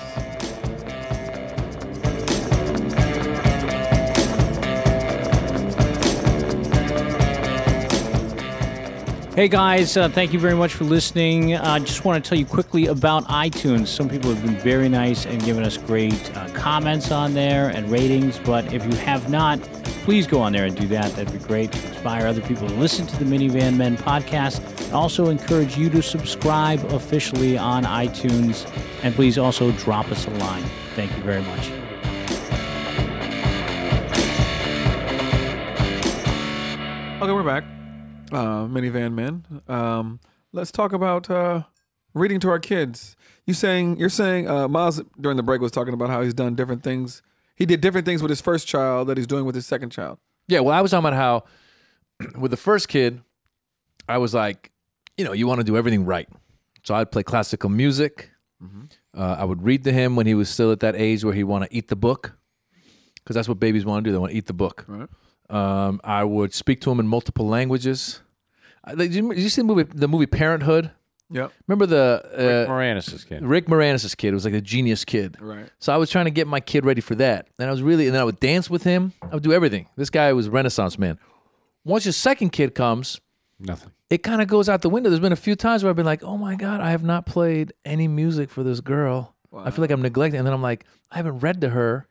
Hey 9.35 9.49
guys, 9.49 9.97
uh, 9.97 10.11
thank 10.11 10.35
you 10.35 10.38
very 10.38 10.55
much 10.55 10.75
for 10.75 10.85
listening. 10.85 11.57
I 11.57 11.77
uh, 11.77 11.79
just 11.79 12.05
want 12.05 12.23
to 12.23 12.29
tell 12.29 12.37
you 12.37 12.45
quickly 12.45 12.88
about 12.88 13.25
iTunes. 13.29 13.87
Some 13.87 14.07
people 14.07 14.29
have 14.35 14.45
been 14.45 14.59
very 14.59 14.90
nice 14.90 15.25
and 15.25 15.42
given 15.42 15.64
us 15.64 15.79
great 15.79 16.37
uh, 16.37 16.51
comments 16.51 17.11
on 17.11 17.33
there 17.33 17.71
and 17.71 17.90
ratings, 17.90 18.38
but 18.40 18.75
if 18.75 18.85
you 18.85 18.92
have 18.99 19.31
not, 19.31 19.59
please 20.05 20.27
go 20.27 20.42
on 20.42 20.53
there 20.53 20.66
and 20.66 20.77
do 20.77 20.87
that. 20.88 21.16
That'd 21.16 21.33
be 21.33 21.38
great 21.38 21.73
to 21.73 21.88
inspire 21.88 22.27
other 22.27 22.42
people 22.42 22.68
to 22.68 22.75
listen 22.75 23.07
to 23.07 23.16
the 23.16 23.25
Minivan 23.25 23.79
Men 23.79 23.97
podcast. 23.97 24.92
Also 24.92 25.31
encourage 25.31 25.79
you 25.79 25.88
to 25.88 26.03
subscribe 26.03 26.85
officially 26.92 27.57
on 27.57 27.85
iTunes, 27.85 28.71
and 29.03 29.14
please 29.14 29.38
also 29.38 29.73
drop 29.73 30.12
us 30.12 30.27
a 30.27 30.31
line. 30.33 30.64
Thank 30.95 31.11
you 31.16 31.23
very 31.23 31.40
much. 31.40 31.71
Okay, 37.23 37.33
we're 37.33 37.42
back. 37.42 37.72
Uh, 38.33 38.66
minivan 38.66 39.12
men. 39.12 39.45
Um, 39.68 40.18
let's 40.53 40.73
talk 40.73 40.92
about 40.92 41.29
uh, 41.29 41.64
reading 42.14 42.40
to 42.40 42.49
our 42.49 42.59
kids. 42.59 43.14
You 43.47 43.55
saying 43.55 43.99
you're 43.99 44.09
saying 44.09 44.49
uh, 44.49 44.68
Miles 44.68 45.03
during 45.21 45.37
the 45.37 45.42
break 45.42 45.61
was 45.61 45.71
talking 45.71 45.92
about 45.95 46.09
how 46.09 46.23
he's 46.23 46.35
done 46.35 46.55
different 46.55 46.83
things. 46.83 47.23
He 47.57 47.66
did 47.66 47.81
different 47.81 48.07
things 48.07 48.23
with 48.23 48.31
his 48.31 48.40
first 48.40 48.66
child 48.66 49.09
that 49.09 49.16
he's 49.18 49.27
doing 49.27 49.45
with 49.45 49.55
his 49.55 49.66
second 49.66 49.90
child. 49.90 50.18
Yeah, 50.49 50.61
well, 50.61 50.75
I 50.75 50.81
was 50.81 50.90
talking 50.90 51.07
about 51.07 51.14
how 51.16 51.45
with 52.38 52.51
the 52.51 52.57
first 52.57 52.88
kid, 52.88 53.21
I 54.09 54.18
was 54.18 54.33
like, 54.33 54.71
you 55.16 55.25
know, 55.25 55.33
you 55.33 55.47
want 55.47 55.61
to 55.61 55.64
do 55.64 55.77
everything 55.77 56.05
right. 56.05 56.29
So 56.85 56.95
I'd 56.95 57.12
play 57.12 57.23
classical 57.23 57.71
music. 57.71 58.31
Uh, 59.14 59.37
I 59.38 59.45
would 59.45 59.62
read 59.62 59.85
to 59.85 59.92
him 59.92 60.16
when 60.16 60.27
he 60.27 60.35
was 60.35 60.49
still 60.49 60.73
at 60.73 60.81
that 60.81 60.97
age 60.97 61.23
where 61.25 61.35
he 61.35 61.45
want 61.45 61.64
to 61.64 61.77
eat 61.77 61.88
the 61.88 61.97
book, 61.97 62.33
because 63.16 63.35
that's 63.35 63.49
what 63.49 63.61
babies 63.61 63.85
want 63.85 64.05
to 64.05 64.09
do. 64.09 64.12
They 64.12 64.18
want 64.18 64.33
to 64.33 64.38
eat 64.38 64.47
the 64.47 64.53
book. 64.53 64.85
Right. 64.88 65.09
Um, 65.53 66.01
I 66.03 66.25
would 66.25 66.55
speak 66.55 66.81
to 66.83 66.91
him 66.91 66.99
in 67.01 67.07
multiple 67.07 67.47
languages. 67.47 68.21
I- 68.85 68.95
Did 68.95 69.15
you, 69.15 69.29
did 69.35 69.43
you 69.43 69.49
see 69.49 69.61
the 69.61 69.67
movie, 69.67 69.83
the 69.85 70.09
movie 70.09 70.27
Parenthood? 70.27 70.91
Yep. 71.31 71.53
Remember 71.67 71.87
the 71.87 72.21
Rick 72.37 72.69
uh, 72.69 72.71
Moranis' 72.73 73.27
kid. 73.27 73.43
Rick 73.43 73.67
Moranis' 73.67 74.15
kid? 74.17 74.29
It 74.29 74.35
was 74.35 74.45
like 74.45 74.53
a 74.55 74.61
genius 74.61 75.05
kid. 75.05 75.37
Right. 75.41 75.67
So 75.79 75.93
I 75.93 75.97
was 75.97 76.11
trying 76.11 76.27
to 76.27 76.31
get 76.31 76.47
my 76.47 76.61
kid 76.61 76.85
ready 76.85 77.01
for 77.01 77.15
that. 77.15 77.47
And 77.59 77.69
I 77.69 77.71
was 77.71 77.81
really, 77.83 78.07
and 78.07 78.15
then 78.15 78.21
I 78.21 78.25
would 78.25 78.38
dance 78.41 78.69
with 78.69 78.83
him. 78.85 79.12
I 79.23 79.29
would 79.35 79.43
do 79.43 79.53
everything. 79.53 79.88
This 79.97 80.11
guy 80.11 80.33
was 80.35 80.49
Renaissance 80.51 80.99
man. 80.99 81.19
Once 81.85 82.05
your 82.05 82.12
second 82.12 82.51
kid 82.51 82.75
comes, 82.75 83.19
Nothing. 83.59 83.93
it 84.11 84.19
kind 84.23 84.43
of 84.43 84.49
goes 84.49 84.69
out 84.69 84.83
the 84.83 84.91
window. 84.91 85.09
There's 85.09 85.21
been 85.21 85.33
a 85.33 85.37
few 85.37 85.57
times 85.57 85.83
where 85.83 85.91
I've 85.91 85.97
been 85.97 86.05
like, 86.07 86.23
oh 86.23 86.37
my 86.37 86.55
God, 86.55 86.81
I 86.83 86.91
have 86.91 87.03
not 87.03 87.25
played 87.25 87.73
any 87.85 88.09
music 88.09 88.51
for 88.51 88.62
this 88.62 88.81
girl. 88.81 89.35
I 89.57 89.71
feel 89.71 89.83
like 89.83 89.91
I'm 89.91 90.03
neglecting. 90.03 90.38
And 90.38 90.47
then 90.47 90.53
I'm 90.55 90.62
like, 90.62 90.85
I 91.11 91.17
haven't 91.17 91.38
read 91.38 91.61
to 91.62 91.71
her. 91.71 92.09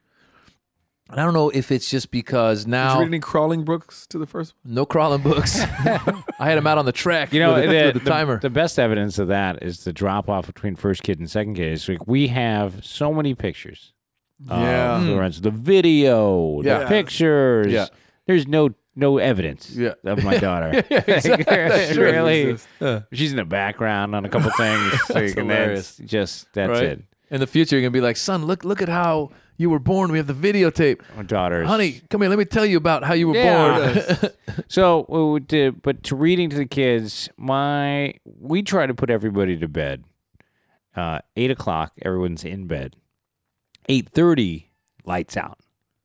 And 1.12 1.20
I 1.20 1.24
don't 1.26 1.34
know 1.34 1.50
if 1.50 1.72
it's 1.72 1.90
just 1.90 2.10
because 2.12 2.62
Did 2.66 2.70
you 2.70 2.72
now 2.72 3.00
read 3.00 3.08
any 3.08 3.20
crawling 3.20 3.64
books 3.64 4.08
to 4.08 4.18
the 4.18 4.26
first? 4.26 4.54
one? 4.64 4.74
no 4.76 4.86
crawling 4.86 5.22
books. 5.22 5.60
I 5.62 6.24
had 6.40 6.58
him 6.58 6.66
out 6.68 6.78
on 6.78 6.86
the 6.86 6.92
track. 6.92 7.34
You 7.34 7.40
know, 7.42 7.54
with, 7.54 7.64
the, 7.66 7.70
the, 7.70 7.84
with 7.86 7.94
the 7.96 8.00
the- 8.00 8.10
timer. 8.10 8.40
The 8.40 8.50
best 8.50 8.80
evidence 8.80 9.20
of 9.20 9.28
that 9.28 9.62
is 9.62 9.84
the 9.84 9.94
drop 9.94 10.30
off 10.30 10.48
between 10.48 10.76
first 10.76 11.04
kid 11.04 11.20
and 11.20 11.30
second 11.30 11.56
kid. 11.56 11.74
It's 11.74 11.88
like 11.90 12.08
we 12.08 12.28
have 12.30 12.86
so 12.86 13.14
many 13.14 13.36
pictures. 13.36 13.94
Uh, 14.50 14.56
yeah. 14.56 14.98
of 14.98 15.04
Lorenzo. 15.04 15.42
the 15.42 15.52
video, 15.52 16.62
Yeah. 16.64 16.80
the 16.80 16.86
pictures. 16.88 17.68
Yeah. 17.72 17.88
There's 18.26 18.48
no 18.48 18.70
no 18.96 19.20
evidence 19.20 19.70
Yeah. 19.76 19.94
of 20.04 20.24
my 20.24 20.38
daughter. 20.40 20.84
Yeah, 20.90 21.04
exactly. 21.08 21.44
That's 21.46 21.96
really, 21.98 22.58
Yeah. 22.82 23.02
she's 23.14 23.32
in 23.32 23.38
the 23.38 23.46
background 23.46 24.16
on 24.16 24.26
a 24.26 24.30
couple 24.30 24.50
things. 24.52 24.94
so 25.06 25.20
you 25.20 25.34
hilarious. 25.34 25.96
that's 25.98 26.10
just 26.12 26.54
that's 26.54 26.70
Right? 26.72 26.84
it. 26.84 27.04
In 27.30 27.40
the 27.40 27.48
future, 27.48 27.76
you're 27.76 27.82
gonna 27.84 27.92
be 27.92 28.02
like, 28.02 28.18
son, 28.18 28.46
look, 28.46 28.66
look 28.66 28.82
at 28.82 28.90
how 28.90 29.30
you 29.62 29.70
were 29.70 29.80
born. 29.80 30.12
We 30.12 30.18
have 30.18 30.28
the 30.28 30.34
videotape. 30.34 31.02
My 31.16 31.24
daughter's 31.24 31.68
Honey, 31.68 32.02
come 32.10 32.22
here. 32.22 32.30
Let 32.30 32.40
me 32.40 32.46
tell 32.46 32.66
you 32.66 32.78
about 32.78 33.04
how 33.04 33.14
you 33.14 33.28
were 33.28 33.36
Yeah. 33.36 33.94
born. 34.18 34.32
So, 34.68 35.04
uh, 35.06 35.40
to, 35.50 35.72
but 35.72 36.04
to 36.04 36.16
reading 36.16 36.50
to 36.50 36.56
the 36.58 36.66
kids, 36.66 37.30
my 37.38 38.14
we 38.26 38.62
try 38.64 38.86
to 38.86 38.94
put 38.94 39.10
everybody 39.10 39.58
to 39.58 39.68
bed. 39.68 40.04
Uh, 40.96 41.20
eight 41.38 41.52
o'clock, 41.52 41.94
everyone's 42.02 42.44
in 42.44 42.68
bed. 42.68 42.96
Eight 43.88 44.10
thirty, 44.10 44.72
lights 45.06 45.38
out. 45.38 45.60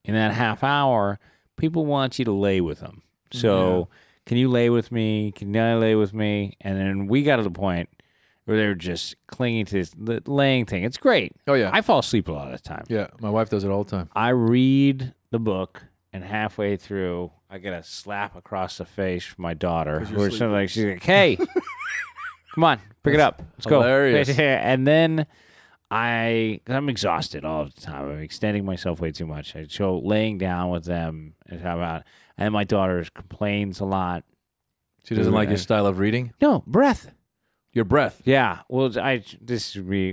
In 0.05 0.13
that 0.13 0.33
half 0.33 0.63
hour, 0.63 1.19
people 1.57 1.85
want 1.85 2.17
you 2.19 2.25
to 2.25 2.31
lay 2.31 2.61
with 2.61 2.79
them. 2.79 3.01
So, 3.33 3.89
can 4.25 4.37
you 4.37 4.47
lay 4.49 4.69
with 4.69 4.91
me? 4.91 5.33
Can 5.33 5.55
I 5.57 5.75
lay 5.75 5.95
with 5.95 6.13
me? 6.13 6.55
And 6.61 6.79
then 6.79 7.07
we 7.07 7.23
got 7.23 7.35
to 7.37 7.43
the 7.43 7.51
point 7.51 7.89
where 8.47 8.55
they're 8.55 8.75
just 8.75 9.15
clinging 9.27 9.65
to 9.65 9.73
this 9.73 9.93
laying 10.25 10.65
thing. 10.65 10.85
It's 10.85 10.95
great. 10.97 11.33
oh 11.47 11.53
yeah, 11.53 11.69
I 11.73 11.81
fall 11.81 11.99
asleep 11.99 12.29
a 12.29 12.31
lot 12.31 12.47
of 12.53 12.53
the 12.53 12.67
time. 12.67 12.85
yeah. 12.87 13.07
My 13.19 13.29
wife 13.29 13.49
does 13.49 13.65
it 13.65 13.69
all 13.69 13.83
the 13.83 13.91
time. 13.91 14.09
I 14.15 14.29
read 14.29 15.13
the 15.31 15.39
book, 15.39 15.83
and 16.13 16.23
halfway 16.23 16.77
through, 16.77 17.31
I 17.49 17.57
get 17.57 17.73
a 17.73 17.83
slap 17.83 18.37
across 18.37 18.77
the 18.77 18.85
face 18.85 19.25
from 19.25 19.43
my 19.43 19.53
daughter. 19.53 20.07
you're 20.09 20.17
Where 20.17 20.31
something 20.31 20.51
like 20.53 20.69
she's 20.69 20.85
like, 20.85 21.03
"Hey, 21.03 21.35
come 22.55 22.63
on, 22.63 22.79
pick 23.03 23.15
it 23.15 23.19
up, 23.19 23.41
let's 23.57 23.65
hilarious. 23.65 24.29
go." 24.29 24.43
And 24.43 24.87
then 24.87 25.27
I, 25.91 26.61
i 26.67 26.73
I'm 26.73 26.87
exhausted 26.87 27.43
all 27.43 27.65
the 27.65 27.81
time. 27.81 28.09
I'm 28.09 28.19
extending 28.19 28.63
myself 28.63 29.01
way 29.01 29.11
too 29.11 29.25
much. 29.27 29.57
I 29.57 29.65
so 29.69 29.99
laying 29.99 30.37
down 30.37 30.69
with 30.69 30.85
them 30.85 31.33
and 31.47 31.59
how 31.59 31.75
about, 31.75 32.03
and 32.37 32.53
my 32.53 32.63
daughter 32.63 33.05
complains 33.13 33.81
a 33.81 33.85
lot. 33.85 34.23
She 35.03 35.15
doesn't 35.15 35.33
like 35.33 35.49
your 35.49 35.57
style 35.57 35.85
of 35.85 35.99
reading. 35.99 36.33
No 36.41 36.63
breath. 36.65 37.11
Your 37.77 37.85
breath. 37.85 38.23
Yeah. 38.25 38.61
Well, 38.69 38.91
I 38.99 39.23
this 39.39 39.75
is 39.75 39.83
me, 39.83 40.11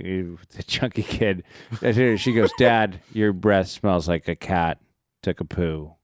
the 0.55 0.61
chunky 0.63 1.01
kid. 1.01 1.43
She 1.81 2.31
goes, 2.31 2.51
Dad, 2.59 2.99
your 3.11 3.33
breath 3.33 3.69
smells 3.69 4.07
like 4.07 4.27
a 4.27 4.35
cat 4.35 4.77
took 5.23 5.39
a 5.39 5.45
poo, 5.45 5.95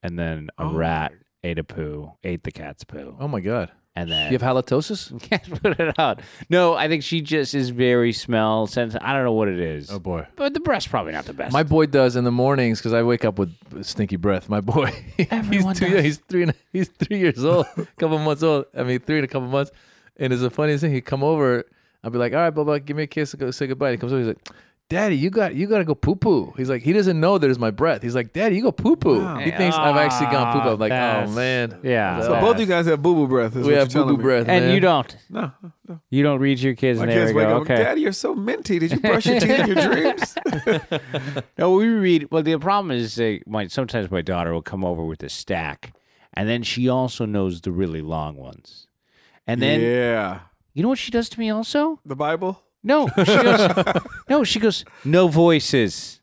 and 0.00 0.16
then 0.16 0.48
a 0.58 0.62
Oh. 0.62 0.72
rat 0.74 1.12
ate 1.42 1.58
a 1.58 1.64
poo, 1.64 2.12
ate 2.22 2.44
the 2.44 2.52
cat's 2.52 2.84
poo, 2.84 3.16
Oh 3.18 3.26
my 3.26 3.40
god. 3.40 3.72
and 3.96 4.08
then 4.08 4.30
You 4.32 4.38
have 4.38 4.56
halitosis? 4.56 5.20
can't 5.28 5.60
put 5.60 5.80
it 5.80 5.98
out. 5.98 6.20
No, 6.48 6.74
I 6.74 6.86
think 6.86 7.02
she 7.02 7.20
just 7.20 7.52
is 7.52 7.70
very 7.70 8.12
smell 8.12 8.68
sensitive. 8.68 9.04
I 9.04 9.12
don't 9.12 9.24
know 9.24 9.32
what 9.32 9.48
it 9.48 9.58
is, 9.58 9.90
Oh 9.90 9.98
boy. 9.98 10.24
but 10.36 10.54
the 10.54 10.60
breast's 10.60 10.88
probably 10.88 11.10
not 11.12 11.24
the 11.24 11.32
best. 11.32 11.52
My 11.52 11.64
boy 11.64 11.86
does 11.86 12.14
in 12.14 12.22
the 12.22 12.30
mornings 12.30 12.78
because 12.78 12.92
I 12.92 13.02
wake 13.02 13.24
up 13.24 13.40
with 13.40 13.52
stinky 13.84 14.14
breath. 14.16 14.48
My 14.48 14.60
boy, 14.60 14.92
Everyone 15.32 15.74
he's 15.74 15.80
two, 15.80 15.90
does. 15.90 16.04
he's 16.04 16.18
three, 16.18 16.42
and, 16.44 16.54
he's 16.72 16.88
three 16.90 17.18
years 17.18 17.44
old, 17.44 17.66
a 17.76 17.86
couple 17.98 18.18
months 18.20 18.44
old. 18.44 18.66
I 18.76 18.84
mean, 18.84 19.00
three 19.00 19.16
and 19.16 19.24
a 19.24 19.28
couple 19.28 19.48
months. 19.48 19.72
And 20.18 20.32
it's 20.32 20.42
the 20.42 20.50
funniest 20.50 20.82
thing. 20.82 20.92
He'd 20.92 21.02
come 21.04 21.22
over. 21.22 21.64
I'd 22.04 22.12
be 22.12 22.18
like, 22.18 22.32
all 22.32 22.38
right, 22.40 22.50
blah 22.50 22.64
blah, 22.64 22.78
give 22.78 22.96
me 22.96 23.04
a 23.04 23.06
kiss, 23.06 23.34
go 23.34 23.50
say 23.50 23.66
goodbye. 23.66 23.92
he 23.92 23.96
comes 23.96 24.12
over. 24.12 24.20
He's 24.20 24.28
like, 24.28 24.48
Daddy, 24.88 25.16
you 25.16 25.28
got 25.28 25.54
you 25.54 25.66
got 25.66 25.78
to 25.78 25.84
go 25.84 25.94
poo 25.94 26.16
poo. 26.16 26.54
He's 26.56 26.70
like, 26.70 26.80
he 26.82 26.94
doesn't 26.94 27.20
know 27.20 27.36
there's 27.36 27.58
my 27.58 27.70
breath. 27.70 28.00
He's 28.02 28.14
like, 28.14 28.32
Daddy, 28.32 28.56
you 28.56 28.62
go 28.62 28.72
poo 28.72 28.96
poo. 28.96 29.20
Wow. 29.22 29.38
He 29.38 29.50
thinks 29.50 29.76
I've 29.76 29.96
actually 29.96 30.30
gone 30.30 30.52
poo 30.52 30.60
poo. 30.62 30.68
I'm 30.70 30.78
like, 30.78 30.88
That's- 30.90 31.28
oh 31.28 31.32
man. 31.34 31.78
yeah. 31.82 32.22
So 32.22 32.32
Yes. 32.32 32.40
both 32.42 32.54
of 32.54 32.60
you 32.60 32.66
guys 32.66 32.86
have 32.86 33.02
boo 33.02 33.14
boo 33.14 33.28
breath. 33.28 33.54
Is 33.54 33.66
we 33.66 33.72
what 33.74 33.80
have 33.80 33.92
you're 33.92 34.04
boo 34.04 34.16
boo 34.16 34.16
telling 34.16 34.18
me. 34.18 34.22
breath, 34.22 34.48
and 34.48 34.64
man. 34.66 34.74
you 34.74 34.80
don't. 34.80 35.16
No, 35.28 35.52
no. 35.88 36.00
You 36.08 36.22
don't 36.22 36.40
read 36.40 36.58
your 36.60 36.74
kids, 36.74 36.98
My 37.00 37.04
and 37.04 37.12
there 37.12 37.20
kids 37.26 37.32
we 37.34 37.40
wake 37.42 37.48
go. 37.48 37.56
up. 37.56 37.62
Okay. 37.62 37.76
Daddy, 37.76 38.00
you're 38.00 38.12
so 38.12 38.34
minty. 38.34 38.78
Did 38.78 38.92
you 38.92 39.00
brush 39.00 39.26
your 39.26 39.40
teeth 39.40 39.50
in 39.50 39.66
your 39.66 39.92
dreams? 39.92 40.34
No, 41.58 41.72
we 41.72 41.86
read. 41.88 42.28
Well, 42.30 42.42
the 42.42 42.56
problem 42.58 42.90
is, 42.92 43.20
uh, 43.20 43.38
my 43.46 43.66
sometimes 43.66 44.10
my 44.10 44.22
daughter 44.22 44.52
will 44.52 44.62
come 44.62 44.84
over 44.84 45.04
with 45.04 45.22
a 45.22 45.28
stack, 45.28 45.92
and 46.32 46.48
then 46.48 46.62
she 46.62 46.88
also 46.88 47.26
knows 47.26 47.60
the 47.60 47.72
really 47.72 48.00
long 48.00 48.36
ones. 48.36 48.86
And 49.48 49.60
then 49.62 49.80
yeah. 49.80 50.40
you 50.74 50.82
know 50.82 50.90
what 50.90 50.98
she 50.98 51.10
does 51.10 51.28
to 51.30 51.40
me 51.40 51.50
also? 51.50 51.98
The 52.04 52.14
Bible. 52.14 52.62
No, 52.84 53.08
she 53.18 53.24
goes. 53.24 53.68
no, 54.28 54.44
she 54.44 54.60
goes. 54.60 54.84
No 55.04 55.26
voices. 55.28 56.20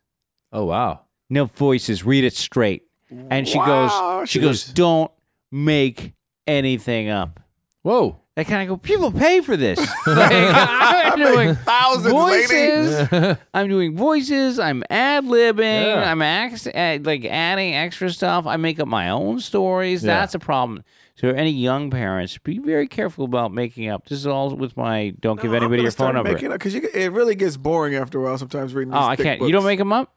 Oh 0.54 0.66
wow. 0.66 1.02
No 1.30 1.46
voices. 1.46 2.06
Read 2.06 2.24
it 2.24 2.34
straight. 2.36 2.84
And 3.10 3.48
she 3.48 3.58
Wow, 3.58 4.20
goes. 4.20 4.30
she 4.30 4.40
She 4.40 4.42
goes. 4.46 4.64
does- 4.66 4.74
Don't 4.74 5.12
make 5.52 6.14
anything 6.48 7.10
up. 7.10 7.40
Whoa. 7.82 8.22
I 8.38 8.44
kind 8.44 8.64
of 8.64 8.68
go. 8.68 8.78
People 8.78 9.12
pay 9.12 9.42
for 9.42 9.56
this. 9.56 9.80
Like, 10.08 10.32
I'm 10.34 11.18
doing 11.18 11.56
Thousands, 11.56 12.14
lady. 12.14 12.48
voices. 12.48 13.38
I'm 13.54 13.70
doing 13.70 13.96
voices. 13.96 14.60
I'm 14.60 14.84
ad 14.90 15.24
libbing. 15.26 15.86
Yeah. 15.86 16.12
I'm 16.12 16.22
ax- 16.22 16.68
add, 16.68 17.06
like 17.06 17.24
adding 17.26 17.74
extra 17.74 18.10
stuff. 18.10 18.46
I 18.46 18.58
make 18.58 18.80
up 18.80 18.88
my 18.88 19.10
own 19.10 19.40
stories. 19.40 20.04
Yeah. 20.04 20.20
That's 20.20 20.36
a 20.36 20.40
problem. 20.40 20.84
So 21.16 21.30
any 21.30 21.52
young 21.52 21.90
parents, 21.92 22.38
be 22.40 22.60
very 22.60 22.88
careful 22.88 23.24
about 23.24 23.54
making 23.54 23.88
up. 23.88 24.08
This 24.10 24.20
is 24.20 24.28
all 24.28 24.54
with 24.54 24.76
my 24.76 25.14
don't 25.22 25.40
give 25.42 25.52
No, 25.52 25.58
I'm 25.58 25.64
anybody 25.64 25.84
your 25.84 25.92
phone 25.92 26.16
number. 26.16 26.34
because 26.38 26.76
it 26.76 27.12
really 27.14 27.36
gets 27.36 27.56
boring 27.56 27.96
after 27.96 28.20
a 28.20 28.24
while. 28.24 28.38
Sometimes 28.38 28.74
reading. 28.74 28.92
This. 28.92 29.00
Oh, 29.02 29.06
I 29.06 29.16
can't. 29.16 29.42
You 29.42 29.52
don't 29.54 29.64
make 29.66 29.80
them 29.80 29.94
up. 29.94 30.12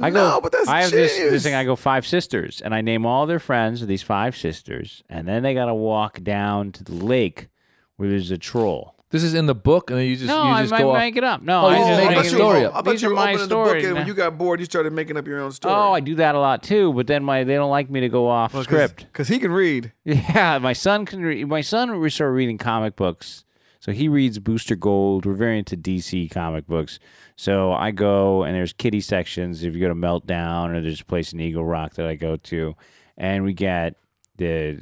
I 0.00 0.10
go, 0.10 0.28
No, 0.28 0.40
but 0.40 0.52
that's 0.52 0.68
I 0.68 0.82
have 0.82 0.90
this 0.90 1.16
this 1.16 1.42
thing. 1.42 1.54
I 1.54 1.64
go 1.64 1.74
five 1.76 2.06
sisters, 2.06 2.60
and 2.60 2.74
I 2.74 2.80
name 2.82 3.04
all 3.06 3.26
their 3.26 3.38
friends. 3.40 3.82
Of 3.82 3.88
these 3.88 4.02
five 4.02 4.36
sisters, 4.36 5.02
and 5.08 5.26
then 5.26 5.42
they 5.42 5.54
got 5.54 5.66
to 5.66 5.74
walk 5.74 6.22
down 6.22 6.70
to 6.72 6.84
the 6.84 6.94
lake 6.94 7.48
where 7.96 8.08
there's 8.08 8.30
a 8.30 8.38
troll. 8.38 8.92
This 9.10 9.22
is 9.22 9.34
in 9.34 9.46
the 9.46 9.54
book, 9.54 9.90
and 9.90 9.98
then 10.00 10.06
you 10.06 10.16
just 10.16 10.26
no, 10.26 10.42
you 10.42 10.48
I 10.50 10.62
just 10.62 10.72
might 10.72 10.80
go 10.80 10.90
off. 10.90 10.98
make 10.98 11.14
it 11.16 11.22
up. 11.22 11.40
No, 11.40 11.60
Oh, 11.62 11.66
I 11.66 11.70
you 11.72 11.76
just 11.78 11.88
just 11.88 12.00
make 12.00 12.08
make 12.10 12.18
a 12.18 12.22
you, 12.30 12.36
story 12.36 12.60
were- 12.62 12.66
up. 12.66 12.72
I 12.72 12.76
thought 12.78 12.90
These 12.90 13.02
you 13.02 13.08
are 13.08 13.10
were 13.10 13.14
my 13.16 13.22
opening 13.34 13.48
the 13.48 13.54
book, 13.54 13.66
stories. 13.68 13.84
and 13.84 13.94
when 13.94 14.06
you 14.08 14.14
got 14.14 14.36
bored, 14.38 14.58
you 14.58 14.66
started 14.66 14.92
making 14.92 15.16
up 15.16 15.26
your 15.28 15.38
own 15.40 15.52
story. 15.52 15.72
Oh, 15.74 15.92
I 15.92 16.00
do 16.00 16.16
that 16.16 16.34
a 16.34 16.40
lot 16.40 16.64
too, 16.64 16.92
but 16.94 17.06
then 17.06 17.22
my 17.22 17.44
they 17.44 17.54
don't 17.54 17.70
like 17.70 17.88
me 17.90 18.00
to 18.00 18.08
go 18.08 18.26
off 18.28 18.60
script. 18.64 19.06
because 19.12 19.28
he 19.28 19.38
can 19.38 19.52
read. 19.52 19.92
Yeah, 20.04 20.58
my 20.62 20.72
son 20.72 21.06
can 21.06 21.22
read. 21.22 21.46
My 21.46 21.60
son 21.60 22.00
we 22.00 22.10
started 22.10 22.32
reading 22.32 22.58
comic 22.58 22.96
books, 22.96 23.44
so 23.78 23.92
he 23.92 24.08
reads 24.08 24.40
Booster 24.40 24.74
Gold. 24.74 25.26
We're 25.26 25.34
very 25.34 25.58
into 25.60 25.76
DC 25.76 26.28
comic 26.32 26.66
books, 26.66 26.98
so 27.36 27.72
I 27.72 27.92
go 27.92 28.42
and 28.42 28.56
there's 28.56 28.72
kitty 28.72 29.00
sections. 29.00 29.62
If 29.62 29.74
you 29.74 29.80
go 29.80 29.88
to 29.88 29.94
Meltdown 29.94 30.74
or 30.74 30.80
there's 30.80 31.02
a 31.02 31.04
place 31.04 31.32
in 31.32 31.38
Eagle 31.38 31.64
Rock 31.64 31.94
that 31.94 32.06
I 32.06 32.16
go 32.16 32.34
to, 32.36 32.74
and 33.16 33.44
we 33.44 33.52
get 33.52 33.94
the 34.36 34.78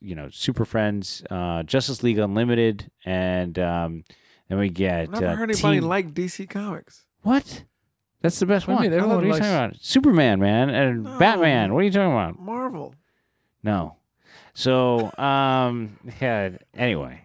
you 0.00 0.14
know 0.14 0.28
Super 0.30 0.64
Friends, 0.64 1.22
uh, 1.30 1.62
Justice 1.64 2.02
League 2.02 2.18
Unlimited, 2.18 2.90
and 3.04 3.58
um, 3.58 4.04
then 4.48 4.58
we 4.58 4.68
get 4.68 5.02
I've 5.02 5.10
never 5.10 5.26
uh, 5.28 5.36
heard 5.36 5.50
anybody 5.50 5.80
Teen- 5.80 5.88
like 5.88 6.14
DC 6.14 6.48
Comics. 6.48 7.04
what? 7.22 7.64
That's 8.20 8.38
the 8.38 8.46
best 8.46 8.68
What 8.68 8.74
one. 8.76 8.84
you 8.84 8.90
mean? 8.90 9.00
Oh, 9.00 9.08
what 9.08 9.24
are 9.24 9.26
you 9.26 9.32
likes- 9.32 9.40
talking 9.44 9.54
about? 9.56 9.76
Superman, 9.80 10.38
man, 10.38 10.70
and 10.70 11.02
No. 11.02 11.18
Batman. 11.18 11.74
What 11.74 11.80
are 11.80 11.84
you 11.84 11.90
talking 11.90 12.12
about? 12.12 12.38
Marvel. 12.38 12.94
No. 13.64 13.96
So, 14.54 15.10
um, 15.18 15.98
yeah. 16.20 16.50
Anyway, 16.74 17.22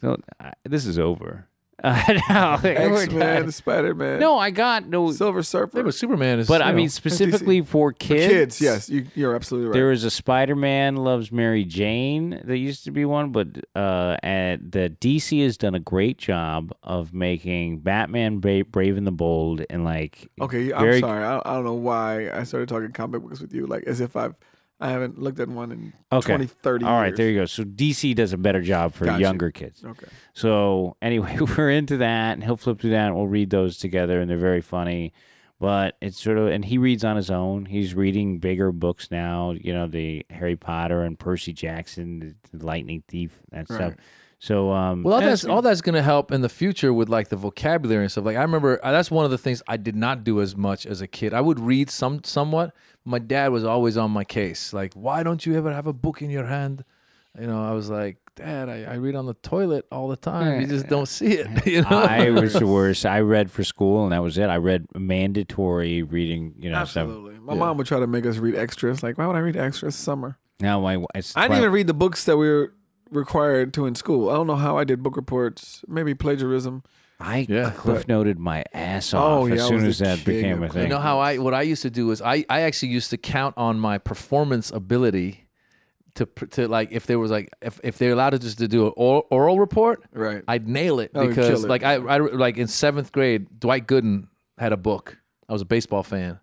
so 0.00 0.16
uh, 0.38 0.50
this 0.64 0.86
is 0.86 0.98
over. 0.98 1.48
Uh, 1.84 2.00
no, 2.30 2.60
we're 2.62 3.02
X 3.02 3.08
done. 3.08 3.18
Men, 3.18 3.50
Spider 3.50 3.92
Man. 3.92 4.20
no, 4.20 4.38
I 4.38 4.50
got 4.50 4.86
no. 4.86 5.10
Silver 5.10 5.42
Surfer. 5.42 5.78
Yeah, 5.78 5.82
but 5.82 5.94
Superman 5.94 6.38
is. 6.38 6.46
But 6.46 6.62
I 6.62 6.70
know, 6.70 6.76
mean, 6.76 6.88
specifically 6.88 7.60
for 7.60 7.90
For 7.90 7.92
kids. 7.92 8.32
kids, 8.32 8.60
yes, 8.60 8.88
you, 8.88 9.06
you're 9.16 9.34
absolutely 9.34 9.70
right. 9.70 9.74
There 9.74 9.88
was 9.88 10.04
a 10.04 10.10
Spider-Man 10.10 10.94
loves 10.94 11.32
Mary 11.32 11.64
Jane 11.64 12.40
that 12.44 12.58
used 12.58 12.84
to 12.84 12.92
be 12.92 13.04
one, 13.04 13.32
but 13.32 13.48
uh, 13.74 14.16
and 14.22 14.70
the 14.70 14.94
DC 15.00 15.42
has 15.42 15.56
done 15.56 15.74
a 15.74 15.80
great 15.80 16.18
job 16.18 16.72
of 16.84 17.12
making 17.12 17.80
Batman 17.80 18.38
Bra- 18.38 18.62
Brave 18.62 18.96
and 18.96 19.06
the 19.06 19.10
Bold 19.10 19.62
and 19.68 19.84
like 19.84 20.30
okay, 20.40 20.72
I'm 20.72 20.82
very- 20.84 21.00
sorry. 21.00 21.24
I, 21.24 21.38
I 21.44 21.54
don't 21.54 21.64
know 21.64 21.74
why 21.74 22.30
I 22.30 22.44
started 22.44 22.68
talking 22.68 22.92
comic 22.92 23.22
books 23.22 23.40
with 23.40 23.52
you, 23.52 23.66
like 23.66 23.82
as 23.88 24.00
if 24.00 24.14
I've 24.14 24.36
I 24.82 24.90
haven't 24.90 25.18
looked 25.20 25.38
at 25.40 25.48
one 25.48 25.70
in 25.72 25.92
Okay. 26.10 26.32
20, 26.34 26.46
30 26.46 26.84
All 26.84 26.92
right, 27.00 27.06
years. 27.08 27.16
there 27.16 27.28
you 27.30 27.38
go. 27.40 27.44
So 27.46 27.62
DC 27.64 28.14
does 28.14 28.32
a 28.32 28.36
better 28.36 28.60
job 28.60 28.94
for 28.94 29.04
Gotcha. 29.04 29.20
younger 29.20 29.50
kids. 29.50 29.84
Okay. 29.84 30.06
So 30.34 30.96
anyway, 31.00 31.38
we're 31.56 31.70
into 31.70 31.98
that, 31.98 32.32
and 32.32 32.42
he'll 32.44 32.56
flip 32.56 32.80
through 32.80 32.90
that, 32.90 33.06
and 33.06 33.14
we'll 33.16 33.28
read 33.28 33.50
those 33.50 33.78
together, 33.78 34.20
and 34.20 34.28
they're 34.28 34.36
very 34.38 34.60
funny. 34.60 35.12
But 35.60 35.96
it's 36.00 36.20
sort 36.20 36.38
of, 36.38 36.48
and 36.48 36.64
he 36.64 36.76
reads 36.76 37.04
on 37.04 37.14
his 37.14 37.30
own. 37.30 37.66
He's 37.66 37.94
reading 37.94 38.38
bigger 38.38 38.72
books 38.72 39.12
now. 39.12 39.52
You 39.52 39.72
know, 39.72 39.86
the 39.86 40.26
Harry 40.28 40.56
Potter 40.56 41.02
and 41.02 41.16
Percy 41.16 41.52
Jackson, 41.52 42.34
the 42.52 42.66
Lightning 42.66 43.04
Thief, 43.06 43.38
that 43.52 43.68
stuff. 43.68 43.94
Right. 44.42 44.46
So, 44.46 44.72
um, 44.72 45.02
Well, 45.02 45.14
all 45.14 45.20
and 45.20 45.28
that's 45.28 45.44
all 45.44 45.62
that's 45.62 45.80
going 45.80 45.94
to 45.94 46.02
help 46.02 46.32
in 46.32 46.40
the 46.40 46.48
future 46.48 46.92
with 46.92 47.08
like 47.08 47.28
the 47.28 47.36
vocabulary 47.36 48.02
and 48.02 48.10
stuff. 48.10 48.24
Like 48.24 48.36
I 48.36 48.42
remember 48.42 48.80
uh, 48.84 48.90
that's 48.90 49.10
one 49.10 49.24
of 49.24 49.30
the 49.30 49.38
things 49.38 49.62
I 49.68 49.76
did 49.76 49.94
not 49.94 50.24
do 50.24 50.40
as 50.40 50.56
much 50.56 50.84
as 50.84 51.00
a 51.00 51.06
kid. 51.06 51.32
I 51.32 51.40
would 51.40 51.60
read 51.60 51.90
some 51.90 52.24
somewhat. 52.24 52.74
My 53.04 53.18
dad 53.18 53.52
was 53.52 53.64
always 53.64 53.96
on 53.96 54.10
my 54.10 54.24
case. 54.24 54.72
Like, 54.72 54.94
why 54.94 55.22
don't 55.22 55.46
you 55.46 55.56
ever 55.56 55.72
have 55.72 55.86
a 55.86 55.92
book 55.92 56.22
in 56.22 56.30
your 56.30 56.46
hand? 56.46 56.84
You 57.40 57.46
know, 57.46 57.64
I 57.64 57.72
was 57.72 57.88
like, 57.88 58.18
Dad, 58.34 58.68
I, 58.68 58.84
I 58.84 58.94
read 58.94 59.14
on 59.14 59.26
the 59.26 59.34
toilet 59.34 59.86
all 59.92 60.08
the 60.08 60.16
time. 60.16 60.60
You 60.60 60.66
just 60.66 60.86
don't 60.88 61.06
see 61.06 61.32
it. 61.32 61.46
You 61.66 61.82
know? 61.82 61.88
I 61.88 62.30
was 62.30 62.54
the 62.54 62.66
worst. 62.66 63.06
I 63.06 63.20
read 63.20 63.50
for 63.50 63.62
school, 63.62 64.04
and 64.04 64.12
that 64.12 64.22
was 64.22 64.38
it. 64.38 64.46
I 64.46 64.56
read 64.56 64.86
mandatory 64.94 66.02
reading. 66.02 66.54
You 66.58 66.70
know, 66.70 66.84
stuff. 66.84 67.08
Absolutely. 67.08 67.38
My 67.40 67.54
mom 67.54 67.76
would 67.76 67.86
try 67.86 68.00
to 68.00 68.06
make 68.06 68.26
us 68.26 68.38
read 68.38 68.54
extras. 68.54 69.02
Like, 69.02 69.18
why 69.18 69.26
would 69.26 69.36
I 69.36 69.40
read 69.40 69.56
extras 69.56 69.94
summer? 69.94 70.38
Now 70.60 70.80
my 70.80 71.04
it's 71.14 71.36
I 71.36 71.48
didn't 71.48 71.58
even 71.58 71.72
read 71.72 71.86
the 71.88 71.94
books 71.94 72.24
that 72.24 72.36
we 72.36 72.48
were 72.48 72.72
required 73.12 73.72
to 73.74 73.86
in 73.86 73.94
school. 73.94 74.28
I 74.30 74.34
don't 74.34 74.46
know 74.46 74.56
how 74.56 74.76
I 74.78 74.84
did 74.84 75.02
book 75.02 75.16
reports. 75.16 75.84
Maybe 75.86 76.14
plagiarism. 76.14 76.82
I 77.20 77.46
Yeah. 77.48 77.70
cliff 77.70 78.08
noted 78.08 78.38
my 78.40 78.64
ass 78.72 79.14
Oh, 79.14 79.18
off 79.44 79.48
yeah, 79.48 79.54
as 79.54 79.62
I 79.62 79.68
soon 79.68 79.86
as 79.86 79.98
that 80.00 80.24
became 80.24 80.62
a 80.62 80.68
thing. 80.68 80.82
You 80.82 80.88
know 80.88 80.98
how 80.98 81.20
I 81.20 81.38
what 81.38 81.54
I 81.54 81.62
used 81.62 81.82
to 81.82 81.90
do 81.90 82.10
is 82.10 82.20
I 82.20 82.44
I 82.48 82.62
actually 82.62 82.88
used 82.88 83.10
to 83.10 83.16
count 83.16 83.54
on 83.56 83.78
my 83.78 83.98
performance 83.98 84.72
ability 84.72 85.46
to 86.16 86.26
to 86.50 86.66
like 86.66 86.90
if 86.90 87.06
there 87.06 87.18
was 87.20 87.30
like 87.30 87.50
if, 87.62 87.78
if 87.84 87.96
they're 87.98 88.12
allowed 88.12 88.30
to 88.30 88.38
just 88.40 88.58
to 88.58 88.66
do 88.68 88.86
an 88.88 88.92
oral, 88.96 89.26
oral 89.30 89.58
report, 89.60 90.02
Right. 90.12 90.42
I'd 90.48 90.66
nail 90.68 90.98
it 90.98 91.12
Oh, 91.14 91.28
because 91.28 91.62
it. 91.64 91.68
like 91.68 91.84
I, 91.84 91.94
I 91.94 92.16
like 92.18 92.56
in 92.56 92.66
seventh 92.66 93.12
grade, 93.12 93.46
Dwight 93.60 93.86
Gooden 93.86 94.26
had 94.58 94.72
a 94.72 94.76
book. 94.76 95.18
I 95.48 95.52
was 95.52 95.62
a 95.62 95.66
baseball 95.66 96.02
fan, 96.02 96.40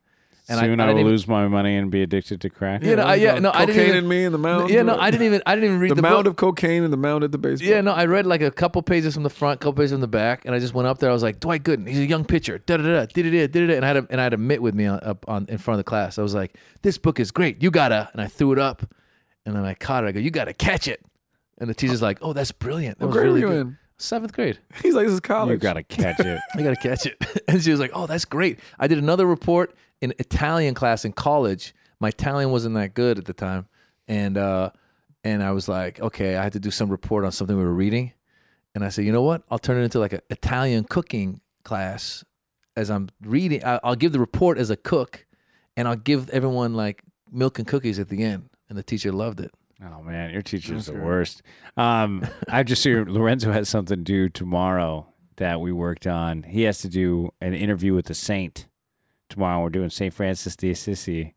and 0.50 0.60
Soon 0.60 0.80
I, 0.80 0.86
I, 0.86 0.88
I, 0.90 0.94
will 0.94 1.00
even, 1.02 1.12
lose 1.12 1.28
my 1.28 1.48
money 1.48 1.76
and 1.78 1.90
be 1.92 2.02
addicted 2.02 2.42
to 2.42 2.50
crack. 2.50 2.84
You 2.84 2.96
know, 2.96 3.04
I- 3.04 3.16
yeah, 3.16 3.40
no, 3.40 3.52
I 3.54 3.66
didn't 3.66 3.76
cocaine 3.76 3.88
even- 3.90 4.04
in 4.04 4.08
me 4.10 4.24
and 4.26 4.34
the 4.34 4.38
mound. 4.40 4.70
Yeah, 4.70 4.82
no, 4.82 4.98
I 5.00 5.12
didn't 5.12 5.26
even 5.28 5.42
I 5.46 5.56
didn't 5.56 5.70
even 5.70 5.80
read 5.80 5.92
The, 5.92 5.96
the, 5.96 6.02
mound 6.02 6.24
book. 6.26 6.32
of 6.32 6.36
cocaine 6.38 6.84
and 6.84 6.92
the 6.92 6.98
mound 6.98 7.24
at 7.24 7.32
the 7.32 7.38
baseball. 7.38 7.70
Yeah, 7.70 7.82
no, 7.82 7.92
I 7.94 8.06
read 8.06 8.26
like 8.26 8.42
a 8.42 8.52
couple 8.52 8.82
pages 8.82 9.14
from 9.14 9.24
the 9.24 9.30
front, 9.30 9.60
couple 9.62 9.74
pages 9.74 9.92
from 9.92 10.02
the 10.02 10.08
back, 10.08 10.46
and 10.46 10.54
I 10.56 10.60
just 10.60 10.74
went 10.74 10.88
up 10.88 10.98
there. 11.00 11.10
I 11.10 11.14
was 11.14 11.24
like, 11.24 11.40
Dwight 11.40 11.64
Gooden, 11.64 11.88
he's 11.88 12.00
a 12.00 12.06
young 12.06 12.26
pitcher. 12.26 12.58
Da 12.58 12.78
da 12.78 12.84
da 12.84 13.06
da 13.06 13.22
da 13.22 13.48
da 13.48 13.68
da. 13.68 13.76
And 13.76 13.86
I 13.86 13.88
had 13.88 13.98
a, 13.98 14.08
and 14.10 14.20
I 14.20 14.24
had 14.24 14.34
a 14.34 14.38
mitt 14.38 14.62
with 14.62 14.74
me 14.76 14.86
on, 14.86 15.00
up 15.04 15.24
on 15.28 15.46
in 15.50 15.58
front 15.58 15.76
of 15.76 15.86
the 15.86 15.90
class. 15.90 16.18
I 16.18 16.22
was 16.24 16.34
like, 16.34 16.56
this 16.82 16.98
book 16.98 17.20
is 17.20 17.32
great. 17.32 17.62
You 17.64 17.72
gotta. 17.72 18.10
And 18.14 18.22
I 18.22 18.28
threw 18.28 18.52
it 18.52 18.60
up, 18.60 18.84
and 19.46 19.56
then 19.56 19.64
I 19.66 19.74
caught 19.76 20.04
it. 20.04 20.08
I 20.08 20.12
go, 20.14 20.20
you 20.20 20.32
gotta 20.32 20.54
catch 20.54 20.88
it. 20.88 21.02
And 21.58 21.70
the 21.70 21.74
teacher's 21.74 22.02
like, 22.02 22.20
oh, 22.22 22.34
that's 22.34 22.52
brilliant. 22.54 23.00
That 23.00 23.06
What 23.06 23.10
was 23.10 23.16
grade 23.22 23.26
really 23.28 23.42
were 23.44 23.48
you 23.48 23.54
good. 23.64 23.68
in? 23.68 23.78
Seventh 23.98 24.32
grade. 24.32 24.58
He's 24.82 24.94
like, 24.96 25.06
this 25.08 25.14
is 25.14 25.20
college. 25.20 25.52
You 25.52 25.58
gotta 25.58 25.84
catch 25.84 26.22
it. 26.22 26.40
I 26.56 26.62
gotta 26.62 26.78
catch 26.78 27.06
it. 27.06 27.18
And 27.50 27.62
she 27.62 27.72
was 27.72 27.80
like, 27.80 27.90
"Oh, 27.96 28.06
that's 28.06 28.26
great." 28.26 28.60
I 28.80 28.86
did 28.88 29.00
another 29.00 29.26
report 29.26 29.76
in 30.02 30.14
Italian 30.20 30.74
class 30.74 31.06
in 31.06 31.12
college. 31.14 31.74
My 32.00 32.10
Italian 32.10 32.52
wasn't 32.52 32.76
that 32.76 32.94
good 32.94 33.18
at 33.18 33.26
the 33.26 33.34
time, 33.34 33.68
and 34.08 34.38
uh, 34.38 34.70
and 35.24 35.44
I 35.44 35.52
was 35.52 35.68
like, 35.68 36.00
"Okay, 36.00 36.36
I 36.38 36.44
had 36.44 36.54
to 36.54 36.60
do 36.60 36.72
some 36.72 36.90
report 36.90 37.26
on 37.26 37.32
something 37.32 37.58
we 37.58 37.64
were 37.64 37.74
reading," 37.74 38.14
and 38.74 38.84
I 38.84 38.90
said, 38.90 39.06
"You 39.06 39.12
know 39.12 39.22
what? 39.24 39.44
I'll 39.52 39.60
turn 39.60 39.78
it 39.78 39.84
into 39.84 40.00
like 40.00 40.14
an 40.14 40.22
Italian 40.30 40.86
cooking 40.86 41.42
class 41.64 42.24
as 42.76 42.90
I'm 42.90 43.10
reading. 43.22 43.64
I- 43.66 43.80
I'll 43.84 43.96
give 43.96 44.14
the 44.14 44.20
report 44.20 44.58
as 44.58 44.70
a 44.70 44.78
cook, 44.78 45.26
and 45.76 45.88
I'll 45.88 45.98
give 45.98 46.30
everyone 46.30 46.74
like 46.74 47.04
milk 47.32 47.60
and 47.60 47.68
cookies 47.68 48.00
at 48.00 48.08
the 48.10 48.24
end." 48.24 48.50
And 48.70 48.78
the 48.78 48.84
teacher 48.84 49.12
loved 49.12 49.40
it. 49.42 49.52
Oh 49.84 50.02
man, 50.04 50.32
your 50.32 50.42
teacher's 50.44 50.86
the 50.86 50.94
worst. 50.94 51.42
Um, 51.76 52.24
I 52.48 52.64
just 52.64 52.82
see 52.84 52.94
Lorenzo 52.96 53.52
has 53.52 53.68
something 53.68 54.04
due 54.04 54.30
tomorrow 54.30 55.08
that 55.38 55.60
we 55.60 55.72
worked 55.72 56.06
on. 56.06 56.44
He 56.44 56.62
has 56.64 56.80
to 56.80 56.88
do 56.88 57.32
an 57.42 57.54
interview 57.54 57.94
with 57.96 58.06
the 58.06 58.14
saint 58.14 58.68
tomorrow. 59.30 59.62
We're 59.64 59.70
doing 59.70 59.90
Saint 59.90 60.14
Francis 60.14 60.56
de 60.56 60.72
Assisi, 60.72 61.36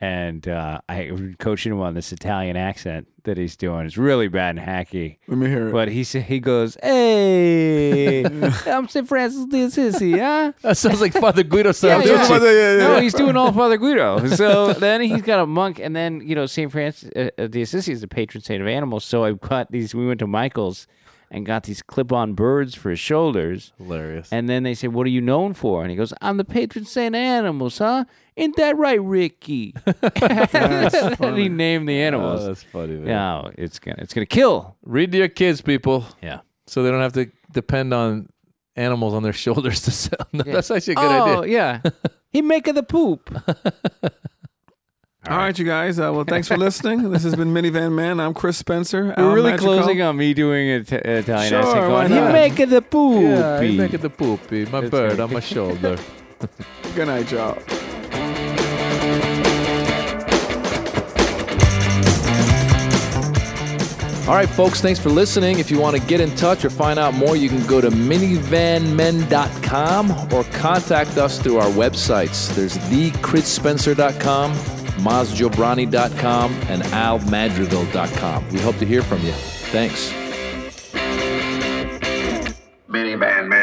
and 0.00 0.46
uh, 0.48 0.80
I 0.88 1.10
we're 1.12 1.34
coaching 1.38 1.72
him 1.72 1.80
on 1.80 1.94
this 1.94 2.12
Italian 2.12 2.56
accent 2.56 3.06
that 3.24 3.36
he's 3.36 3.54
doing. 3.56 3.84
It's 3.84 3.98
really 3.98 4.28
bad 4.28 4.56
and 4.56 4.66
hacky. 4.66 5.18
Let 5.28 5.36
me 5.38 5.46
hear 5.48 5.68
it. 5.68 5.72
But 5.72 5.88
he 5.88 6.04
sa- 6.04 6.20
he 6.20 6.40
goes, 6.40 6.76
"Hey, 6.82 8.24
I'm 8.66 8.88
Saint 8.88 9.06
Francis 9.06 9.44
de 9.46 9.62
Assisi, 9.64 10.12
huh?" 10.18 10.52
That 10.62 10.76
sounds 10.78 11.00
like 11.00 11.12
Father 11.12 11.42
Guido 11.42 11.72
Yeah, 11.82 11.98
yeah. 12.02 12.28
yeah, 12.28 12.38
yeah, 12.38 12.50
yeah. 12.50 12.76
No, 12.78 13.00
he's 13.00 13.14
doing 13.14 13.36
all 13.36 13.52
Father 13.52 13.76
Guido. 13.76 14.26
So 14.28 14.72
then 14.72 15.02
he's 15.02 15.22
got 15.22 15.40
a 15.40 15.46
monk, 15.46 15.78
and 15.78 15.94
then 15.94 16.22
you 16.26 16.34
know 16.34 16.46
Saint 16.46 16.72
Francis 16.72 17.10
uh, 17.14 17.30
uh, 17.38 17.46
de 17.46 17.62
Assisi 17.62 17.92
is 17.92 18.00
the 18.00 18.08
patron 18.08 18.42
saint 18.42 18.62
of 18.62 18.68
animals. 18.68 19.04
So 19.04 19.24
I 19.24 19.32
got 19.32 19.70
these. 19.70 19.94
We 19.94 20.06
went 20.06 20.20
to 20.20 20.26
Michael's 20.26 20.86
and 21.30 21.46
got 21.46 21.62
these 21.64 21.80
clip-on 21.82 22.32
birds 22.34 22.74
for 22.74 22.90
his 22.90 22.98
shoulders. 22.98 23.72
Hilarious. 23.78 24.28
And 24.32 24.48
then 24.48 24.62
they 24.64 24.74
said, 24.74 24.92
"What 24.92 25.06
are 25.06 25.10
you 25.10 25.20
known 25.20 25.54
for?" 25.54 25.82
And 25.82 25.90
he 25.90 25.96
goes, 25.96 26.12
"I'm 26.20 26.36
the 26.36 26.44
patron 26.44 26.84
saint 26.84 27.14
of 27.14 27.20
animals, 27.20 27.78
huh? 27.78 28.04
Ain't 28.36 28.56
that 28.56 28.76
right, 28.76 29.00
Ricky?" 29.00 29.74
and 30.22 31.38
he 31.38 31.48
named 31.48 31.88
the 31.88 32.00
animals. 32.00 32.40
Oh, 32.42 32.46
that's 32.48 32.62
funny. 32.64 32.94
Man. 32.94 33.04
no, 33.06 33.50
it's 33.56 33.78
gonna 33.78 33.98
it's 34.00 34.12
gonna 34.14 34.26
kill. 34.26 34.76
Read 34.82 35.12
to 35.12 35.18
your 35.18 35.28
kids, 35.28 35.60
people. 35.60 36.04
Yeah. 36.22 36.40
so 36.66 36.82
they 36.82 36.90
don't 36.90 37.00
have 37.00 37.12
to 37.14 37.30
depend 37.52 37.94
on 37.94 38.28
animals 38.76 39.14
on 39.14 39.22
their 39.22 39.32
shoulders 39.44 39.82
to 39.82 39.90
sell. 39.90 40.26
No, 40.32 40.42
That's 40.44 40.70
actually 40.70 40.94
a 40.94 40.96
good 40.96 41.04
oh 41.04 41.42
idea. 41.42 41.52
yeah, 41.52 41.90
he 42.30 42.40
making 42.42 42.74
the 42.74 42.82
poop. 42.82 43.30
All 45.30 45.36
right, 45.36 45.56
you 45.56 45.64
guys. 45.64 46.00
Uh, 46.00 46.12
well, 46.12 46.24
thanks 46.24 46.48
for 46.48 46.56
listening. 46.56 47.08
This 47.12 47.22
has 47.22 47.36
been 47.36 47.54
Minivan 47.54 47.92
Men. 47.94 48.18
I'm 48.18 48.34
Chris 48.34 48.56
Spencer. 48.58 49.14
We're 49.16 49.24
Al 49.24 49.32
really 49.32 49.52
Madrigal. 49.52 49.76
closing 49.78 50.02
on 50.02 50.16
me 50.16 50.34
doing 50.34 50.68
an 50.70 50.80
Italian 50.80 51.22
Sure, 51.50 51.60
accent. 51.60 51.92
why 51.92 52.08
Going, 52.08 52.08
he 52.08 52.14
not? 52.16 52.32
making 52.32 52.68
the 52.70 52.82
poop. 52.82 53.22
Yeah, 53.22 53.60
you 53.60 53.78
make 53.78 53.94
it 53.94 54.00
the 54.02 54.10
poopy. 54.10 54.66
My 54.66 54.80
It's 54.80 54.90
bird 54.90 55.10
good. 55.12 55.20
on 55.20 55.32
my 55.32 55.38
shoulder. 55.40 55.96
Good 56.96 57.06
night, 57.06 57.30
y'all. 57.30 57.62
All 64.28 64.36
right, 64.36 64.48
folks, 64.48 64.80
thanks 64.80 65.00
for 65.00 65.08
listening. 65.10 65.58
If 65.58 65.72
you 65.72 65.80
want 65.80 65.96
to 65.96 66.02
get 66.06 66.20
in 66.20 66.32
touch 66.36 66.64
or 66.64 66.70
find 66.70 67.00
out 67.00 67.14
more, 67.14 67.34
you 67.34 67.48
can 67.48 67.66
go 67.66 67.80
to 67.80 67.90
minivanmen.com 67.90 70.10
or 70.32 70.44
contact 70.56 71.18
us 71.18 71.40
through 71.40 71.56
our 71.58 71.68
websites. 71.70 72.54
There's 72.54 72.78
thechrisspencer.com, 72.78 74.52
mazjobrani.com, 75.00 76.52
and 76.68 76.82
almadrigal.com. 76.82 78.48
We 78.50 78.60
hope 78.60 78.76
to 78.78 78.86
hear 78.86 79.02
from 79.02 79.22
you. 79.22 79.32
Thanks. 79.72 80.12
Minivan 82.88 83.48
Men. 83.48 83.59